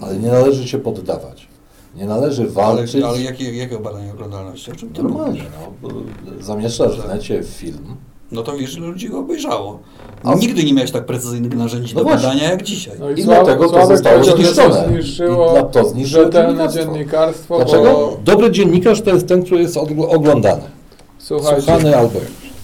Ale 0.00 0.16
nie 0.18 0.28
należy 0.28 0.68
się 0.68 0.78
poddawać. 0.78 1.48
Nie 1.96 2.04
należy 2.06 2.42
Ale, 2.42 2.50
walczyć. 2.50 3.02
ale 3.04 3.22
jakie, 3.22 3.56
jakie 3.56 3.78
badanie 3.78 4.12
oglądalności? 4.12 4.72
O 4.72 4.76
czym 4.76 4.90
ty 4.90 5.02
Normalnie, 5.02 5.42
no. 5.82 5.88
Zamieszczasz 6.40 7.00
w 7.00 7.08
necie 7.08 7.42
film. 7.42 7.96
No 8.32 8.42
to 8.42 8.56
wiesz, 8.56 8.76
ile 8.76 8.86
ludzi 8.86 9.08
go 9.08 9.18
obejrzało. 9.18 9.78
A- 10.24 10.34
Nigdy 10.34 10.64
nie 10.64 10.74
miałeś 10.74 10.90
tak 10.90 11.06
precyzyjnych 11.06 11.54
narzędzi 11.56 11.94
No 11.94 12.00
do 12.00 12.08
właśnie. 12.08 12.28
badania 12.28 12.50
jak 12.50 12.62
dzisiaj. 12.62 12.94
No 13.00 13.10
I 13.10 13.20
i 13.20 13.24
dlatego 13.24 13.68
to 13.68 13.86
zostało 13.86 14.24
że 14.24 14.32
zniszczone. 14.32 14.74
To 14.84 14.88
zniszczyło 14.88 15.46
I 15.48 15.52
dla- 15.52 15.62
to 15.62 15.88
zniszczyło 15.88 16.24
rzetelne 16.24 16.48
dziennikarstwo. 16.68 16.92
dziennikarstwo, 16.92 17.56
Dlaczego? 17.56 17.82
bo 17.84 18.18
Dobry 18.24 18.50
dziennikarz 18.50 19.00
to 19.02 19.10
jest 19.10 19.28
ten, 19.28 19.42
który 19.42 19.62
jest 19.62 19.76
ogl- 19.76 20.06
oglądany. 20.14 20.62
słuchajcie, 21.18 21.62
Słuchany 21.62 21.96
albo 21.96 22.20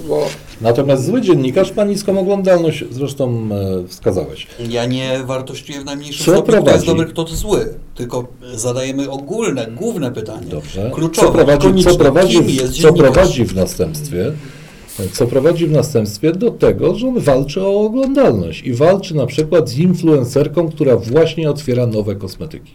bo 0.08 0.26
Natomiast 0.60 1.04
zły 1.06 1.20
dziennikarz 1.20 1.74
ma 1.76 1.84
niską 1.84 2.18
oglądalność, 2.20 2.84
zresztą 2.90 3.48
e, 3.84 3.88
wskazałeś. 3.88 4.46
Ja 4.68 4.86
nie 4.86 5.18
wartościuję 5.24 5.80
w 5.80 5.84
najmniejszym 5.84 6.26
Co 6.26 6.32
stopniu, 6.32 6.42
kto 6.42 6.56
jest 6.56 6.64
prowadzi? 6.64 6.86
dobry, 6.86 7.06
kto 7.06 7.24
to 7.24 7.34
zły. 7.36 7.74
Tylko 7.94 8.24
zadajemy 8.54 9.10
ogólne, 9.10 9.66
główne 9.66 10.12
pytanie. 10.12 10.46
Dobrze. 10.46 10.90
Kluczowe, 10.94 11.26
co 11.28 11.32
prowadzi, 11.32 11.84
co 11.84 11.96
prowadzi, 11.96 12.38
Kim 12.38 12.48
jest 12.50 12.66
co 12.66 12.72
dziennikarz? 12.72 13.12
prowadzi 13.12 13.44
w 13.44 13.54
następstwie? 13.54 14.32
Co 15.12 15.26
prowadzi 15.26 15.66
w 15.66 15.72
następstwie 15.72 16.32
do 16.32 16.50
tego, 16.50 16.94
że 16.94 17.08
on 17.08 17.20
walczy 17.20 17.66
o 17.66 17.80
oglądalność 17.80 18.62
i 18.62 18.74
walczy 18.74 19.14
na 19.16 19.26
przykład 19.26 19.68
z 19.68 19.78
influencerką, 19.78 20.68
która 20.68 20.96
właśnie 20.96 21.50
otwiera 21.50 21.86
nowe 21.86 22.14
kosmetyki. 22.14 22.72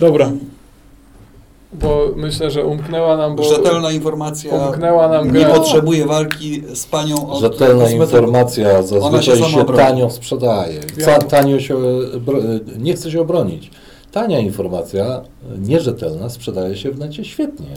dobra. 0.00 0.32
Bo 1.72 2.08
myślę, 2.16 2.50
że 2.50 2.64
umknęła 2.64 3.16
nam, 3.16 3.36
bo 3.36 3.42
Rzetelna 3.42 3.90
informacja 3.90 4.54
umknęła 4.54 5.08
nam 5.08 5.24
nie 5.26 5.40
grę. 5.44 5.54
potrzebuje 5.54 6.06
walki 6.06 6.62
z 6.74 6.86
panią 6.86 7.30
od 7.30 7.40
Rzetelna 7.40 7.84
kosmetyków. 7.84 8.12
informacja 8.14 8.70
Ona 8.78 8.82
zazwyczaj 8.82 9.38
się 9.38 9.44
się, 9.44 9.64
tanio 9.64 10.10
sprzedaje. 10.10 10.80
Ca, 11.04 11.18
tanio 11.18 11.60
się, 11.60 11.76
nie 12.78 12.94
chce 12.94 13.10
się 13.10 13.20
obronić. 13.20 13.70
Tania 14.12 14.38
informacja, 14.38 15.04
e, 15.04 15.58
nierzetelna, 15.58 16.30
sprzedaje 16.30 16.76
się 16.76 16.90
w 16.90 16.98
necie 16.98 17.24
świetnie. 17.24 17.76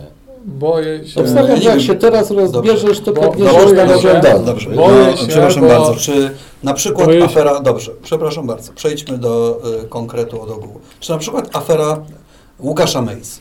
Boję 0.49 1.07
się. 1.07 1.21
Obstawiam, 1.21 1.61
jak 1.61 1.81
się 1.81 1.95
teraz 1.95 2.31
rozbierzesz, 2.31 2.99
to 2.99 3.13
boję 3.13 3.31
tam 3.75 3.89
się- 3.89 3.99
oglądalność. 3.99 4.45
Dobrze, 4.45 4.69
Boję 4.69 5.07
no, 5.11 5.17
się, 5.17 5.27
przepraszam 5.27 5.61
bo- 5.61 5.67
bardzo. 5.69 5.95
Czy 5.95 6.31
na 6.63 6.73
przykład 6.73 7.07
Boję 7.07 7.19
się- 7.19 7.25
afera. 7.25 7.59
Dobrze, 7.59 7.91
przepraszam 8.03 8.47
bardzo. 8.47 8.71
Przejdźmy 8.73 9.17
do 9.17 9.61
y, 9.83 9.87
konkretu 9.87 10.41
od 10.41 10.49
ogółu. 10.51 10.79
Czy 10.99 11.11
na 11.11 11.17
przykład 11.17 11.55
afera 11.55 12.01
Łukasza 12.59 13.01
Mejs, 13.01 13.39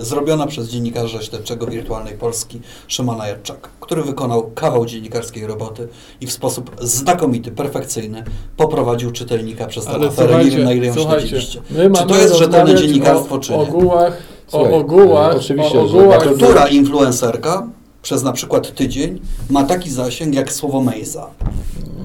y, 0.00 0.04
zrobiona 0.04 0.46
przez 0.46 0.68
dziennikarza 0.68 1.22
śledczego 1.22 1.66
Wirtualnej 1.66 2.14
Polski 2.14 2.60
Szymona 2.88 3.26
Jadczaka, 3.28 3.68
który 3.80 4.02
wykonał 4.02 4.50
kawał 4.54 4.86
dziennikarskiej 4.86 5.46
roboty 5.46 5.88
i 6.20 6.26
w 6.26 6.32
sposób 6.32 6.70
znakomity, 6.80 7.50
perfekcyjny 7.50 8.24
poprowadził 8.56 9.10
czytelnika 9.10 9.66
przez 9.66 9.84
tę 9.84 9.90
Ale 9.90 10.06
aferę. 10.08 10.44
Nie 10.44 10.50
wiem, 10.50 10.64
na 10.64 10.72
ile 10.72 10.86
ją 10.86 10.94
śledziliście. 10.94 11.60
my 11.70 11.76
Czy 11.82 11.88
mamy 11.90 12.06
to 12.08 12.16
jest 12.16 12.34
rzetelne 12.36 12.74
dziennikarstwo, 12.74 13.34
o 13.34 13.38
czy 13.38 13.52
nie? 13.52 13.58
ogółach, 13.58 14.16
Słuchaj, 14.52 14.72
o 14.72 14.76
ogółach, 14.76 15.34
e, 15.34 15.36
oczywiście, 15.38 15.80
o 15.80 15.88
że 15.88 15.98
ogółach, 15.98 16.26
na 16.26 16.32
Która 16.32 16.66
influencerka 16.68 17.66
przez 18.02 18.22
na 18.22 18.32
przykład 18.32 18.74
tydzień 18.74 19.20
ma 19.50 19.64
taki 19.64 19.90
zasięg 19.90 20.34
jak 20.34 20.52
słowo 20.52 20.80
Mejza? 20.82 21.26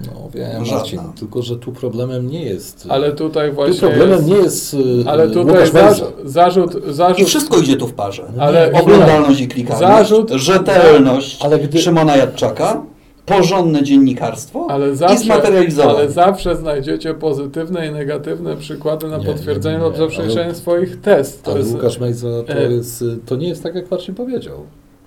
No 0.06 0.30
wiem, 0.34 0.66
Żadna. 0.66 0.78
Marcin, 0.78 1.00
tylko 1.20 1.42
że 1.42 1.58
tu 1.58 1.72
problemem 1.72 2.30
nie 2.30 2.44
jest... 2.44 2.86
ale 2.90 3.12
tutaj 3.12 3.50
tu 3.50 3.56
właśnie 3.56 3.80
problemem 3.80 4.12
jest, 4.18 4.28
nie 4.28 4.36
jest 4.36 4.76
e, 5.06 5.10
ale 5.10 5.28
tutaj 5.30 5.46
Łukasz 5.46 5.70
zarz, 5.72 5.92
Mejza. 6.02 6.06
zarzut, 6.26 6.76
zarzut, 6.90 7.20
I 7.20 7.26
wszystko 7.26 7.58
idzie 7.58 7.78
tu 7.78 7.88
w 7.88 7.94
parze. 7.94 8.24
ale 8.40 8.72
Oglądalność 8.74 9.42
i 9.42 9.48
klikalność, 9.48 10.10
Zarzut- 10.12 10.36
rzetelność 10.38 11.38
Ale 11.46 11.60
gdy- 11.60 11.80
Szymona 11.82 12.16
Jadczaka, 12.18 12.82
porządne 13.28 13.84
dziennikarstwo 13.84 14.68
ale 14.70 14.92
i 14.92 14.96
zawsze, 14.96 15.18
zmaterializowane. 15.26 15.98
ale 16.00 16.12
zawsze 16.12 16.56
znajdziecie 16.56 17.14
pozytywne 17.14 17.88
i 17.88 17.92
negatywne 17.92 18.56
przykłady 18.58 19.08
na 19.08 19.18
Nie, 19.18 19.26
potwierdzenie 19.26 19.78
nie, 19.78 19.84
lub 19.84 19.94
nie, 19.94 20.00
zaprzeczenie 20.00 20.56
swoich 20.56 21.02
test. 21.02 21.44
To 21.44 21.52
Ale 21.52 21.60
jest, 21.60 21.74
Łukasz 21.74 22.00
Mejza 22.00 22.28
to, 22.48 22.54
e, 22.54 22.72
jest, 22.72 23.04
to 23.26 23.36
nie 23.36 23.48
jest 23.48 23.64
tak, 23.64 23.76
jak 23.76 23.92
Marcin 23.92 24.16
powiedział. 24.16 24.58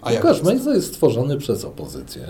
A 0.02 0.10
Łukasz 0.12 0.36
jest? 0.38 0.44
Mejza 0.44 0.74
jest 0.74 0.86
stworzony 0.86 1.36
przez 1.36 1.64
opozycję. 1.64 2.22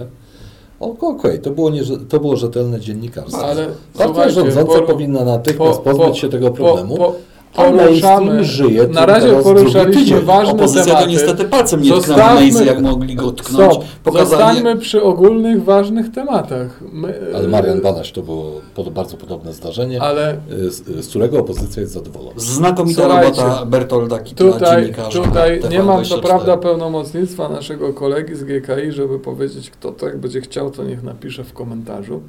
Okej, 0.81 1.41
to, 1.41 1.51
było 1.51 1.71
nie, 1.71 1.83
to 2.09 2.21
było 2.21 2.37
rzetelne 2.37 2.81
dziennikarstwo. 2.81 3.45
ale 3.45 3.67
Partia 3.99 4.29
rządząca 4.31 4.73
poru- 4.73 4.87
powinna 4.87 5.25
natychmiast 5.25 5.79
po- 5.81 5.85
pozbyć 5.85 6.07
po- 6.09 6.15
się 6.15 6.29
tego 6.29 6.49
po- 6.51 6.55
problemu. 6.55 6.97
po- 6.97 7.15
a 7.57 7.71
mainstream 7.71 8.19
Poruszamy, 8.19 8.45
żyje 8.45 8.89
na 8.89 9.07
razie 9.07 9.33
poruszaliśmy 9.43 10.21
ważne 10.21 10.53
Opozycja 10.53 10.85
tematy. 10.85 11.05
to 11.05 11.11
niestety 11.11 11.45
palcem 11.45 11.83
nie 11.83 11.93
tknęła 12.01 12.35
Mejzy, 12.35 12.65
jak 12.65 12.81
mogli 12.81 13.15
go 13.15 13.33
tknąć. 13.33 13.73
Stop. 13.73 13.85
Pokazali, 14.05 14.31
Zostańmy 14.31 14.77
przy 14.77 15.03
ogólnych, 15.03 15.65
ważnych 15.65 16.13
tematach. 16.13 16.81
My, 16.93 17.15
Ale 17.35 17.49
Marian 17.49 17.81
Banaś 17.81 18.13
to 18.13 18.23
było 18.23 18.53
pod, 18.75 18.89
bardzo 18.89 19.17
podobne 19.17 19.53
zdarzenie, 19.53 20.03
Ale 20.03 20.37
z, 20.69 21.05
z 21.05 21.09
którego 21.09 21.39
opozycja 21.41 21.81
jest 21.81 21.93
zadowolona. 21.93 22.33
znakomita 22.37 23.03
Słuchajcie, 23.03 23.41
robota 23.43 23.67
Bertolda 23.67 24.19
Kitla, 24.19 24.53
Tutaj, 24.53 24.93
tutaj 25.25 25.61
nie 25.71 25.83
mam 25.83 26.05
co 26.05 26.17
TVN24. 26.17 26.23
prawda 26.23 26.57
pełnomocnictwa 26.57 27.49
naszego 27.49 27.93
kolegi 27.93 28.35
z 28.35 28.45
GKI, 28.45 28.93
żeby 28.93 29.19
powiedzieć, 29.19 29.71
kto 29.71 29.93
to 29.93 30.07
jak 30.07 30.19
będzie 30.19 30.41
chciał, 30.41 30.71
to 30.71 30.85
niech 30.85 31.03
napisze 31.03 31.45
w 31.45 31.53
komentarzu. 31.53 32.21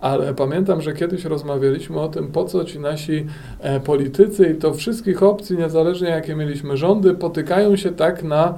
Ale 0.00 0.34
pamiętam, 0.34 0.80
że 0.80 0.92
kiedyś 0.92 1.24
rozmawialiśmy 1.24 2.00
o 2.00 2.08
tym, 2.08 2.28
po 2.28 2.44
co 2.44 2.64
ci 2.64 2.78
nasi 2.78 3.26
e, 3.60 3.80
politycy 3.80 4.46
i 4.46 4.54
to 4.54 4.74
wszystkich 4.74 5.22
opcji, 5.22 5.58
niezależnie 5.58 6.08
jakie 6.08 6.34
mieliśmy 6.34 6.76
rządy, 6.76 7.14
potykają 7.14 7.76
się 7.76 7.92
tak 7.92 8.22
na 8.22 8.54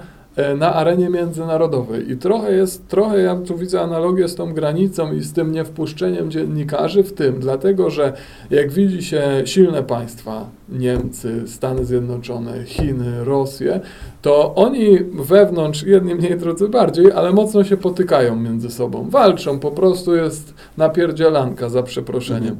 na 0.56 0.74
arenie 0.74 1.08
międzynarodowej. 1.08 2.10
I 2.10 2.16
trochę 2.16 2.52
jest, 2.52 2.88
trochę 2.88 3.18
ja 3.18 3.36
tu 3.36 3.56
widzę 3.56 3.80
analogię 3.80 4.28
z 4.28 4.34
tą 4.34 4.52
granicą 4.52 5.12
i 5.12 5.20
z 5.20 5.32
tym 5.32 5.52
niewpuszczeniem 5.52 6.30
dziennikarzy 6.30 7.02
w 7.02 7.12
tym, 7.12 7.40
dlatego 7.40 7.90
że 7.90 8.12
jak 8.50 8.70
widzi 8.70 9.02
się 9.02 9.22
silne 9.44 9.82
państwa, 9.82 10.46
Niemcy, 10.68 11.42
Stany 11.46 11.84
Zjednoczone, 11.84 12.64
Chiny, 12.64 13.24
Rosję, 13.24 13.80
to 14.22 14.54
oni 14.54 14.98
wewnątrz, 15.14 15.82
jedni 15.82 16.14
mniej, 16.14 16.36
drudzy 16.36 16.68
bardziej, 16.68 17.12
ale 17.12 17.32
mocno 17.32 17.64
się 17.64 17.76
potykają 17.76 18.36
między 18.36 18.70
sobą. 18.70 19.10
Walczą, 19.10 19.58
po 19.58 19.70
prostu 19.70 20.16
jest 20.16 20.54
napierdzielanka 20.76 21.68
za 21.68 21.82
przeproszeniem. 21.82 22.56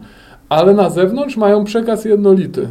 Ale 0.49 0.75
na 0.75 0.91
zewnątrz 0.91 1.37
mają 1.37 1.65
przekaz 1.65 2.05
jednolity 2.05 2.69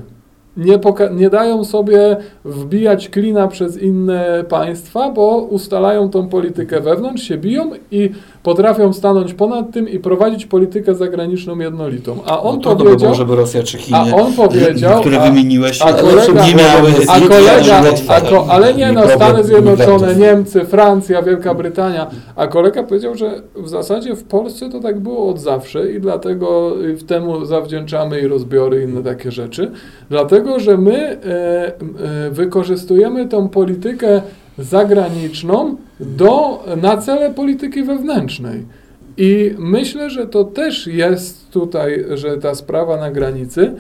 nie, 0.58 0.80
nie 1.12 1.30
dają 1.30 1.64
sobie 1.64 2.18
wbijać 2.46 3.10
klina 3.10 3.48
przez 3.48 3.82
inne 3.82 4.46
państwa, 4.50 5.12
bo 5.12 5.38
ustalają 5.38 6.10
tą 6.10 6.30
politykę 6.30 6.82
wewnątrz, 6.82 7.24
się 7.24 7.38
biją 7.38 7.72
i 7.92 8.10
potrafią 8.44 8.94
stanąć 8.94 9.34
ponad 9.34 9.72
tym 9.72 9.90
i 9.90 10.00
prowadzić 10.00 10.46
politykę 10.46 10.96
zagraniczną 10.96 11.60
jednolitą. 11.60 12.18
A 12.26 12.42
on 12.42 12.56
no 12.56 12.62
powiedział, 12.62 12.96
by 12.96 12.96
było, 12.96 13.16
żeby 13.16 13.36
Rosja 13.36 13.64
czy 13.64 13.78
Chiny, 13.78 13.98
a 13.98 14.16
on 14.16 14.34
powiedział, 14.34 15.00
które 15.00 15.22
a, 15.22 15.30
wymieniłeś, 15.30 15.82
a 15.82 15.94
kolega, 15.94 16.48
nie 16.48 16.56
miały 16.56 16.92
a 17.08 17.20
kolega, 17.20 17.84
a 18.08 18.22
ko, 18.22 18.28
ko, 18.30 18.46
ale 18.50 18.74
nie 18.74 18.92
no, 18.92 19.10
Stany 19.10 19.44
Zjednoczone, 19.44 20.16
Niemcy, 20.16 20.66
Francja, 20.66 21.22
Wielka 21.22 21.54
Brytania, 21.54 22.08
a 22.36 22.48
kolega 22.48 22.84
powiedział, 22.84 23.16
że 23.16 23.42
w 23.56 23.70
zasadzie 23.70 24.16
w 24.16 24.24
Polsce 24.24 24.70
to 24.70 24.80
tak 24.80 25.00
było 25.00 25.30
od 25.30 25.40
zawsze 25.40 25.92
i 25.92 26.00
dlatego 26.00 26.74
w 26.78 27.04
temu 27.04 27.46
zawdzięczamy 27.46 28.22
i 28.22 28.28
rozbiory 28.28 28.82
i 28.82 28.84
inne 28.84 29.04
takie 29.04 29.32
rzeczy, 29.32 29.72
dlatego, 30.10 30.47
że 30.60 30.78
my 30.78 30.98
e, 30.98 31.18
e, 31.68 32.30
wykorzystujemy 32.32 33.28
tą 33.28 33.50
politykę 33.50 34.22
zagraniczną 34.58 35.76
do, 36.00 36.64
na 36.82 36.98
cele 36.98 37.34
polityki 37.34 37.84
wewnętrznej. 37.84 38.66
I 39.18 39.56
myślę, 39.58 40.10
że 40.10 40.28
to 40.28 40.44
też 40.44 40.88
jest 40.88 41.52
tutaj, 41.52 42.06
że 42.14 42.38
ta 42.38 42.56
sprawa 42.56 42.98
na 42.98 43.12
granicy 43.12 43.74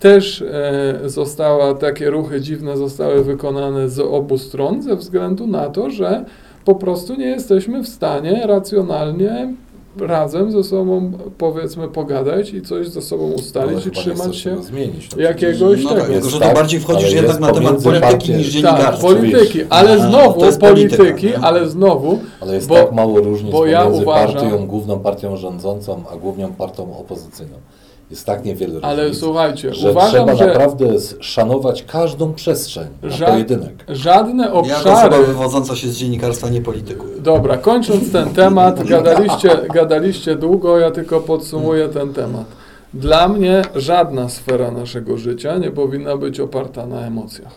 też 0.00 0.42
e, 0.42 0.98
została, 1.04 1.74
takie 1.74 2.10
ruchy 2.10 2.40
dziwne 2.40 2.76
zostały 2.76 3.24
wykonane 3.24 3.88
z 3.88 3.98
obu 3.98 4.38
stron 4.38 4.82
ze 4.82 4.96
względu 4.96 5.46
na 5.46 5.68
to, 5.68 5.90
że 5.90 6.24
po 6.64 6.74
prostu 6.74 7.14
nie 7.14 7.26
jesteśmy 7.26 7.82
w 7.82 7.88
stanie 7.88 8.46
racjonalnie 8.46 9.54
razem 10.00 10.52
ze 10.52 10.64
sobą, 10.64 11.12
powiedzmy, 11.38 11.88
pogadać 11.88 12.52
i 12.54 12.62
coś 12.62 12.88
ze 12.88 13.02
sobą 13.02 13.30
ustalić 13.32 13.86
i 13.86 13.90
trzymać 13.90 14.36
się 14.36 14.62
zmienić, 14.62 15.16
no 15.16 15.22
jakiegoś 15.22 15.84
no 15.84 15.90
tego. 15.90 16.00
Tak, 16.00 16.10
tylko, 16.10 16.30
że 16.30 16.40
to 16.40 16.54
bardziej 16.54 16.80
wchodzisz 16.80 17.12
jednak 17.12 17.40
na 17.40 17.52
temat 17.52 17.82
polityki 17.82 18.32
niż 18.32 18.48
dziennikarstwa. 18.48 19.08
Tak, 19.08 19.16
polityki, 19.18 19.60
ale 19.70 19.98
znowu 19.98 20.40
polityki, 20.40 20.96
polityka, 20.96 21.40
ale 21.40 21.68
znowu... 21.68 22.18
Ale 22.40 22.54
jest 22.54 22.68
bo, 22.68 22.74
tak 22.74 22.92
mało 22.92 23.20
różnic 23.20 23.52
bo 23.52 23.66
ja 23.66 23.82
pomiędzy 23.82 24.02
uważam, 24.02 24.34
partią, 24.34 24.66
główną 24.66 24.98
partią 24.98 25.36
rządzącą, 25.36 26.02
a 26.12 26.16
główną 26.16 26.52
partią 26.52 26.98
opozycyjną. 26.98 27.56
Jest 28.12 28.26
tak 28.26 28.44
niewiele 28.44 28.80
Ale 28.82 29.02
różnic, 29.02 29.20
słuchajcie, 29.20 29.74
że 29.74 29.90
uważam, 29.90 30.10
trzeba 30.10 30.36
że 30.36 30.46
naprawdę 30.46 30.86
szanować 31.20 31.82
każdą 31.82 32.34
przestrzeń 32.34 32.86
na 33.02 33.26
pojedynek. 33.26 33.84
Żadne 33.88 34.52
obszary... 34.52 34.90
Osoba 34.90 35.18
wywodząca 35.18 35.76
się 35.76 35.88
z 35.88 35.96
dziennikarstwa, 35.96 36.48
nie 36.48 36.60
polityku. 36.60 37.06
Dobra, 37.18 37.56
kończąc 37.56 38.12
ten 38.12 38.28
temat, 38.42 38.84
gadaliście, 38.84 39.48
gadaliście 39.74 40.36
długo, 40.36 40.78
ja 40.78 40.90
tylko 40.90 41.20
podsumuję 41.20 41.88
ten 41.88 42.12
temat. 42.12 42.44
Dla 42.94 43.28
mnie 43.28 43.62
żadna 43.74 44.28
sfera 44.28 44.70
naszego 44.70 45.16
życia 45.16 45.58
nie 45.58 45.70
powinna 45.70 46.16
być 46.16 46.40
oparta 46.40 46.86
na 46.86 47.06
emocjach. 47.06 47.52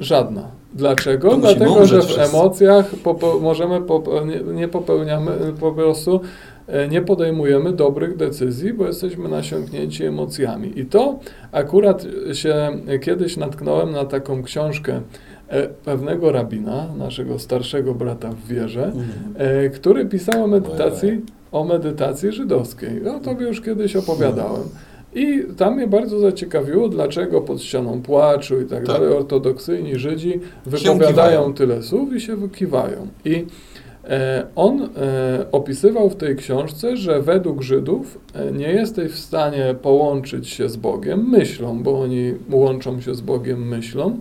Żadna. 0.00 0.42
Dlaczego? 0.74 1.36
Dlatego, 1.36 1.86
że 1.86 2.02
w 2.02 2.18
emocjach 2.18 2.90
możemy 3.40 3.80
nie, 4.26 4.52
nie 4.52 4.68
popełniamy 4.68 5.32
po 5.60 5.72
prostu 5.72 6.20
nie 6.90 7.02
podejmujemy 7.02 7.72
dobrych 7.72 8.16
decyzji, 8.16 8.72
bo 8.72 8.86
jesteśmy 8.86 9.28
nasiąknięci 9.28 10.04
emocjami. 10.04 10.80
I 10.80 10.86
to 10.86 11.18
akurat 11.52 12.06
się 12.32 12.70
kiedyś 13.02 13.36
natknąłem 13.36 13.92
na 13.92 14.04
taką 14.04 14.42
książkę 14.42 15.00
e, 15.48 15.68
pewnego 15.68 16.32
rabina, 16.32 16.86
naszego 16.98 17.38
starszego 17.38 17.94
brata 17.94 18.30
w 18.30 18.48
wierze, 18.48 18.84
mhm. 18.84 19.06
e, 19.36 19.70
który 19.70 20.06
pisał 20.06 20.44
o 20.44 20.46
medytacji, 20.46 21.20
o 21.52 21.64
medytacji 21.64 22.32
żydowskiej. 22.32 23.08
O 23.08 23.20
tobie 23.20 23.46
już 23.46 23.60
kiedyś 23.60 23.96
opowiadałem. 23.96 24.62
I 25.14 25.42
tam 25.56 25.74
mnie 25.74 25.86
bardzo 25.86 26.18
zaciekawiło, 26.18 26.88
dlaczego 26.88 27.40
pod 27.40 27.62
ścianą 27.62 28.02
płaczu 28.02 28.60
i 28.60 28.64
tak, 28.64 28.78
tak. 28.78 28.86
dalej 28.86 29.08
ortodoksyjni 29.08 29.98
Żydzi 29.98 30.40
wypowiadają 30.66 31.54
tyle 31.54 31.82
słów 31.82 32.14
i 32.14 32.20
się 32.20 32.36
wykiwają. 32.36 33.06
I 33.24 33.30
E, 33.34 33.75
on 34.56 34.82
e, 34.82 34.88
opisywał 35.52 36.10
w 36.10 36.16
tej 36.16 36.36
książce, 36.36 36.96
że 36.96 37.22
według 37.22 37.62
Żydów 37.62 38.18
e, 38.34 38.52
nie 38.52 38.72
jesteś 38.72 39.12
w 39.12 39.18
stanie 39.18 39.74
połączyć 39.82 40.48
się 40.48 40.68
z 40.68 40.76
Bogiem 40.76 41.28
myślą, 41.30 41.82
bo 41.82 42.00
oni 42.00 42.34
łączą 42.50 43.00
się 43.00 43.14
z 43.14 43.20
Bogiem 43.20 43.68
myślą, 43.68 44.18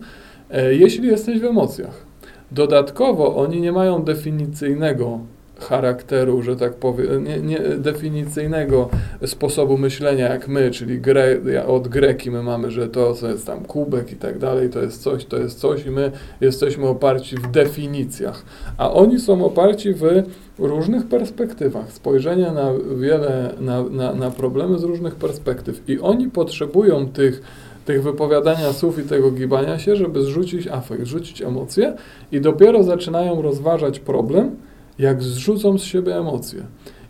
jeśli 0.69 1.07
jesteś 1.07 1.39
w 1.39 1.45
emocjach. 1.45 2.05
Dodatkowo 2.51 3.35
oni 3.35 3.61
nie 3.61 3.71
mają 3.71 4.03
definicyjnego 4.03 5.19
charakteru, 5.59 6.41
że 6.41 6.55
tak 6.55 6.73
powiem, 6.73 7.23
nie, 7.23 7.39
nie, 7.39 7.59
definicyjnego 7.59 8.89
sposobu 9.25 9.77
myślenia 9.77 10.29
jak 10.29 10.47
my, 10.47 10.71
czyli 10.71 10.99
gre, 10.99 11.37
od 11.67 11.87
greki 11.87 12.31
my 12.31 12.43
mamy, 12.43 12.71
że 12.71 12.87
to, 12.87 13.13
co 13.13 13.29
jest 13.29 13.45
tam 13.45 13.65
kubek 13.65 14.11
i 14.11 14.15
tak 14.15 14.39
dalej, 14.39 14.69
to 14.69 14.79
jest 14.81 15.01
coś, 15.01 15.25
to 15.25 15.37
jest 15.37 15.59
coś 15.59 15.85
i 15.85 15.91
my 15.91 16.11
jesteśmy 16.41 16.87
oparci 16.87 17.35
w 17.35 17.51
definicjach, 17.51 18.45
a 18.77 18.93
oni 18.93 19.19
są 19.19 19.45
oparci 19.45 19.93
w 19.93 20.23
różnych 20.59 21.07
perspektywach, 21.07 21.91
spojrzenia 21.91 22.53
na 22.53 22.71
wiele, 22.97 23.53
na, 23.59 23.83
na, 23.83 24.13
na 24.13 24.31
problemy 24.31 24.79
z 24.79 24.83
różnych 24.83 25.15
perspektyw. 25.15 25.89
I 25.89 25.99
oni 25.99 26.29
potrzebują 26.29 27.07
tych 27.07 27.41
tych 27.85 28.03
wypowiadania 28.03 28.73
słów 28.73 28.99
i 28.99 29.03
tego 29.03 29.31
gibania 29.31 29.79
się, 29.79 29.95
żeby 29.95 30.21
zrzucić 30.21 30.67
afekt, 30.67 31.03
zrzucić 31.03 31.41
emocje 31.41 31.93
i 32.31 32.41
dopiero 32.41 32.83
zaczynają 32.83 33.41
rozważać 33.41 33.99
problem, 33.99 34.55
jak 34.99 35.23
zrzucą 35.23 35.77
z 35.77 35.83
siebie 35.83 36.17
emocje. 36.17 36.63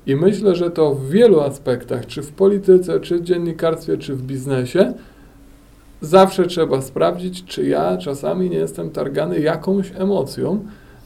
I 0.08 0.16
myślę, 0.16 0.56
że 0.56 0.72
to 0.72 0.96
w 0.96 1.10
wielu 1.10 1.42
aspektach, 1.42 2.08
czy 2.08 2.22
w 2.22 2.32
polityce, 2.32 3.00
czy 3.00 3.18
w 3.18 3.24
dziennikarstwie, 3.24 3.98
czy 3.98 4.16
w 4.16 4.22
biznesie, 4.22 4.94
zawsze 6.02 6.46
trzeba 6.46 6.82
sprawdzić, 6.82 7.46
czy 7.46 7.68
ja 7.68 7.98
czasami 7.98 8.50
nie 8.50 8.58
jestem 8.58 8.90
targany 8.90 9.40
jakąś 9.40 9.92
emocją, 9.98 10.60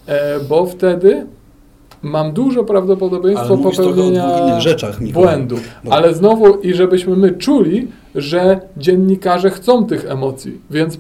e, 0.08 0.40
bo 0.40 0.66
wtedy 0.66 1.26
mam 2.02 2.32
duże 2.32 2.64
prawdopodobieństwo 2.64 3.58
popełnienia 3.58 4.60
rzeczach, 4.60 5.04
błędu. 5.04 5.56
Bo... 5.84 5.94
Ale 5.94 6.14
znowu, 6.14 6.60
i 6.60 6.74
żebyśmy 6.74 7.16
my 7.16 7.32
czuli, 7.32 7.88
że 8.16 8.62
dziennikarze 8.78 9.50
chcą 9.50 9.86
tych 9.86 10.06
emocji, 10.06 10.62
więc 10.72 10.98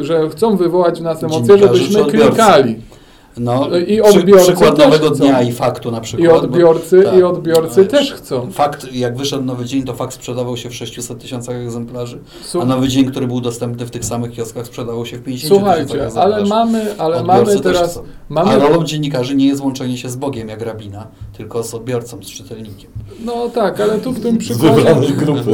że 0.00 0.28
chcą 0.28 0.56
wywołać 0.56 1.00
w 1.00 1.02
nas 1.02 1.24
emocje, 1.24 1.58
żebyśmy 1.58 2.04
klikali. 2.04 2.76
No, 3.36 3.68
no, 3.70 3.78
i 3.78 4.00
odbiorcy 4.00 4.52
przykład 4.52 4.78
nowego 4.78 5.10
dnia 5.10 5.42
i 5.42 5.52
faktu 5.52 5.90
na 5.90 6.00
przykład. 6.00 6.24
I 6.24 6.32
odbiorcy, 6.32 6.98
bo, 6.98 7.04
tak, 7.04 7.18
i 7.18 7.22
odbiorcy 7.22 7.80
no, 7.80 7.86
też 7.86 8.12
chcą. 8.12 8.50
Fakt, 8.50 8.92
jak 8.92 9.16
wyszedł 9.16 9.44
nowy 9.44 9.64
dzień, 9.64 9.82
to 9.82 9.94
fakt 9.94 10.14
sprzedawał 10.14 10.56
się 10.56 10.70
w 10.70 10.74
600 10.74 11.18
tysiącach 11.18 11.56
egzemplarzy, 11.56 12.18
a 12.62 12.64
nowy 12.64 12.88
dzień, 12.88 13.04
który 13.04 13.26
był 13.26 13.40
dostępny 13.40 13.86
w 13.86 13.90
tych 13.90 14.04
samych 14.04 14.32
kioskach, 14.32 14.66
sprzedawał 14.66 15.06
się 15.06 15.16
w 15.16 15.22
50 15.22 15.54
Słuchajcie, 15.54 16.08
ale 16.16 16.44
mamy, 16.44 16.94
ale 16.98 17.24
mamy 17.24 17.60
teraz... 17.60 18.00
Mamy... 18.28 18.50
A 18.50 18.58
rolą 18.58 18.84
dziennikarzy 18.84 19.34
nie 19.34 19.46
jest 19.46 19.62
łączenie 19.62 19.98
się 19.98 20.08
z 20.10 20.16
Bogiem, 20.16 20.48
jak 20.48 20.62
rabina, 20.62 21.06
tylko 21.36 21.62
z 21.62 21.74
odbiorcą, 21.74 22.22
z 22.22 22.26
czytelnikiem. 22.26 22.90
No 23.24 23.48
tak, 23.48 23.80
ale 23.80 23.98
tu 23.98 24.12
w 24.12 24.20
tym 24.20 24.38
przykładzie... 24.38 24.96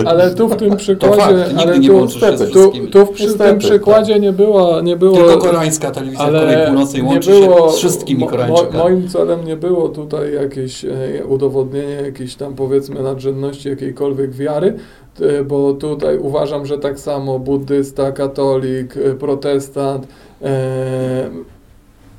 Ale 0.06 0.34
tu 0.34 0.48
w 0.48 0.56
tym 0.56 0.76
przykładzie... 0.76 1.16
Fakt, 1.16 1.54
ale 1.56 1.80
tu, 1.80 2.06
tu, 2.52 2.72
tu 2.92 3.06
w 3.06 3.10
przy 3.10 3.38
tym 3.38 3.58
przykładzie 3.58 4.20
nie 4.20 4.32
było... 4.32 4.80
Nie 4.80 4.96
było 4.96 5.16
tylko 5.16 5.38
koreańska 5.38 5.90
telewizja 5.90 6.24
ale 6.24 6.38
w 6.38 6.42
Korei 6.42 6.66
Północnej 6.66 7.02
łączy 7.02 7.30
było, 7.30 7.68
się 7.68 7.72
z 7.72 7.78
wszystkimi 7.78 8.26
Koreańczykami. 8.26 8.72
Mo, 8.72 8.84
moim 8.84 9.08
celem 9.08 9.44
nie 9.44 9.56
było 9.56 9.88
tutaj 9.88 10.34
jakieś 10.34 10.84
e, 10.84 11.24
udowodnienie 11.28 11.94
jakiejś 11.94 12.34
tam 12.34 12.54
powiedzmy 12.54 13.02
nadrzędności 13.02 13.68
jakiejkolwiek 13.68 14.30
wiary, 14.30 14.74
e, 15.20 15.44
bo 15.44 15.72
tutaj 15.72 16.18
uważam, 16.18 16.66
że 16.66 16.78
tak 16.78 17.00
samo 17.00 17.38
buddysta, 17.38 18.12
katolik, 18.12 18.96
e, 18.96 19.14
protestant, 19.14 20.06
e, 20.42 21.30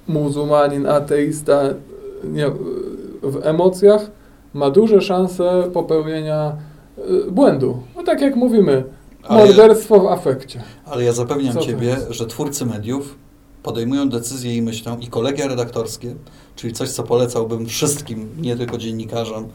muzułmanin, 0.07 0.88
ateista 0.88 1.62
nie, 2.24 2.51
w 3.22 3.45
emocjach 3.45 4.11
ma 4.53 4.69
duże 4.69 5.01
szanse 5.01 5.63
popełnienia 5.74 6.55
błędu. 7.32 7.78
No 7.95 8.03
tak 8.03 8.22
jak 8.22 8.36
mówimy, 8.36 8.84
morderstwo 9.30 9.99
w 9.99 10.07
afekcie. 10.07 10.63
Ale 10.86 11.03
ja 11.03 11.13
zapewniam 11.13 11.53
Co 11.53 11.59
Ciebie, 11.59 11.97
że 12.09 12.28
twórcy 12.28 12.65
mediów 12.65 13.15
podejmują 13.63 14.09
decyzje 14.09 14.55
i 14.55 14.61
myślą 14.61 14.97
i 14.99 15.07
kolegia 15.07 15.47
redaktorskie, 15.47 16.15
czyli 16.55 16.74
coś, 16.74 16.89
co 16.89 17.03
polecałbym 17.03 17.65
wszystkim, 17.65 18.30
nie 18.41 18.55
tylko 18.55 18.78
dziennikarzom 18.78 19.47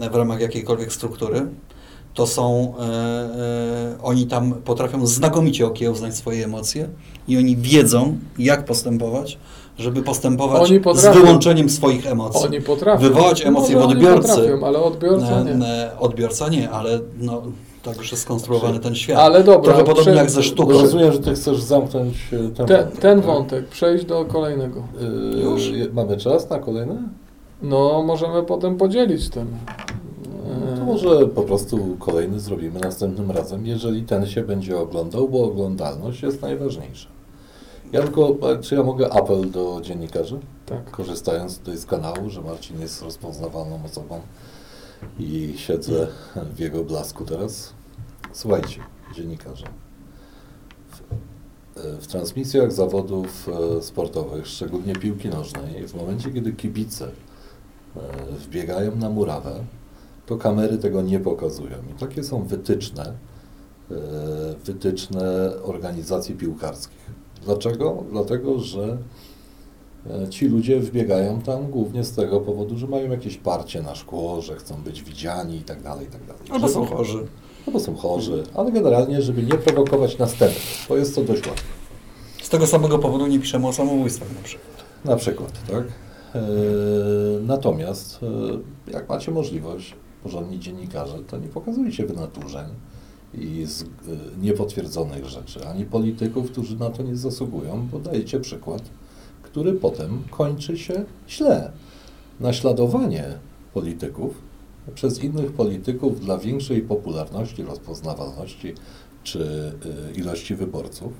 e, 0.00 0.10
w 0.10 0.14
ramach 0.14 0.40
jakiejkolwiek 0.40 0.92
struktury, 0.92 1.46
to 2.14 2.26
są, 2.26 2.74
e, 2.78 2.82
e, 2.82 4.02
oni 4.02 4.26
tam 4.26 4.52
potrafią 4.52 5.06
znakomicie 5.06 5.66
okiełznać 5.66 6.16
swoje 6.16 6.44
emocje 6.44 6.88
i 7.28 7.36
oni 7.36 7.56
wiedzą, 7.56 8.18
jak 8.38 8.64
postępować, 8.64 9.38
żeby 9.80 10.02
postępować 10.02 10.68
z 10.94 11.06
wyłączeniem 11.16 11.70
swoich 11.70 12.06
emocji. 12.06 12.46
Oni 12.46 12.60
potrafią. 12.60 13.02
Wywołać 13.02 13.46
emocje 13.46 13.74
Może 13.76 13.86
w 13.86 13.90
oni 13.90 13.96
odbiorcy. 14.06 14.28
Potrafią, 14.28 14.66
ale 14.66 14.78
odbiorca 14.82 15.42
nie. 15.42 15.66
E, 15.66 15.92
e, 15.92 15.98
Odbiorca 15.98 16.48
nie, 16.48 16.70
ale 16.70 17.00
no, 17.20 17.42
tak 17.82 17.96
już 17.96 18.10
jest 18.10 18.22
skonstruowany 18.22 18.80
ten 18.80 18.94
świat. 18.94 19.18
Ale 19.18 19.44
dobra, 19.44 19.72
Trochę 19.74 19.84
podobnie 19.94 20.12
jak 20.12 20.30
ze 20.30 20.42
sztuką. 20.42 20.72
Rozumiem, 20.72 21.12
że 21.12 21.18
ty 21.18 21.34
chcesz 21.34 21.60
zamknąć 21.62 22.14
e, 22.32 22.36
ten 22.56 22.66
Te, 22.66 22.76
wątek. 22.84 23.00
ten 23.00 23.20
wątek, 23.20 23.68
przejść 23.68 24.04
do 24.04 24.24
kolejnego. 24.24 24.82
Yy, 25.34 25.42
Już? 25.42 25.70
Mamy 25.92 26.16
czas 26.16 26.50
na 26.50 26.58
kolejne? 26.58 27.02
No, 27.62 28.02
możemy 28.06 28.42
potem 28.42 28.76
podzielić 28.76 29.28
ten. 29.28 29.46
e, 30.74 30.76
To 30.78 30.84
może 30.84 31.26
po 31.26 31.42
prostu 31.42 31.96
kolejny 31.98 32.40
zrobimy 32.40 32.80
następnym 32.80 33.30
razem, 33.30 33.66
jeżeli 33.66 34.02
ten 34.02 34.26
się 34.26 34.42
będzie 34.42 34.78
oglądał, 34.78 35.28
bo 35.28 35.44
oglądalność 35.44 36.22
jest 36.22 36.42
najważniejsza. 36.42 37.08
Ja 37.92 38.02
tylko, 38.02 38.36
e, 38.52 38.58
czy 38.62 38.74
ja 38.74 38.82
mogę 38.82 39.12
apel 39.12 39.50
do 39.50 39.80
dziennikarzy? 39.82 40.38
Tak. 40.66 40.90
Korzystając 40.90 41.58
tutaj 41.58 41.76
z 41.76 41.86
kanału, 41.86 42.30
że 42.30 42.42
Marcin 42.42 42.80
jest 42.80 43.02
rozpoznawalną 43.02 43.84
osobą 43.84 44.20
i 45.18 45.54
siedzę 45.56 46.06
w 46.54 46.58
jego 46.58 46.84
blasku 46.84 47.24
teraz. 47.24 47.72
Słuchajcie, 48.32 48.80
dziennikarze. 49.14 49.66
W, 50.90 51.00
e, 51.80 52.00
w 52.00 52.06
transmisjach 52.06 52.72
zawodów 52.72 53.48
e, 53.48 53.82
sportowych, 53.82 54.46
szczególnie 54.46 54.96
piłki 54.96 55.28
nożnej, 55.28 55.88
w 55.88 55.94
momencie, 55.94 56.30
kiedy 56.30 56.52
kibice 56.52 57.08
wbiegają 58.38 58.96
na 58.96 59.10
murawę, 59.10 59.64
to 60.26 60.36
kamery 60.36 60.78
tego 60.78 61.02
nie 61.02 61.20
pokazują. 61.20 61.76
I 61.90 61.98
takie 62.00 62.24
są 62.24 62.44
wytyczne, 62.44 63.12
wytyczne 64.64 65.52
organizacji 65.62 66.34
piłkarskich. 66.34 66.99
Dlaczego? 67.42 68.04
Dlatego, 68.10 68.58
że 68.58 68.98
e, 70.10 70.28
ci 70.28 70.48
ludzie 70.48 70.80
wbiegają 70.80 71.40
tam 71.40 71.70
głównie 71.70 72.04
z 72.04 72.12
tego 72.12 72.40
powodu, 72.40 72.78
że 72.78 72.86
mają 72.86 73.10
jakieś 73.10 73.36
parcie 73.36 73.82
na 73.82 73.94
szkło, 73.94 74.42
że 74.42 74.56
chcą 74.56 74.82
być 74.82 75.02
widziani 75.02 75.56
i 75.56 75.62
tak 75.62 75.82
dalej, 75.82 76.06
i 76.06 76.10
tak 76.10 76.26
dalej. 76.26 76.42
Albo 76.50 76.68
są 76.68 76.86
chorzy. 76.86 77.26
Albo 77.66 77.80
są 77.80 77.96
chorzy, 77.96 78.42
ale 78.54 78.72
generalnie, 78.72 79.22
żeby 79.22 79.42
nie 79.42 79.54
prowokować 79.54 80.18
następnych, 80.18 80.86
bo 80.88 80.96
jest 80.96 81.14
to 81.14 81.22
dość 81.22 81.46
łatwe. 81.46 81.66
Z 82.42 82.48
tego 82.48 82.66
samego 82.66 82.98
powodu 82.98 83.26
nie 83.26 83.40
piszemy 83.40 83.68
o 83.68 83.72
samobójstwach 83.72 84.28
na 84.36 84.42
przykład. 84.42 84.84
Na 85.04 85.16
przykład, 85.16 85.52
tak? 85.66 85.84
E, 86.34 86.40
natomiast, 87.42 88.20
e, 88.88 88.92
jak 88.92 89.08
macie 89.08 89.30
możliwość, 89.30 89.94
porządni 90.22 90.58
dziennikarze, 90.60 91.18
to 91.18 91.38
nie 91.38 91.48
pokazujcie 91.48 92.06
wynaturzeń 92.06 92.66
i 93.34 93.66
z, 93.66 93.82
e, 93.82 93.86
niepotwierdzonych 94.42 95.26
rzeczy, 95.26 95.68
ani 95.68 95.84
polityków, 95.84 96.50
którzy 96.50 96.76
na 96.76 96.90
to 96.90 97.02
nie 97.02 97.16
zasługują, 97.16 97.88
bo 97.92 97.98
dajecie 97.98 98.40
przykład, 98.40 98.82
który 99.42 99.72
potem 99.72 100.22
kończy 100.30 100.78
się 100.78 101.04
źle. 101.28 101.70
Naśladowanie 102.40 103.24
polityków 103.74 104.34
przez 104.94 105.24
innych 105.24 105.52
polityków 105.52 106.20
dla 106.20 106.38
większej 106.38 106.82
popularności, 106.82 107.62
rozpoznawalności 107.62 108.74
czy 109.22 109.72
e, 110.08 110.18
ilości 110.18 110.54
wyborców, 110.54 111.12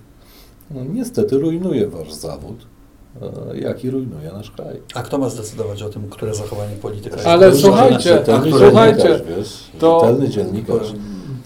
no, 0.70 0.84
niestety 0.84 1.38
rujnuje 1.38 1.88
wasz 1.88 2.12
zawód, 2.12 2.66
e, 3.52 3.58
jak 3.58 3.84
i 3.84 3.90
rujnuje 3.90 4.32
nasz 4.32 4.50
kraj. 4.50 4.80
A 4.94 5.02
kto 5.02 5.18
ma 5.18 5.28
zdecydować 5.28 5.82
o 5.82 5.88
tym, 5.88 6.08
które 6.08 6.34
zachowanie 6.34 6.76
polityka 6.76 7.16
jest 7.16 7.28
Ale 7.28 7.56
słuchajcie, 7.56 8.18
które 8.22 8.66
słuchajcie, 8.66 9.02
dziennikarz, 9.02 9.22
wiesz, 9.36 9.70
to- 9.78 10.00
rzetelny 10.00 10.28
dziennikarz, 10.28 10.92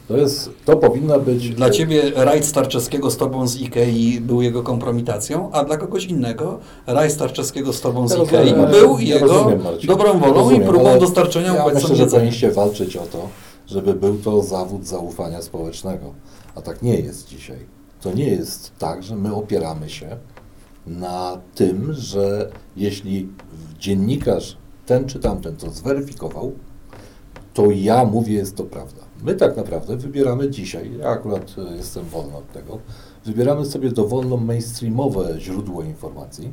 to 0.08 0.16
jest, 0.16 0.50
to 0.64 0.76
powinna 0.76 1.18
być... 1.18 1.50
Dla 1.50 1.70
ciebie 1.70 2.02
rajd 2.14 2.44
Starczewskiego 2.44 3.10
z 3.10 3.16
tobą 3.16 3.48
z 3.48 3.56
Ikei 3.56 4.20
był 4.20 4.42
jego 4.42 4.62
kompromitacją, 4.62 5.50
a 5.52 5.64
dla 5.64 5.76
kogoś 5.76 6.04
innego 6.04 6.58
rajd 6.86 7.12
Starczewskiego 7.12 7.72
z 7.72 7.80
tobą 7.80 8.08
z 8.08 8.12
Ja 8.12 8.22
Ikei 8.22 8.38
rozumiem, 8.38 8.70
był 8.70 8.98
ja 8.98 9.14
jego 9.14 9.26
rozumiem, 9.26 9.62
dobrą 9.86 10.18
wolą 10.18 10.34
Rozumiem, 10.34 10.62
i 10.62 10.66
próbą 10.66 10.98
dostarczenia 10.98 11.54
Ja 11.54 11.74
myślę, 11.74 11.96
że 11.96 12.06
powinniście 12.06 12.50
walczyć 12.50 12.96
o 12.96 13.06
to, 13.06 13.28
żeby 13.66 13.94
był 13.94 14.18
to 14.18 14.42
zawód 14.42 14.86
zaufania 14.86 15.42
społecznego. 15.42 16.14
A 16.54 16.62
tak 16.62 16.82
nie 16.82 17.00
jest 17.00 17.28
dzisiaj. 17.28 17.58
To 18.00 18.12
nie 18.12 18.28
jest 18.28 18.72
tak, 18.78 19.02
że 19.02 19.16
my 19.16 19.34
opieramy 19.34 19.90
się 19.90 20.16
na 20.86 21.38
tym, 21.54 21.92
że 21.92 22.50
jeśli 22.76 23.28
dziennikarz 23.78 24.56
ten 24.86 25.04
czy 25.04 25.18
tamten 25.18 25.56
to 25.56 25.70
zweryfikował, 25.70 26.52
to 27.54 27.70
ja 27.70 28.04
mówię, 28.04 28.34
jest 28.34 28.56
to 28.56 28.64
prawda. 28.64 29.02
My 29.24 29.34
tak 29.34 29.56
naprawdę 29.56 29.96
wybieramy 29.96 30.50
dzisiaj, 30.50 30.90
ja 30.98 31.08
akurat 31.08 31.54
e, 31.72 31.76
jestem 31.76 32.04
wolny 32.04 32.36
od 32.36 32.52
tego, 32.52 32.78
wybieramy 33.26 33.64
sobie 33.66 33.90
dowolną 33.90 34.36
mainstreamowe 34.36 35.34
źródło 35.38 35.82
informacji 35.82 36.50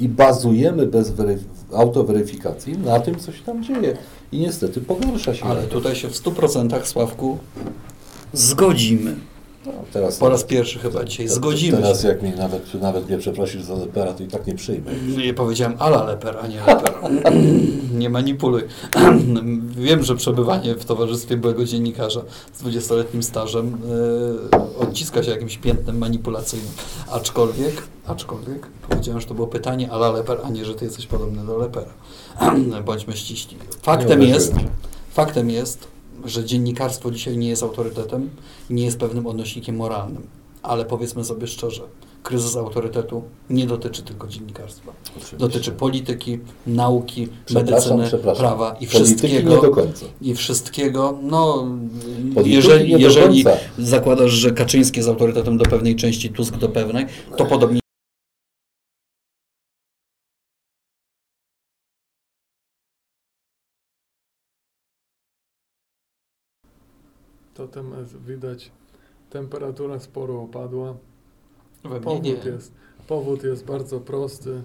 i 0.00 0.08
bazujemy 0.08 0.86
bez 0.86 1.12
weryf- 1.12 1.44
autoweryfikacji 1.74 2.78
na 2.78 3.00
tym, 3.00 3.14
co 3.18 3.32
się 3.32 3.44
tam 3.44 3.64
dzieje. 3.64 3.96
I 4.32 4.38
niestety 4.38 4.80
pogarsza 4.80 5.34
się. 5.34 5.44
Ale 5.44 5.62
tutaj 5.62 5.96
się 5.96 6.08
w 6.08 6.12
100% 6.12 6.84
Sławku 6.86 7.38
zgodzimy. 8.32 9.16
No, 9.66 9.72
teraz 9.92 10.18
Po 10.18 10.28
raz 10.28 10.44
pierwszy 10.44 10.78
chyba 10.78 11.04
dzisiaj 11.04 11.28
zgodzimy 11.28 11.76
Teraz 11.76 12.02
się. 12.02 12.08
jak 12.08 12.22
mnie 12.22 12.36
nawet, 12.36 12.74
nawet 12.74 13.08
mnie 13.08 13.18
przeprosisz 13.18 13.62
za 13.62 13.74
lepera, 13.74 14.12
to 14.12 14.22
i 14.22 14.26
tak 14.26 14.46
nie 14.46 14.54
przyjmę. 14.54 14.90
Nie 15.16 15.34
powiedziałem 15.34 15.76
ala 15.78 16.04
leper, 16.04 16.38
a 16.42 16.46
nie 16.46 16.60
leper. 16.60 16.92
nie 18.00 18.10
manipuluj. 18.10 18.62
Wiem, 19.76 20.02
że 20.04 20.16
przebywanie 20.16 20.74
w 20.74 20.84
towarzystwie 20.84 21.36
byłego 21.36 21.64
dziennikarza 21.64 22.20
z 22.52 22.62
20-letnim 22.62 23.22
stażem 23.22 23.78
e, 24.52 24.78
odciska 24.78 25.22
się 25.22 25.30
jakimś 25.30 25.58
piętnem 25.58 25.98
manipulacyjnym. 25.98 26.72
Aczkolwiek, 27.10 27.82
aczkolwiek, 28.06 28.66
powiedziałem, 28.88 29.20
że 29.20 29.26
to 29.26 29.34
było 29.34 29.46
pytanie 29.46 29.90
ala 29.90 30.10
leper, 30.10 30.38
a 30.44 30.50
nie, 30.50 30.64
że 30.64 30.74
ty 30.74 30.84
jesteś 30.84 31.06
podobny 31.06 31.44
do 31.44 31.58
lepera. 31.58 31.90
Bądźmy 32.86 33.16
ściśli. 33.16 33.56
Faktem 33.82 34.22
jest, 34.22 34.52
faktem 35.10 35.50
jest, 35.50 35.93
że 36.24 36.44
dziennikarstwo 36.44 37.10
dzisiaj 37.10 37.36
nie 37.38 37.48
jest 37.48 37.62
autorytetem, 37.62 38.30
nie 38.70 38.84
jest 38.84 38.98
pewnym 38.98 39.26
odnośnikiem 39.26 39.76
moralnym. 39.76 40.26
Ale 40.62 40.84
powiedzmy 40.84 41.24
sobie 41.24 41.46
szczerze, 41.46 41.82
kryzys 42.22 42.56
autorytetu 42.56 43.22
nie 43.50 43.66
dotyczy 43.66 44.02
tylko 44.02 44.28
dziennikarstwa. 44.28 44.92
Oczywiście. 45.10 45.36
Dotyczy 45.36 45.72
polityki, 45.72 46.38
nauki, 46.66 47.28
Przepraszam, 47.46 47.66
medycyny, 47.74 48.06
przepraszam. 48.06 48.46
prawa 48.46 48.76
i 48.80 48.86
Polityki 48.86 49.04
wszystkiego. 49.04 49.72
I 50.22 50.34
wszystkiego, 50.34 51.18
no, 51.22 51.66
Polityki 52.34 52.56
jeżeli, 52.56 52.90
jeżeli 53.02 53.44
zakładasz, 53.78 54.30
że 54.32 54.50
Kaczyński 54.50 54.98
jest 54.98 55.08
autorytetem 55.08 55.58
do 55.58 55.64
pewnej 55.64 55.96
części, 55.96 56.30
Tusk 56.30 56.56
do 56.56 56.68
pewnej, 56.68 57.06
to 57.36 57.46
podobnie 57.46 57.83
To 67.54 67.68
tem 67.68 67.92
widać, 68.26 68.70
temperatura 69.30 69.98
sporo 70.00 70.42
opadła. 70.42 70.94
we 71.84 71.88
mnie 71.88 72.20
nie. 72.20 72.32
Powód 72.32 72.44
jest, 72.44 72.72
powód 73.08 73.44
jest 73.44 73.64
bardzo 73.64 74.00
prosty. 74.00 74.62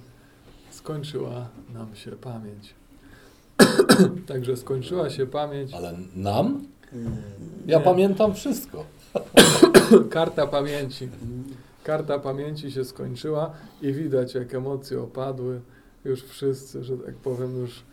Skończyła 0.70 1.48
nam 1.74 1.96
się 1.96 2.12
pamięć. 2.12 2.74
Także 4.28 4.58
skończyła 4.58 5.10
się 5.10 5.26
pamięć. 5.26 5.74
Ale 5.74 5.98
nam? 6.16 6.64
Ja 7.66 7.78
Nie. 7.78 7.84
pamiętam 7.84 8.34
wszystko. 8.34 8.86
Karta 10.10 10.48
pamięci. 10.48 11.10
Karta 11.84 12.20
pamięci 12.20 12.72
się 12.72 12.86
skończyła 12.86 13.52
i 13.82 13.94
widać, 13.94 14.34
jak 14.34 14.54
emocje 14.54 15.02
opadły. 15.02 15.62
Już 16.06 16.24
wszyscy, 16.24 16.84
że 16.84 16.98
tak 16.98 17.16
powiem, 17.16 17.58
już, 17.58 17.84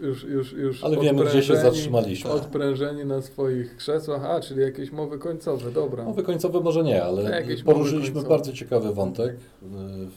już, 0.00 0.24
już, 0.24 0.52
już 0.52 0.84
Ale 0.84 0.96
wiemy, 0.96 1.24
gdzie 1.24 1.42
się 1.42 1.56
zatrzymaliśmy. 1.56 2.30
Odprężeni 2.30 3.04
na 3.04 3.22
swoich 3.22 3.76
krzesłach. 3.76 4.24
A, 4.24 4.40
czyli 4.40 4.60
jakieś 4.60 4.92
mowy 4.92 5.18
końcowe, 5.18 5.70
dobra. 5.70 6.04
Mowy 6.04 6.22
końcowe 6.22 6.60
może 6.60 6.84
nie, 6.84 7.04
ale 7.04 7.42
poruszyliśmy 7.64 8.22
bardzo 8.22 8.52
ciekawy 8.52 8.94
wątek 8.94 9.32
y, 9.32 9.38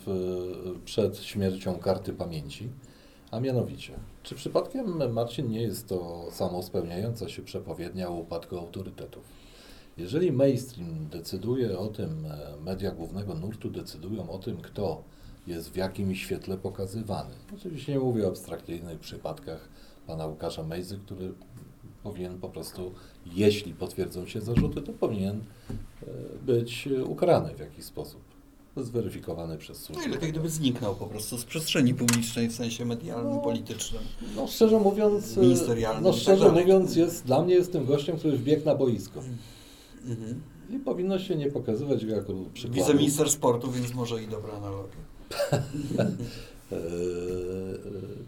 w, 0.06 0.80
przed 0.86 1.18
śmiercią 1.18 1.76
karty 1.76 2.14
pamięci. 2.14 2.70
A 3.32 3.40
mianowicie, 3.40 3.94
czy 4.24 4.36
przypadkiem 4.36 5.14
Marcin 5.14 5.50
nie 5.50 5.62
jest 5.62 5.88
to 5.88 6.28
samo 6.32 6.64
spełniająca 6.64 7.30
się 7.30 7.42
przepowiednia 7.42 8.10
o 8.10 8.14
upadku 8.14 8.58
autorytetów? 8.58 9.24
Jeżeli 9.98 10.32
mainstream 10.32 11.08
decyduje 11.12 11.80
o 11.80 11.88
tym, 11.88 12.26
e, 12.26 12.62
media 12.66 12.92
głównego 12.92 13.34
nurtu 13.34 13.70
decydują 13.70 14.30
o 14.30 14.38
tym, 14.38 14.58
kto 14.58 15.04
jest 15.48 15.70
w 15.72 15.76
jakim 15.76 16.16
świetle 16.16 16.58
pokazywany. 16.58 17.34
Oczywiście 17.56 17.92
nie 17.94 18.00
mówię 18.00 18.26
o 18.26 18.28
abstrakcyjnych 18.30 19.00
przypadkach 19.00 19.70
pana 20.08 20.26
Łukasza 20.26 20.64
Mejzy, 20.64 21.00
który 21.06 21.34
powinien 22.04 22.40
po 22.40 22.50
prostu, 22.50 22.92
jeśli 23.26 23.74
potwierdzą 23.74 24.26
się 24.28 24.42
zarzuty, 24.42 24.82
to 24.82 24.94
powinien 24.94 25.38
e, 25.38 26.06
być 26.46 26.90
ukarany 27.08 27.54
w 27.56 27.60
jakiś 27.60 27.86
sposób, 27.86 28.22
zweryfikowany 28.78 29.58
przez 29.58 29.78
służby. 29.78 30.04
Najlepiej 30.04 30.32
gdyby 30.32 30.50
zniknął 30.50 30.96
po 30.96 31.06
prostu 31.08 31.38
z 31.38 31.46
przestrzeni 31.46 31.94
publicznej 31.94 32.50
w 32.50 32.56
sensie 32.56 32.86
medialnym, 32.86 33.34
No. 33.36 33.42
politycznym. 33.42 34.04
No 34.36 34.48
szczerze 34.48 34.80
mówiąc, 34.80 35.38
e, 35.38 35.42
no 36.02 36.10
i 36.10 36.14
tak 36.14 36.22
szczerze 36.22 36.46
dalej. 36.46 36.62
mówiąc 36.64 36.96
jest, 36.96 37.26
dla 37.26 37.42
mnie 37.42 37.54
jest 37.54 37.72
tym 37.72 37.86
gościem, 37.86 38.18
który 38.18 38.38
wbiegł 38.38 38.66
na 38.66 38.76
boisko. 38.76 39.20
Mhm. 40.06 40.42
I 40.70 40.80
powinno 40.80 41.20
się 41.20 41.36
nie 41.36 41.52
pokazywać 41.52 42.06
go 42.06 42.16
jako 42.16 42.34
przykładu. 42.54 42.82
Wiceminister 42.82 43.30
sportu, 43.32 43.72
więc 43.72 43.94
może 43.94 44.24
i 44.24 44.28
dobra 44.28 44.54
analogia. 44.54 45.19
E, 46.72 46.76
e, 46.76 46.80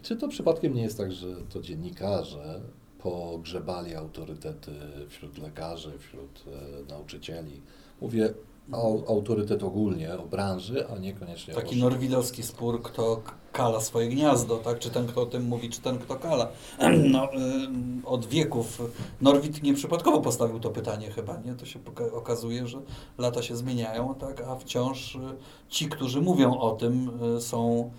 Czy 0.02 0.16
to 0.16 0.28
przypadkiem 0.28 0.74
nie 0.74 0.82
jest 0.82 0.98
tak, 0.98 1.12
że 1.12 1.26
to 1.52 1.60
dziennikarze 1.60 2.60
pogrzebali 2.98 3.94
autorytety 3.94 4.70
wśród 5.08 5.38
lekarzy, 5.38 5.92
wśród 5.98 6.44
e, 6.46 6.90
nauczycieli? 6.92 7.60
Mówię 8.00 8.34
o 8.72 9.08
autorytet 9.08 9.62
ogólnie, 9.62 10.18
o 10.18 10.26
branży, 10.26 10.86
a 10.88 10.98
niekoniecznie 10.98 11.52
o 11.52 11.56
Taki 11.56 11.66
poszczególnych. 11.68 11.92
norwidowski 11.92 12.42
spór, 12.42 12.82
kto 12.82 13.22
kala 13.52 13.80
swoje 13.80 14.08
gniazdo, 14.08 14.56
tak? 14.56 14.78
Czy 14.78 14.90
ten, 14.90 15.06
kto 15.06 15.22
o 15.22 15.26
tym 15.26 15.44
mówi, 15.44 15.70
czy 15.70 15.80
ten, 15.80 15.98
kto 15.98 16.16
kala. 16.16 16.48
No, 17.12 17.28
od 18.04 18.26
wieków 18.26 18.82
Norwid 19.20 19.62
nieprzypadkowo 19.62 20.20
postawił 20.20 20.60
to 20.60 20.70
pytanie 20.70 21.10
chyba, 21.10 21.36
nie? 21.36 21.54
To 21.54 21.66
się 21.66 21.78
okazuje, 22.12 22.66
że 22.66 22.78
lata 23.18 23.42
się 23.42 23.56
zmieniają, 23.56 24.14
tak? 24.14 24.40
A 24.40 24.56
wciąż 24.56 25.14
y, 25.14 25.18
ci, 25.68 25.88
którzy 25.88 26.20
mówią 26.20 26.58
o 26.58 26.70
tym, 26.70 27.10
y, 27.36 27.40
są 27.40 27.90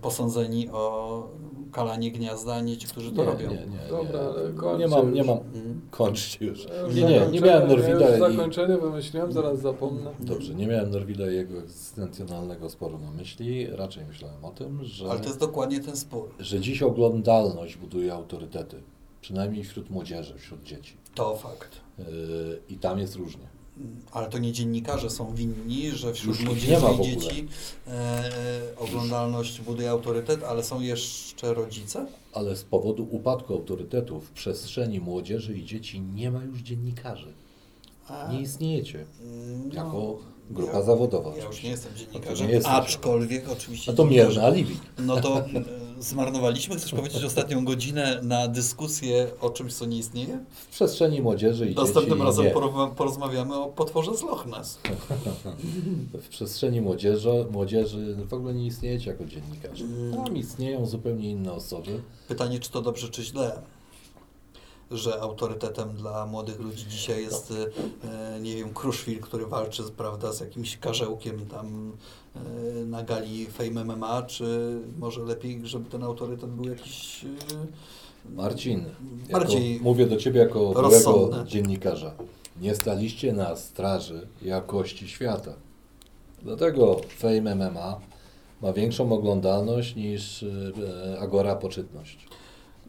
posądzeni 0.00 0.68
o 0.68 1.28
kalanie 1.72 2.10
gniazda, 2.12 2.54
a 2.54 2.60
nie 2.60 2.76
ci, 2.76 2.86
którzy 2.86 3.12
to 3.12 3.16
Nie, 3.24 3.30
robią. 3.30 3.50
nie, 3.50 3.56
nie, 3.56 3.88
Dobra, 3.90 4.20
ale 4.20 4.52
nie. 4.52 4.58
kończę 4.58 4.78
nie 4.78 4.88
mam, 4.88 5.14
nie 5.14 5.24
mam. 5.24 5.38
Mm. 5.54 5.80
Kończcie 5.90 6.44
już. 6.46 6.64
Ja 6.64 6.80
już 6.80 6.94
Nie, 6.94 7.02
nie, 7.02 7.26
nie 7.26 7.40
miałem 7.40 7.62
Ja 7.70 7.76
Norwida 7.76 8.16
i... 8.16 8.20
zakończenie 8.20 8.76
wymyśliłem, 8.78 9.32
zaraz 9.32 9.60
zapomnę. 9.60 10.10
Dobrze, 10.20 10.54
nie 10.54 10.66
miałem 10.66 10.90
Norwida 10.90 11.30
i 11.30 11.34
jego 11.34 11.58
egzystencjonalnego 11.58 12.70
sporu 12.70 12.98
na 12.98 13.10
myśli. 13.10 13.66
Raczej 13.66 14.04
myślałem 14.04 14.44
o 14.44 14.50
tym, 14.50 14.84
że, 14.84 15.10
Ale 15.10 15.20
to 15.20 15.26
jest 15.26 15.40
dokładnie 15.40 15.80
ten 15.80 15.96
spór. 15.96 16.28
że 16.38 16.60
dziś 16.60 16.82
oglądalność 16.82 17.76
buduje 17.76 18.14
autorytety. 18.14 18.82
Przynajmniej 19.20 19.64
wśród 19.64 19.90
młodzieży, 19.90 20.34
wśród 20.38 20.62
dzieci. 20.62 20.96
To 21.14 21.36
fakt. 21.36 21.80
Yy, 21.98 22.04
I 22.68 22.76
tam 22.76 22.98
jest 22.98 23.16
różnie. 23.16 23.51
Ale 24.12 24.28
to 24.28 24.38
nie 24.38 24.52
dziennikarze 24.52 25.10
są 25.10 25.34
winni, 25.34 25.90
że 25.90 26.14
wśród 26.14 26.36
Już 26.36 26.46
młodzieży 26.46 26.86
i 27.00 27.04
dzieci 27.04 27.48
e, 27.86 28.30
oglądalność 28.76 29.60
buduje 29.60 29.90
autorytet, 29.90 30.44
ale 30.44 30.64
są 30.64 30.80
jeszcze 30.80 31.54
rodzice? 31.54 32.06
Ale 32.32 32.56
z 32.56 32.64
powodu 32.64 33.08
upadku 33.10 33.54
autorytetu 33.54 34.20
w 34.20 34.30
przestrzeni 34.30 35.00
młodzieży 35.00 35.58
i 35.58 35.64
dzieci 35.64 36.00
nie 36.00 36.30
ma 36.30 36.44
już 36.44 36.60
dziennikarzy. 36.60 37.32
A, 38.08 38.32
Nie 38.32 38.40
istniejecie 38.40 39.04
mm, 39.22 39.70
jako 39.72 40.18
grupa 40.50 40.72
ja, 40.72 40.82
zawodowa. 40.82 41.36
Ja 41.36 41.44
już 41.44 41.62
nie 41.62 41.70
jestem 41.70 41.96
dziennikarzem, 41.96 42.48
nie 42.48 42.66
aczkolwiek 42.66 43.48
oczywiście... 43.48 43.92
A 43.92 43.94
to 43.94 44.04
mierne 44.04 44.42
alibi. 44.42 44.76
No 44.98 45.20
to 45.20 45.38
e, 45.38 45.50
zmarnowaliśmy, 46.02 46.76
chcesz 46.76 46.92
powiedzieć, 46.92 47.24
ostatnią 47.24 47.64
godzinę 47.64 48.20
na 48.22 48.48
dyskusję 48.48 49.30
o 49.40 49.50
czymś, 49.50 49.74
co 49.74 49.86
nie 49.86 49.98
istnieje? 49.98 50.44
W 50.50 50.66
przestrzeni 50.66 51.22
młodzieży 51.22 51.70
i 51.70 51.74
Następnym 51.74 52.18
dzieci 52.18 52.22
razem 52.26 52.44
nie. 52.44 52.52
porozma- 52.54 52.90
porozmawiamy 52.94 53.54
o 53.56 53.66
potworze 53.68 54.16
z 54.16 54.22
Loch 54.22 54.46
Ness. 54.46 54.78
W 56.12 56.28
przestrzeni 56.28 56.80
młodzieży, 56.80 57.46
młodzieży 57.50 58.16
w 58.28 58.34
ogóle 58.34 58.54
nie 58.54 58.66
istniejecie 58.66 59.10
jako 59.10 59.24
dziennikarze. 59.24 59.84
Mm. 59.84 60.24
Tam 60.24 60.36
istnieją 60.36 60.86
zupełnie 60.86 61.30
inne 61.30 61.52
osoby. 61.52 62.02
Pytanie, 62.28 62.60
czy 62.60 62.70
to 62.70 62.82
dobrze, 62.82 63.08
czy 63.08 63.22
źle? 63.22 63.62
Że 64.90 65.20
autorytetem 65.20 65.96
dla 65.96 66.26
młodych 66.26 66.60
ludzi 66.60 66.84
dzisiaj 66.88 67.22
jest, 67.22 67.52
e, 68.04 68.40
nie 68.40 68.56
wiem, 68.56 68.74
Kruszwil, 68.74 69.20
który 69.20 69.46
walczy 69.46 69.82
prawda, 69.96 70.32
z 70.32 70.40
jakimś 70.40 70.76
karzełkiem 70.76 71.46
tam 71.46 71.92
na 72.86 73.02
gali 73.02 73.46
Fame 73.46 73.84
MMA, 73.84 74.22
czy 74.22 74.78
może 74.98 75.20
lepiej, 75.22 75.60
żeby 75.64 75.90
ten 75.90 76.02
autorytet 76.04 76.50
był 76.50 76.68
jakiś... 76.68 77.24
E, 77.24 78.28
Marcin, 78.34 78.84
Bardziej 79.32 79.72
jako, 79.72 79.84
mówię 79.84 80.06
do 80.06 80.16
Ciebie 80.16 80.40
jako 80.40 80.58
byłego 80.58 80.80
rozsądny. 80.82 81.44
dziennikarza. 81.46 82.14
Nie 82.60 82.74
staliście 82.74 83.32
na 83.32 83.56
straży 83.56 84.28
jakości 84.42 85.08
świata. 85.08 85.52
Dlatego 86.42 87.00
Fame 87.08 87.54
MMA 87.54 88.00
ma 88.62 88.72
większą 88.72 89.12
oglądalność 89.12 89.96
niż 89.96 90.42
e, 90.42 91.20
Agora 91.20 91.56
Poczytność. 91.56 92.26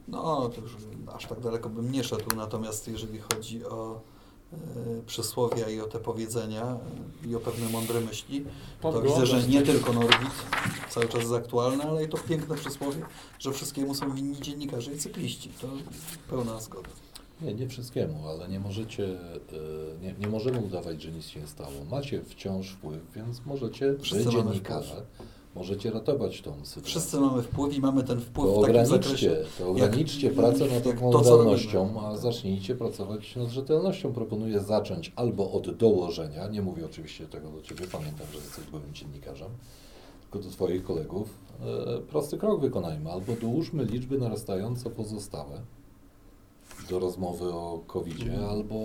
No, 0.08 0.50
to 0.50 0.62
już 0.62 0.76
aż 1.16 1.26
tak 1.28 1.40
daleko 1.40 1.70
bym 1.70 1.92
nie 1.92 2.04
szedł, 2.04 2.36
natomiast 2.36 2.88
jeżeli 2.88 3.20
chodzi 3.20 3.66
o 3.66 3.96
e, 3.96 4.13
przysłowia 5.06 5.70
i 5.70 5.80
o 5.80 5.86
te 5.86 6.00
powiedzenia 6.00 6.78
i 7.26 7.36
o 7.36 7.40
pewne 7.40 7.70
mądre 7.70 8.02
myśli, 8.02 8.46
to 8.82 9.02
widzę, 9.02 9.26
że 9.26 9.48
nie 9.48 9.62
tylko 9.62 9.94
Norwid 9.94 10.32
cały 10.90 11.08
czas 11.08 11.22
jest 11.22 11.34
aktualny, 11.34 11.84
ale 11.84 12.04
i 12.04 12.10
to 12.10 12.18
piękne 12.18 12.56
przysłowie, 12.56 13.02
że 13.40 13.52
wszystkiemu 13.52 13.96
są 13.96 14.16
winni 14.16 14.42
dziennikarze 14.42 14.92
i 14.92 14.98
cykliści. 14.98 15.50
To 15.62 15.68
pełna 16.30 16.60
zgoda. 16.60 16.90
Nie, 17.42 17.54
nie 17.54 17.68
wszystkiemu, 17.68 18.28
ale 18.28 18.48
nie 18.48 18.60
możecie, 18.60 19.06
e, 19.06 20.02
nie, 20.02 20.16
nie 20.20 20.28
możemy 20.28 20.60
udawać, 20.60 21.02
że 21.02 21.12
nic 21.12 21.28
się 21.28 21.40
nie 21.40 21.48
stało. 21.48 21.72
Macie 21.92 22.24
wciąż 22.24 22.70
wpływ, 22.70 23.02
więc 23.16 23.46
możecie, 23.46 23.96
Wszyscy 24.02 24.24
wy 24.24 24.38
mamy 24.38 24.52
dziennikarze, 24.52 25.06
możecie 25.56 25.92
ratować 25.92 26.42
tą 26.42 26.52
sytuację. 26.54 26.82
Wszyscy 26.82 27.20
mamy 27.20 27.42
wpływ 27.42 27.78
i 27.78 27.80
mamy 27.82 28.04
ten 28.04 28.20
wpływ 28.22 28.48
To 28.48 28.52
w 28.62 28.66
takim 28.66 28.70
ograniczcie, 28.82 28.98
zakresie. 29.30 29.36
to 29.58 29.70
ograniczcie 29.70 30.28
jak- 30.28 30.36
pracę 30.36 30.66
nad 30.66 30.88
oglądalnością, 30.88 32.02
a 32.08 32.16
zacznijcie 32.18 32.76
pracować 32.76 33.36
nad 33.36 33.50
rzetelnością. 33.50 34.14
Proponuję 34.14 34.60
zacząć 34.60 35.12
albo 35.16 35.52
od 35.52 35.76
dołożenia, 35.78 36.48
nie 36.48 36.62
mówię 36.62 36.86
oczywiście 36.86 37.26
tego 37.26 37.50
do 37.50 37.62
Ciebie, 37.62 37.86
pamiętam, 37.92 38.28
że 38.32 38.38
jesteś 38.38 38.66
byłym 38.66 38.94
dziennikarzem, 38.94 39.50
tylko 40.22 40.48
do 40.48 40.52
Twoich 40.54 40.84
kolegów. 40.84 41.30
E, 41.98 42.00
prosty 42.02 42.38
krok 42.38 42.62
wykonajmy, 42.62 43.12
albo 43.12 43.34
dołóżmy 43.42 43.84
liczby 43.86 44.18
narastająco 44.18 44.90
pozostałe 44.90 45.62
do 46.90 47.00
rozmowy 47.00 47.46
o 47.46 47.84
covid 47.88 48.22
Mhm. 48.22 48.46
albo 48.46 48.76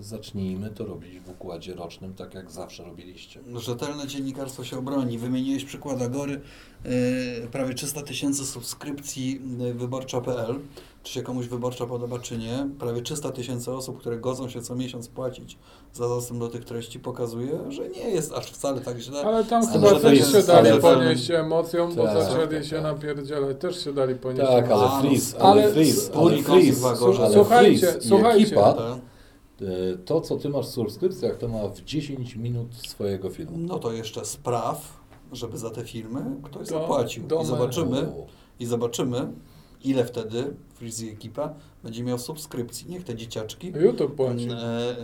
zacznijmy 0.00 0.70
to 0.70 0.84
robić 0.86 1.20
w 1.20 1.28
układzie 1.30 1.74
rocznym, 1.74 2.14
tak 2.14 2.34
jak 2.34 2.50
zawsze 2.50 2.84
robiliście. 2.84 3.40
Rzetelne 3.56 4.06
dziennikarstwo 4.06 4.64
się 4.64 4.78
obroni. 4.78 5.18
Wymieniłeś 5.18 5.64
przykład 5.64 6.02
Agory, 6.02 6.40
yy, 6.84 6.90
prawie 7.52 7.74
300 7.74 8.02
tysięcy 8.02 8.46
subskrypcji 8.46 9.40
yy, 9.58 9.74
wyborcza.pl. 9.74 10.60
Czy 11.02 11.12
się 11.12 11.22
komuś 11.22 11.46
wyborcza 11.46 11.86
podoba, 11.86 12.18
czy 12.18 12.38
nie. 12.38 12.68
Prawie 12.78 13.02
300 13.02 13.32
tysięcy 13.32 13.72
osób, 13.72 13.98
które 13.98 14.18
godzą 14.18 14.48
się 14.48 14.62
co 14.62 14.74
miesiąc 14.74 15.08
płacić 15.08 15.58
za 15.92 16.08
dostęp 16.08 16.40
do 16.40 16.48
tych 16.48 16.64
treści, 16.64 17.00
pokazuje, 17.00 17.58
że 17.68 17.88
nie 17.88 18.10
jest 18.10 18.32
aż 18.32 18.46
wcale 18.46 18.80
tak 18.80 18.98
źle. 18.98 19.22
Ale 19.22 19.44
tam 19.44 19.62
Ale 19.64 19.72
chyba 19.72 20.00
też 20.00 20.32
się 20.32 20.42
dali 20.42 20.80
ponieść 20.80 21.30
emocją, 21.30 21.94
bo 21.94 22.04
Tak, 22.04 22.22
zaczęli 22.22 22.48
tak, 22.54 22.64
się 22.64 22.76
tak. 22.76 22.82
napierdzielać. 22.82 23.56
Też 23.60 23.84
się 23.84 23.92
dali 23.92 24.14
ponieść 24.14 24.50
Tak, 24.50 24.64
emocją. 24.64 24.76
ale 24.76 24.86
no, 25.38 25.44
ale 25.44 25.72
Freeze, 25.72 26.14
ale 26.14 26.32
ale 27.18 27.32
Słuchajcie, 27.32 27.94
słuchajcie. 28.00 28.46
ekipa, 28.46 28.72
Tak? 28.72 28.98
To, 30.04 30.20
co 30.20 30.36
ty 30.36 30.48
masz 30.48 30.66
w 30.66 30.70
subskrypcjach, 30.70 31.36
to 31.36 31.48
ma 31.48 31.68
w 31.68 31.80
10 31.84 32.36
minut 32.36 32.68
swojego 32.86 33.30
filmu. 33.30 33.58
No 33.58 33.78
to 33.78 33.92
jeszcze 33.92 34.24
spraw, 34.24 35.00
żeby 35.32 35.58
za 35.58 35.70
te 35.70 35.84
filmy 35.84 36.24
ktoś 36.42 36.68
To 36.68 36.74
zapłacił. 36.80 37.24
I 37.42 37.44
zobaczymy, 37.46 38.12
i 38.60 38.66
zobaczymy, 38.66 39.32
ile 39.84 40.04
wtedy 40.04 40.54
Freeze 40.74 41.06
i 41.06 41.10
ekipa 41.10 41.54
będzie 41.84 42.02
miał 42.04 42.18
subskrypcji. 42.18 42.86
Niech 42.90 43.04
te 43.04 43.14
dzieciaczki, 43.14 43.72
YouTube 43.80 44.14
płaci. 44.14 44.48
e, 44.50 44.96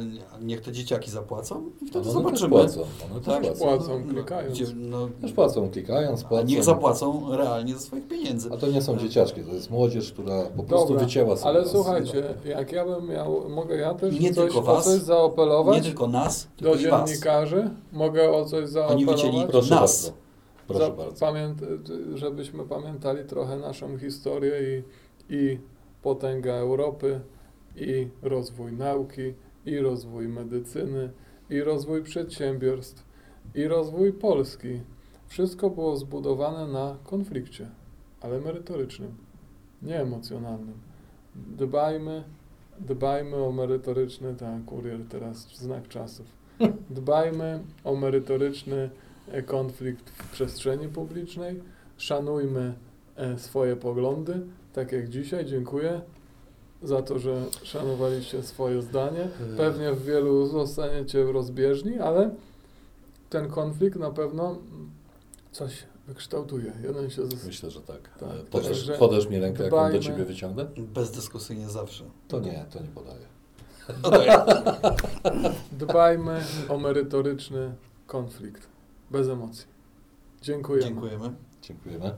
niech 0.45 0.61
te 0.61 0.73
dzieciaki 0.73 1.11
zapłacą 1.11 1.63
i 1.83 1.87
wtedy 1.87 1.99
one 1.99 2.05
też 2.05 2.13
zobaczymy. 2.41 2.49
płacą, 2.51 2.81
one 3.11 3.21
też 3.21 3.35
Tak, 3.35 3.43
płacą. 3.43 3.59
płacą, 3.65 4.03
no, 4.07 4.13
klikając. 4.15 4.55
Gdzie, 4.55 4.67
no, 4.77 5.09
Też 5.21 5.33
płacą, 5.33 5.71
klikając, 5.71 6.25
a 6.25 6.29
płacą. 6.29 6.47
niech 6.47 6.65
zapłacą 6.65 7.37
realnie 7.37 7.75
ze 7.75 7.81
swoich 7.81 8.09
pieniędzy. 8.09 8.49
A 8.53 8.57
to 8.57 8.67
nie 8.67 8.83
są 8.83 8.97
dzieciaczki, 8.97 9.41
to 9.41 9.53
jest 9.55 9.71
młodzież, 9.71 10.13
która 10.13 10.43
po 10.57 10.63
prostu 10.63 10.89
Dobra, 10.89 11.05
wycięła 11.05 11.37
sobie 11.37 11.49
ale 11.49 11.69
słuchajcie, 11.69 12.35
jak 12.45 12.73
ja 12.73 12.85
bym 12.85 13.09
miał, 13.09 13.49
mogę 13.49 13.77
ja 13.77 13.95
też 13.95 14.21
Nie 14.21 14.35
coś, 14.35 14.45
tylko 14.53 14.59
o 14.59 14.75
was, 14.75 14.85
coś 14.85 15.01
zaopelować 15.01 15.77
Nie 15.77 15.83
tylko 15.83 16.07
nas, 16.07 16.49
tylko 16.57 16.73
do 16.77 16.79
dziennikarzy? 16.83 17.71
Mogę 17.93 18.33
o 18.33 18.45
coś 18.45 18.65
Oni 18.89 19.07
wycięli 19.07 19.23
zaopelować? 19.23 19.51
Proszę 19.51 19.75
nas. 19.75 20.03
bardzo. 20.05 20.26
Proszę 20.67 20.93
bardzo. 20.93 21.33
Żebyśmy 22.15 22.65
pamiętali 22.65 23.25
trochę 23.25 23.57
naszą 23.57 23.99
historię 23.99 24.53
i, 24.63 24.83
i 25.35 25.59
potęgę 26.03 26.55
Europy, 26.55 27.21
i 27.77 28.09
rozwój 28.23 28.73
nauki, 28.73 29.35
i 29.67 29.79
rozwój 29.79 30.29
medycyny, 30.29 31.11
i 31.51 31.61
rozwój 31.61 32.03
przedsiębiorstw, 32.03 33.05
i 33.55 33.69
rozwój 33.69 34.13
Polski. 34.13 34.81
Wszystko 35.27 35.71
było 35.71 35.97
zbudowane 35.97 36.73
na 36.73 36.97
konflikcie, 37.05 37.71
ale 38.21 38.41
merytorycznym, 38.41 39.17
nie 39.83 40.01
emocjonalnym. 40.01 40.79
Dbajmy, 41.35 42.25
dbajmy 42.81 43.37
o 43.37 43.53
merytoryczny, 43.53 44.35
tak, 44.35 44.65
kurier 44.65 45.01
teraz 45.09 45.49
znak 45.55 45.89
czasów. 45.89 46.27
Dbajmy 46.91 47.61
o 47.85 47.97
merytoryczny 47.97 48.91
konflikt 49.47 50.11
w 50.11 50.31
przestrzeni 50.33 50.89
publicznej, 50.89 51.63
szanujmy 51.97 52.75
e, 53.17 53.39
swoje 53.39 53.77
poglądy, 53.77 54.41
tak 54.73 54.93
jak 54.93 55.09
dzisiaj. 55.09 55.45
Dziękuję 55.47 56.01
za 56.83 57.03
to, 57.03 57.19
że 57.19 57.43
szanowaliście 57.63 58.43
swoje 58.43 58.83
zdanie. 58.83 59.29
Pewnie 59.57 59.93
w 59.93 60.05
wielu 60.05 60.47
zostaniecie 60.47 61.25
rozbieżni, 61.33 61.99
ale 61.99 62.31
ten 63.31 63.49
konflikt 63.49 63.99
na 63.99 64.11
pewno 64.11 64.59
coś 65.53 65.83
wykształtuje. 66.07 66.73
Jeden 66.83 67.11
się 67.11 67.23
zas- 67.27 67.47
Myślę, 67.47 67.71
że 67.71 67.81
tak. 67.81 68.19
Tak, 68.21 68.29
E, 68.29 68.43
Podasz, 68.51 68.69
także 68.69 68.93
podasz 68.99 69.29
mi 69.29 69.39
rękę, 69.39 69.63
jak 69.65 69.73
ją 69.73 69.79
do 69.79 69.87
dbajmy. 69.87 70.01
ciebie 70.01 70.25
wyciągnę? 70.25 70.67
Bezdyskusyjnie 70.79 71.69
zawsze. 71.69 72.05
To 72.29 72.41
nie, 72.41 72.65
to 72.71 72.81
nie 72.81 72.89
podaję. 72.89 73.27
Dbajmy 75.73 76.41
o 76.69 76.79
merytoryczny 76.79 77.75
konflikt, 78.07 78.69
bez 79.11 79.29
emocji. 79.29 79.67
Dziękujemy. 80.43 80.87
Dziękujemy. 80.87 81.33
Dziękujemy. 81.63 82.15